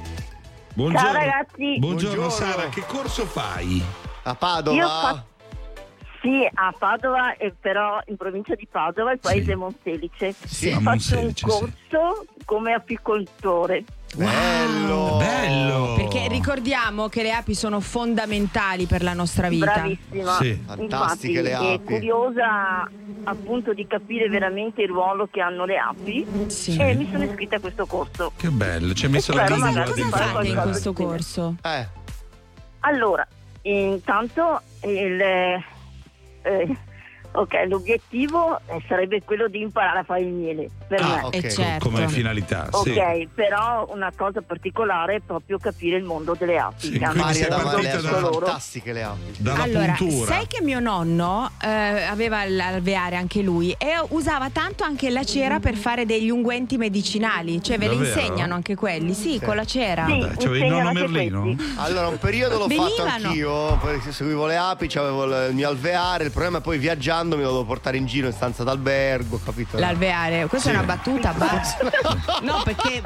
Buongiorno. 0.74 1.06
Ciao, 1.06 1.12
ragazzi. 1.12 1.78
Buongiorno, 1.78 2.16
Buongiorno. 2.16 2.30
Sara, 2.30 2.68
che 2.68 2.84
corso 2.86 3.24
fai? 3.24 3.82
A 4.22 4.34
Padova. 4.34 5.24
Sì, 6.26 6.48
a 6.54 6.74
Padova, 6.76 7.36
eh, 7.36 7.54
però 7.60 8.00
in 8.06 8.16
provincia 8.16 8.56
di 8.56 8.66
Padova, 8.68 9.12
il 9.12 9.20
paese 9.20 9.52
Sì. 9.52 9.54
Montelice. 9.54 10.34
Sì, 10.44 10.70
a 10.72 10.76
Ho 10.76 10.80
fatto 10.80 10.88
un 10.88 10.92
Monselice, 10.94 11.34
sì. 11.36 11.44
corso 11.44 12.24
come 12.44 12.72
apicoltore. 12.72 13.84
Bello. 14.16 15.18
Bello. 15.18 15.94
Perché 15.96 16.26
ricordiamo 16.26 17.08
che 17.08 17.22
le 17.22 17.30
api 17.32 17.54
sono 17.54 17.78
fondamentali 17.78 18.86
per 18.86 19.04
la 19.04 19.12
nostra 19.12 19.48
vita. 19.48 19.66
Bravissima. 19.72 20.32
Sì. 20.38 20.60
Fantastiche 20.66 21.42
le 21.42 21.50
Infatti, 21.50 21.74
api. 21.74 21.74
È 21.74 21.96
curiosa 21.98 22.90
appunto 23.24 23.72
di 23.72 23.86
capire 23.86 24.28
veramente 24.28 24.82
il 24.82 24.88
ruolo 24.88 25.28
che 25.30 25.40
hanno 25.40 25.64
le 25.64 25.76
api 25.78 26.26
Sì. 26.48 26.76
e 26.76 26.94
mi 26.94 27.08
sono 27.08 27.22
iscritta 27.22 27.56
a 27.56 27.60
questo 27.60 27.86
corso. 27.86 28.32
Che 28.36 28.48
bello, 28.50 28.94
ci 28.94 29.04
hai 29.04 29.12
messo 29.12 29.32
la 29.32 29.44
Spero 29.46 29.54
lingua 29.54 29.70
magari 29.70 29.90
Cosa 29.90 29.94
di 29.94 30.00
dentro. 30.10 30.18
fare 30.18 30.32
fate 30.32 30.48
in 30.48 30.70
questo 30.70 30.92
corso? 30.92 31.54
Eh, 31.62 31.88
Allora, 32.80 33.26
intanto 33.62 34.60
il, 34.84 35.64
eh, 36.46 36.62
eh, 36.62 36.76
ok, 37.40 37.52
l'obiettivo 37.68 38.58
eh, 38.66 38.82
sarebbe 38.88 39.22
quello 39.24 39.48
di 39.48 39.60
imparare 39.60 40.00
a 40.00 40.02
fare 40.04 40.20
il 40.20 40.28
miele 40.32 40.68
per 40.88 41.02
me. 41.02 41.18
Ah, 41.20 41.26
ok. 41.26 41.34
E 41.34 41.50
certo. 41.50 41.88
Come 41.88 42.08
finalità, 42.08 42.68
Ok, 42.70 42.82
sì. 42.92 43.28
però 43.34 43.86
una 43.90 44.12
cosa 44.16 44.40
particolare 44.42 45.16
è 45.16 45.20
proprio 45.24 45.58
capire 45.58 45.96
il 45.96 46.04
mondo 46.04 46.34
delle 46.38 46.58
api. 46.58 46.74
Sì, 46.86 46.98
quindi 46.98 47.34
sei 47.34 47.48
partita 47.48 48.00
da- 48.00 48.20
loro. 48.20 48.46
fantastiche 48.46 48.92
le 48.92 49.02
api. 49.02 49.34
Dalla 49.38 49.62
allora, 49.62 49.92
puntura. 49.96 50.26
sai 50.32 50.46
che 50.46 50.62
mio 50.62 50.80
nonno 50.80 51.50
eh, 51.62 51.68
aveva 51.68 52.44
l'alveare 52.46 53.16
anche 53.16 53.42
lui 53.42 53.70
e 53.72 53.94
usava 54.10 54.50
tanto 54.50 54.84
anche 54.84 55.10
la 55.10 55.24
cera 55.24 55.58
per 55.60 55.74
fare 55.76 56.06
degli 56.06 56.30
unguenti 56.30 56.76
medicinali, 56.76 57.62
cioè 57.62 57.78
ve 57.78 57.88
Davvero? 57.88 58.04
insegnano 58.06 58.54
anche 58.54 58.74
quelli, 58.74 59.12
sì, 59.14 59.32
Sì. 59.38 59.40
con 59.44 59.56
la 59.56 59.64
cera. 59.64 60.06
Sì, 60.06 60.18
c'avevi 60.20 60.44
il 60.44 60.50
insegnano 60.50 60.76
nonno 60.76 60.88
anche 60.88 61.00
Merlino? 61.08 61.42
questi. 61.42 61.74
Allora, 61.78 62.06
un 62.08 62.18
periodo 62.18 62.58
l'ho 62.58 62.68
fatto 62.68 63.02
Venivano. 63.04 63.26
anch'io, 63.28 63.78
perché 63.82 64.12
seguivo 64.12 64.46
le 64.46 64.56
api, 64.56 64.88
avevo 64.96 65.24
il 65.48 65.54
mio 65.54 65.68
alveare, 65.68 66.24
il 66.24 66.30
problema 66.30 66.58
è 66.58 66.60
poi 66.60 66.78
viaggiando 66.78 67.25
mi 67.34 67.42
lo 67.42 67.48
dovevo 67.48 67.64
portare 67.66 67.96
in 67.96 68.06
giro 68.06 68.28
in 68.28 68.32
stanza 68.32 68.62
d'albergo, 68.62 69.40
capito? 69.44 69.78
L'alveare, 69.78 70.46
questa 70.46 70.68
Sì. 70.68 70.74
è 70.74 70.78
una 70.78 70.86
battuta, 70.86 71.32
basta. 71.32 71.90
No, 72.42 72.60
perché 72.62 73.02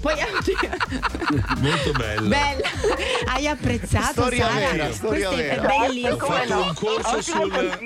poi 0.00 0.14
Molto 1.58 1.92
bello. 1.92 2.28
bella. 2.28 2.68
Hai 3.26 3.46
apprezzato 3.48 4.12
Storia 4.12 4.48
Sara? 4.48 4.70
vera, 4.70 4.92
storia 4.92 5.28
Questa 5.28 5.42
vera. 5.54 5.62
è 5.62 5.78
bellissima. 5.78 6.12
Ho 6.14 6.18
fatto 6.18 6.62
un 6.62 6.74
corso 6.74 7.22
sul 7.22 7.78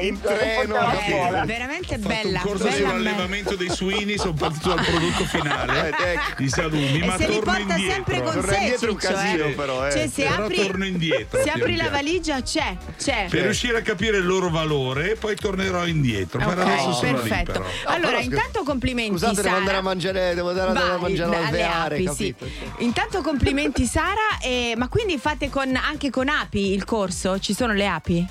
in 0.00 0.20
treno. 0.20 0.76
Eh, 0.76 1.44
veramente 1.46 1.94
ho 1.94 1.98
fatto 1.98 2.08
bella. 2.08 2.40
un 2.42 2.48
corso 2.48 2.64
bella 2.64 2.76
sull'allevamento 2.76 3.54
dei 3.56 3.70
suini, 3.70 4.16
sono 4.18 4.34
partito 4.34 4.74
dal 4.74 4.84
prodotto 4.84 5.24
finale 5.24 5.88
Eh, 5.98 6.12
ecco. 6.12 6.20
di 6.38 6.48
salumi, 6.48 7.00
E 7.00 7.06
ma 7.06 7.16
se 7.16 7.28
li 7.28 7.38
porta 7.38 7.58
indietro. 7.74 7.92
sempre 7.92 8.22
con 8.22 8.32
Torna 8.34 8.52
sé, 8.52 8.58
indietro 8.58 8.86
è 8.88 8.90
un 8.92 8.98
Ciccio, 9.00 9.12
casino, 9.14 9.44
eh. 9.44 9.50
però, 9.50 9.86
eh. 9.86 9.90
Cioè, 9.92 10.08
se 10.08 10.22
Però 10.24 10.42
apri, 10.44 10.56
torno 10.56 10.84
indietro, 10.84 11.38
se 11.38 11.44
pian 11.44 11.60
apri 11.60 11.76
la 11.76 11.88
valigia 11.90 12.42
c'è, 12.42 12.76
c'è. 12.98 13.26
Per 13.30 13.42
riuscire 13.42 13.78
a 13.78 13.82
capire 13.82 14.16
il 14.18 14.26
loro 14.26 14.50
valore, 14.50 15.16
poi 15.16 15.34
tornerò 15.36 15.86
indietro. 15.86 16.38
Per 16.38 16.58
adesso 16.58 16.92
sono 16.92 17.22
lì, 17.22 17.28
perfetto. 17.28 17.52
però. 17.52 17.64
Allora, 17.84 18.08
però, 18.08 18.22
scusa- 18.22 18.34
intanto 18.36 18.62
complimenti 18.64 19.10
Scusate, 19.12 19.42
devo 19.42 19.56
andare 19.56 19.76
a 19.76 19.82
mangiare, 19.82 20.34
devo 20.34 20.48
andare 20.50 20.70
a 20.92 20.98
mangiare 20.98 21.29
alle 21.36 21.64
api, 21.64 22.08
sì. 22.14 22.34
Intanto 22.78 23.20
complimenti 23.22 23.86
Sara, 23.86 24.38
e- 24.42 24.74
ma 24.76 24.88
quindi 24.88 25.18
fate 25.18 25.48
con- 25.48 25.76
anche 25.76 26.10
con 26.10 26.28
api 26.28 26.72
il 26.72 26.84
corso? 26.84 27.38
Ci 27.38 27.54
sono 27.54 27.72
le 27.72 27.86
api? 27.86 28.26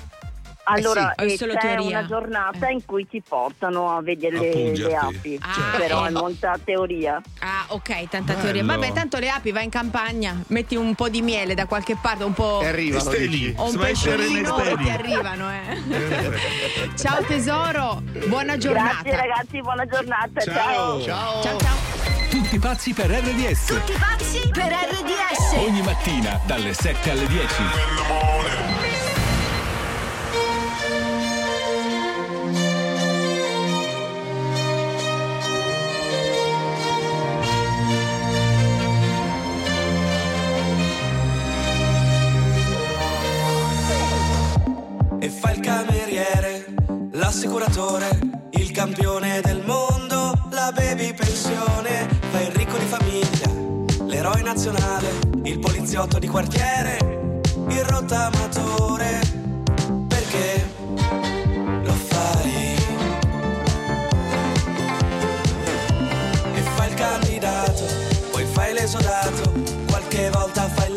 Allora, 0.70 1.14
Eh 1.14 1.28
sì, 1.28 1.32
o 1.32 1.34
è 1.34 1.36
solo 1.36 1.52
c'è 1.54 1.60
teoria? 1.60 1.98
una 1.98 2.06
giornata 2.06 2.68
in 2.68 2.84
cui 2.84 3.06
ti 3.08 3.22
portano 3.26 3.96
a 3.96 4.02
vedere 4.02 4.36
A 4.38 4.40
le, 4.40 4.76
le 4.76 4.94
api, 4.96 5.38
Ah, 5.42 5.76
però 5.76 6.04
eh. 6.04 6.08
è 6.08 6.10
molta 6.10 6.56
teoria. 6.64 7.20
Ah, 7.40 7.64
ok, 7.68 8.08
tanta 8.08 8.32
Bello. 8.32 8.44
teoria. 8.44 8.64
Vabbè, 8.64 8.92
tanto 8.92 9.18
le 9.18 9.28
api, 9.30 9.50
vai 9.52 9.64
in 9.64 9.70
campagna, 9.70 10.36
metti 10.48 10.76
un 10.76 10.94
po' 10.94 11.08
di 11.08 11.22
miele 11.22 11.54
da 11.54 11.66
qualche 11.66 11.96
parte, 12.00 12.24
un 12.24 12.32
po'. 12.34 12.60
E 12.62 12.66
arrivano, 12.68 13.00
Stai 13.02 13.28
lì. 13.28 13.54
o 13.56 13.68
un 13.68 13.76
pesciolino 13.76 14.62
e 14.62 14.76
ti 14.76 14.90
arrivano, 14.90 15.50
eh. 15.50 16.88
Ciao 16.96 17.22
tesoro, 17.22 18.02
buona 18.26 18.56
giornata. 18.56 19.02
Grazie 19.02 19.16
ragazzi, 19.16 19.60
buona 19.60 19.86
giornata. 19.86 20.40
Ciao. 20.40 21.02
Ciao. 21.02 21.42
Ciao 21.42 21.58
ciao. 21.58 21.76
Tutti 22.30 22.58
pazzi 22.60 22.92
per 22.92 23.10
RDS. 23.10 23.66
Tutti 23.66 23.92
pazzi 23.98 24.48
per 24.52 24.70
RDS. 24.72 25.52
Ogni 25.66 25.82
mattina 25.82 26.38
dalle 26.46 26.72
7 26.72 27.10
alle 27.10 27.26
10. 27.26 28.39
L'assicuratore, 47.70 48.18
il 48.50 48.70
campione 48.72 49.40
del 49.40 49.62
mondo, 49.64 50.32
la 50.50 50.72
baby 50.74 51.14
pensione, 51.14 52.08
fa 52.30 52.40
il 52.40 52.52
ricco 52.52 52.76
di 52.76 52.84
famiglia, 52.84 54.04
l'eroe 54.06 54.42
nazionale, 54.42 55.08
il 55.44 55.58
poliziotto 55.58 56.18
di 56.18 56.26
quartiere, 56.26 57.40
il 57.68 57.84
rottamatore, 57.84 59.20
perché 60.08 60.68
lo 61.82 61.92
fai? 61.92 62.74
E 66.54 66.60
fa 66.74 66.86
il 66.86 66.94
candidato, 66.94 67.84
poi 68.32 68.44
fai 68.46 68.72
l'esodato, 68.72 69.52
qualche 69.86 70.30
volta 70.30 70.68
fai 70.68 70.90
il 70.90 70.96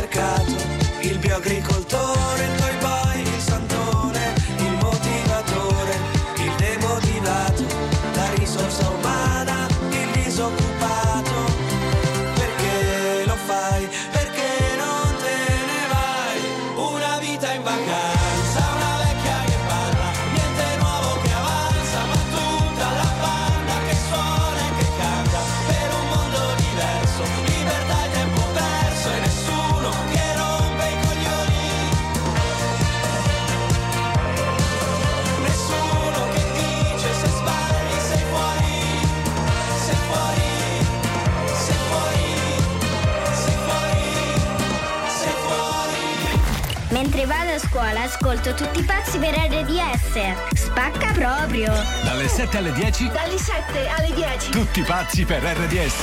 scuola 47.71 48.01
ascolto 48.01 48.53
tutti 48.53 48.79
i 48.79 48.83
pazzi 48.83 49.17
per 49.17 49.33
RDS. 49.33 50.55
Spacca 50.55 51.13
proprio. 51.13 51.71
Dalle 52.03 52.27
7 52.27 52.57
alle 52.57 52.73
10, 52.73 53.09
Dalle 53.13 53.37
7 53.37 53.87
alle 53.87 54.13
10. 54.13 54.51
tutti 54.51 54.81
pazzi 54.81 55.23
per 55.23 55.41
RDS. 55.41 55.95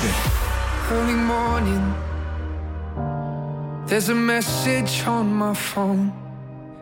Early 0.91 1.13
morning, 1.13 1.95
there's 3.85 4.09
a 4.09 4.15
message 4.15 5.05
on 5.07 5.27
my 5.31 5.53
phone. 5.55 6.11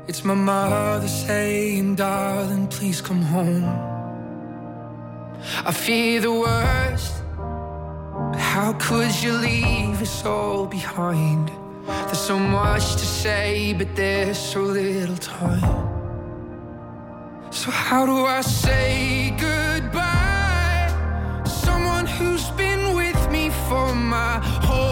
It's 0.06 0.22
my 0.22 0.34
mother 0.34 1.08
saying, 1.08 1.96
Darling, 1.96 2.68
please 2.68 3.02
come 3.02 3.24
home. 3.24 3.66
I 5.64 5.72
fear 5.72 6.20
the 6.20 6.30
worst. 6.30 7.24
How 8.38 8.72
could 8.78 9.12
you 9.20 9.32
leave 9.32 10.00
us 10.00 10.24
all 10.24 10.66
behind? 10.66 11.50
There's 11.86 12.18
so 12.18 12.38
much 12.38 12.92
to 12.94 13.06
say, 13.06 13.72
but 13.72 13.94
there's 13.94 14.38
so 14.38 14.60
little 14.60 15.16
time. 15.16 15.62
So, 17.50 17.70
how 17.70 18.04
do 18.06 18.26
I 18.26 18.40
say 18.40 19.34
goodbye? 19.38 20.92
Someone 21.44 22.06
who's 22.06 22.50
been 22.50 22.94
with 22.94 23.30
me 23.30 23.50
for 23.68 23.94
my 23.94 24.40
whole 24.68 24.85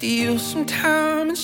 Gonna 0.00 0.08
steal 0.12 0.38
some 0.38 0.64
time 0.64 1.28
and 1.28 1.36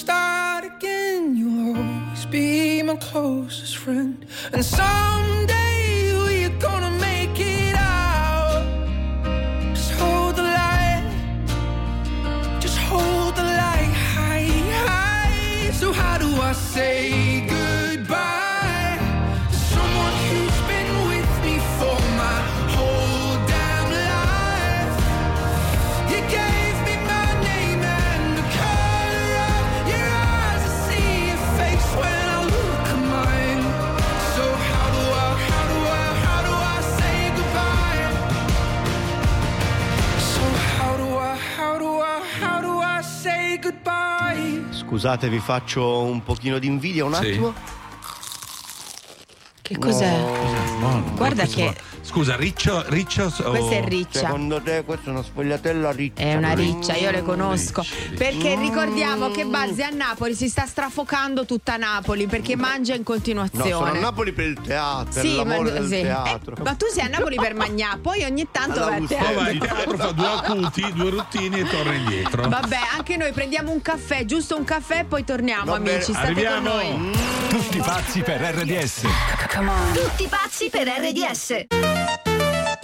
Scusate, 44.96 45.28
vi 45.28 45.40
faccio 45.40 46.04
un 46.04 46.22
pochino 46.22 46.58
di 46.58 46.66
invidia 46.68 47.04
un 47.04 47.12
Sì. 47.12 47.18
attimo. 47.20 47.52
Che 49.60 49.76
cos'è? 49.78 50.24
Buono, 50.78 51.02
Guarda 51.14 51.44
che-. 51.44 51.76
Scusa, 52.16 52.34
riccio, 52.34 52.82
riccio 52.88 53.24
o- 53.42 53.50
Questa 53.50 53.74
è 53.74 53.84
riccia. 53.84 54.20
Secondo 54.20 54.62
te 54.62 54.84
questa 54.86 55.10
è 55.10 55.12
una 55.12 55.22
sfogliatella 55.22 55.90
riccia? 55.90 56.22
È 56.22 56.34
una 56.34 56.54
riccia, 56.54 56.94
io 56.94 57.10
le 57.10 57.22
conosco. 57.22 57.84
Perché 58.16 58.56
Mm. 58.56 58.60
ricordiamo 58.62 59.30
che 59.30 59.44
Bazzi 59.44 59.82
a 59.82 59.90
Napoli 59.90 60.34
si 60.34 60.48
sta 60.48 60.64
strafocando 60.64 61.44
tutta 61.44 61.76
Napoli 61.76 62.26
perché 62.26 62.56
mangia 62.56 62.94
in 62.94 63.00
No, 63.00 63.04
sono 63.04 63.18
a 63.42 63.48
continuazione. 63.50 64.00
Napoli 64.00 64.32
per 64.32 64.46
il 64.46 64.58
teatro, 64.62 65.20
Sì, 65.20 65.42
ma, 65.44 65.56
sì. 65.82 65.88
teatro. 66.00 66.56
Eh, 66.56 66.62
ma 66.62 66.74
tu 66.74 66.86
sei 66.90 67.04
a 67.04 67.08
Napoli 67.08 67.36
per 67.36 67.54
Magnà, 67.54 67.98
poi 68.00 68.24
ogni 68.24 68.48
tanto 68.50 68.80
vai 68.80 69.04
a 69.04 69.06
teatro. 69.06 69.34
vai 69.34 69.52
in 69.52 69.58
teatro, 69.60 69.96
fa 69.98 70.10
due 70.12 70.26
acuti, 70.26 70.92
due 70.94 71.10
ruttini 71.10 71.60
e 71.60 71.64
torna 71.68 71.92
indietro. 71.92 72.48
Vabbè, 72.48 72.78
anche 72.96 73.18
noi 73.18 73.32
prendiamo 73.32 73.72
un 73.72 73.82
caffè, 73.82 74.24
giusto 74.24 74.56
un 74.56 74.64
caffè 74.64 75.00
e 75.00 75.04
poi 75.04 75.22
torniamo, 75.22 75.66
Va 75.66 75.78
bene, 75.80 75.96
amici. 75.96 76.12
State 76.12 76.26
arriviamo. 76.28 76.70
con 76.70 76.78
noi. 76.78 77.16
Tutti 77.50 77.76
pazzi 77.76 78.20
per 78.22 78.40
RDS. 78.40 79.02
Tutti 79.92 80.26
pazzi 80.28 80.70
per 80.70 80.86
RDS. 80.88 82.05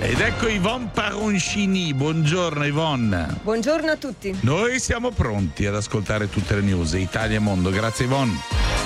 Ed 0.00 0.20
ecco 0.20 0.46
Yvonne 0.46 0.90
Paroncini. 0.92 1.92
Buongiorno 1.92 2.64
Yvonne. 2.64 3.36
Buongiorno 3.42 3.90
a 3.90 3.96
tutti. 3.96 4.36
Noi 4.42 4.78
siamo 4.78 5.10
pronti 5.10 5.66
ad 5.66 5.74
ascoltare 5.74 6.30
tutte 6.30 6.54
le 6.54 6.60
news 6.60 6.92
Italia 6.92 7.36
e 7.36 7.40
mondo. 7.40 7.70
Grazie 7.70 8.04
Yvonne. 8.04 8.77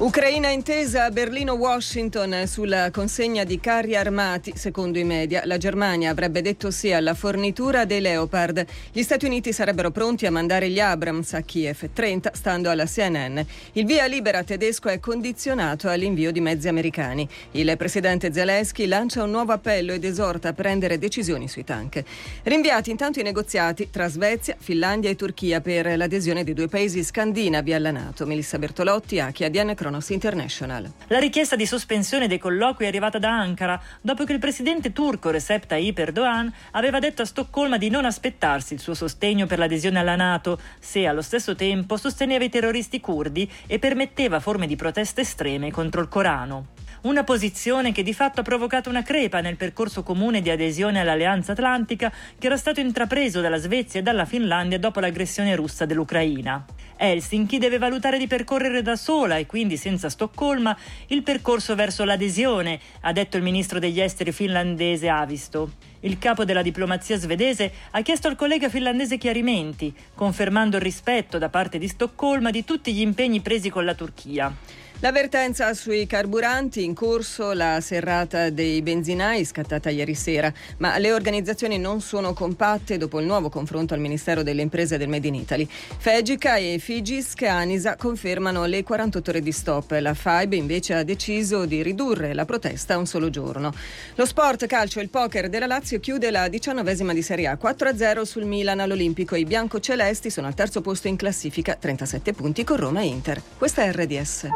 Ucraina 0.00 0.50
intesa 0.50 1.06
a 1.06 1.10
Berlino-Washington 1.10 2.44
sulla 2.46 2.88
consegna 2.92 3.42
di 3.42 3.58
carri 3.58 3.96
armati. 3.96 4.52
Secondo 4.54 4.96
i 5.00 5.02
media, 5.02 5.42
la 5.44 5.56
Germania 5.56 6.10
avrebbe 6.10 6.40
detto 6.40 6.70
sì 6.70 6.92
alla 6.92 7.14
fornitura 7.14 7.84
dei 7.84 8.00
Leopard. 8.00 8.64
Gli 8.92 9.02
Stati 9.02 9.24
Uniti 9.24 9.52
sarebbero 9.52 9.90
pronti 9.90 10.24
a 10.24 10.30
mandare 10.30 10.70
gli 10.70 10.78
Abrams 10.78 11.32
a 11.32 11.40
Kiev, 11.40 11.90
30 11.92 12.30
stando 12.32 12.70
alla 12.70 12.84
CNN. 12.84 13.40
Il 13.72 13.86
via 13.86 14.06
libera 14.06 14.44
tedesco 14.44 14.88
è 14.88 15.00
condizionato 15.00 15.88
all'invio 15.88 16.30
di 16.30 16.40
mezzi 16.40 16.68
americani. 16.68 17.28
Il 17.50 17.74
presidente 17.76 18.32
Zelensky 18.32 18.86
lancia 18.86 19.24
un 19.24 19.30
nuovo 19.30 19.50
appello 19.50 19.94
ed 19.94 20.04
esorta 20.04 20.50
a 20.50 20.52
prendere 20.52 20.98
decisioni 20.98 21.48
sui 21.48 21.64
tank. 21.64 22.04
Rinviati 22.44 22.90
intanto 22.90 23.18
i 23.18 23.24
negoziati 23.24 23.88
tra 23.90 24.08
Svezia, 24.08 24.54
Finlandia 24.60 25.10
e 25.10 25.16
Turchia 25.16 25.60
per 25.60 25.96
l'adesione 25.96 26.44
dei 26.44 26.54
due 26.54 26.68
paesi 26.68 27.02
scandinavi 27.02 27.72
alla 27.72 27.90
Nato. 27.90 28.26
Melissa 28.26 28.60
Bertolotti, 28.60 29.18
Achi 29.18 29.42
ADN 29.42 29.74
Cronos 29.88 30.10
International. 30.10 30.92
La 31.06 31.18
richiesta 31.18 31.56
di 31.56 31.64
sospensione 31.64 32.28
dei 32.28 32.36
colloqui 32.36 32.84
è 32.84 32.88
arrivata 32.88 33.18
da 33.18 33.30
Ankara 33.30 33.80
dopo 34.02 34.24
che 34.24 34.34
il 34.34 34.38
presidente 34.38 34.92
turco 34.92 35.30
Recep 35.30 35.64
Tayyip 35.64 35.98
Erdogan 35.98 36.52
aveva 36.72 36.98
detto 36.98 37.22
a 37.22 37.24
Stoccolma 37.24 37.78
di 37.78 37.88
non 37.88 38.04
aspettarsi 38.04 38.74
il 38.74 38.80
suo 38.80 38.92
sostegno 38.92 39.46
per 39.46 39.58
l'adesione 39.58 39.98
alla 39.98 40.14
Nato 40.14 40.60
se 40.78 41.06
allo 41.06 41.22
stesso 41.22 41.54
tempo 41.54 41.96
sosteneva 41.96 42.44
i 42.44 42.50
terroristi 42.50 43.00
curdi 43.00 43.50
e 43.66 43.78
permetteva 43.78 44.40
forme 44.40 44.66
di 44.66 44.76
proteste 44.76 45.22
estreme 45.22 45.70
contro 45.70 46.02
il 46.02 46.08
Corano. 46.08 46.66
Una 47.00 47.24
posizione 47.24 47.92
che 47.92 48.02
di 48.02 48.12
fatto 48.12 48.40
ha 48.40 48.42
provocato 48.42 48.90
una 48.90 49.02
crepa 49.02 49.40
nel 49.40 49.56
percorso 49.56 50.02
comune 50.02 50.42
di 50.42 50.50
adesione 50.50 51.00
all'Alleanza 51.00 51.52
Atlantica 51.52 52.12
che 52.36 52.46
era 52.46 52.56
stato 52.56 52.80
intrapreso 52.80 53.40
dalla 53.40 53.56
Svezia 53.56 54.00
e 54.00 54.02
dalla 54.02 54.24
Finlandia 54.26 54.78
dopo 54.78 55.00
l'aggressione 55.00 55.54
russa 55.54 55.86
dell'Ucraina. 55.86 56.64
Helsinki 56.98 57.58
deve 57.58 57.78
valutare 57.78 58.18
di 58.18 58.26
percorrere 58.26 58.82
da 58.82 58.96
sola 58.96 59.36
e 59.36 59.46
quindi 59.46 59.76
senza 59.76 60.10
Stoccolma 60.10 60.76
il 61.06 61.22
percorso 61.22 61.74
verso 61.74 62.04
l'adesione, 62.04 62.80
ha 63.02 63.12
detto 63.12 63.36
il 63.36 63.44
ministro 63.44 63.78
degli 63.78 64.00
esteri 64.00 64.32
finlandese 64.32 65.08
Avisto. 65.08 65.70
Il 66.00 66.18
capo 66.18 66.44
della 66.44 66.62
diplomazia 66.62 67.16
svedese 67.16 67.72
ha 67.92 68.02
chiesto 68.02 68.28
al 68.28 68.36
collega 68.36 68.68
finlandese 68.68 69.16
chiarimenti, 69.16 69.94
confermando 70.14 70.76
il 70.76 70.82
rispetto 70.82 71.38
da 71.38 71.48
parte 71.48 71.78
di 71.78 71.88
Stoccolma 71.88 72.50
di 72.50 72.64
tutti 72.64 72.92
gli 72.92 73.00
impegni 73.00 73.40
presi 73.40 73.70
con 73.70 73.84
la 73.84 73.94
Turchia. 73.94 74.52
L'avvertenza 75.00 75.72
sui 75.74 76.08
carburanti 76.08 76.82
in 76.82 76.92
corso 76.92 77.52
la 77.52 77.80
serrata 77.80 78.50
dei 78.50 78.82
benzinai 78.82 79.44
scattata 79.44 79.90
ieri 79.90 80.16
sera, 80.16 80.52
ma 80.78 80.98
le 80.98 81.12
organizzazioni 81.12 81.78
non 81.78 82.00
sono 82.00 82.32
compatte 82.32 82.96
dopo 82.96 83.20
il 83.20 83.26
nuovo 83.26 83.48
confronto 83.48 83.94
al 83.94 84.00
Ministero 84.00 84.42
delle 84.42 84.60
Imprese 84.60 84.98
del 84.98 85.08
Made 85.08 85.28
in 85.28 85.36
Italy. 85.36 85.68
Fegica 85.98 86.56
e 86.56 86.80
Figisk 86.80 87.42
Anisa 87.42 87.94
confermano 87.94 88.64
le 88.64 88.82
48 88.82 89.30
ore 89.30 89.40
di 89.40 89.52
stop. 89.52 89.96
La 90.00 90.14
FIBE 90.14 90.56
invece 90.56 90.94
ha 90.94 91.04
deciso 91.04 91.64
di 91.64 91.80
ridurre 91.80 92.34
la 92.34 92.44
protesta 92.44 92.94
a 92.94 92.98
un 92.98 93.06
solo 93.06 93.30
giorno. 93.30 93.72
Lo 94.16 94.26
sport 94.26 94.66
calcio 94.66 94.98
e 94.98 95.02
il 95.02 95.10
poker 95.10 95.48
della 95.48 95.66
Lazio 95.66 96.00
chiude 96.00 96.32
la 96.32 96.48
diciannovesima 96.48 97.12
di 97.12 97.22
Serie 97.22 97.46
A 97.46 97.56
4-0 97.62 98.22
sul 98.22 98.46
Milan 98.46 98.80
all'Olimpico. 98.80 99.36
I 99.36 99.44
biancocelesti 99.44 100.28
sono 100.28 100.48
al 100.48 100.54
terzo 100.54 100.80
posto 100.80 101.06
in 101.06 101.14
classifica, 101.14 101.76
37 101.76 102.32
punti 102.32 102.64
con 102.64 102.78
Roma 102.78 103.00
e 103.02 103.06
Inter. 103.06 103.40
Questa 103.56 103.84
è 103.84 103.92
RDS. 103.92 104.48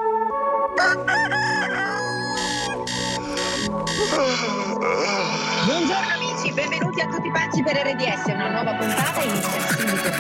Buongiorno 5.64 6.11
amici, 6.12 6.53
benvenuti 6.53 7.01
a 7.01 7.07
tutti 7.07 7.30
pazzi 7.30 7.62
per 7.62 7.76
RDS, 7.76 8.24
una 8.26 8.51
nuova 8.51 8.74
puntata 8.74 9.22
inizia 9.22 9.61
subito. 9.68 10.11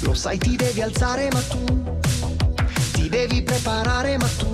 Lo 0.00 0.14
sai 0.14 0.38
ti 0.38 0.56
devi 0.56 0.82
alzare 0.82 1.28
ma 1.30 1.40
tu? 1.42 1.64
Ti 2.94 3.08
devi 3.08 3.40
preparare 3.44 4.18
ma 4.18 4.28
tu? 4.36 4.52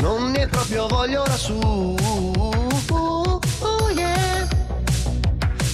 Non 0.00 0.32
ne 0.32 0.48
proprio 0.48 0.88
voglia 0.88 1.20
ora 1.20 1.36
su. 1.36 1.56
Oh. 1.56 1.94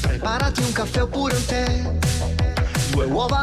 Preparati 0.02 0.60
un 0.60 0.72
caffè 0.72 1.00
oppure 1.02 1.34
un 1.34 1.44
tè, 1.46 1.98
due 2.90 3.06
uova 3.06 3.38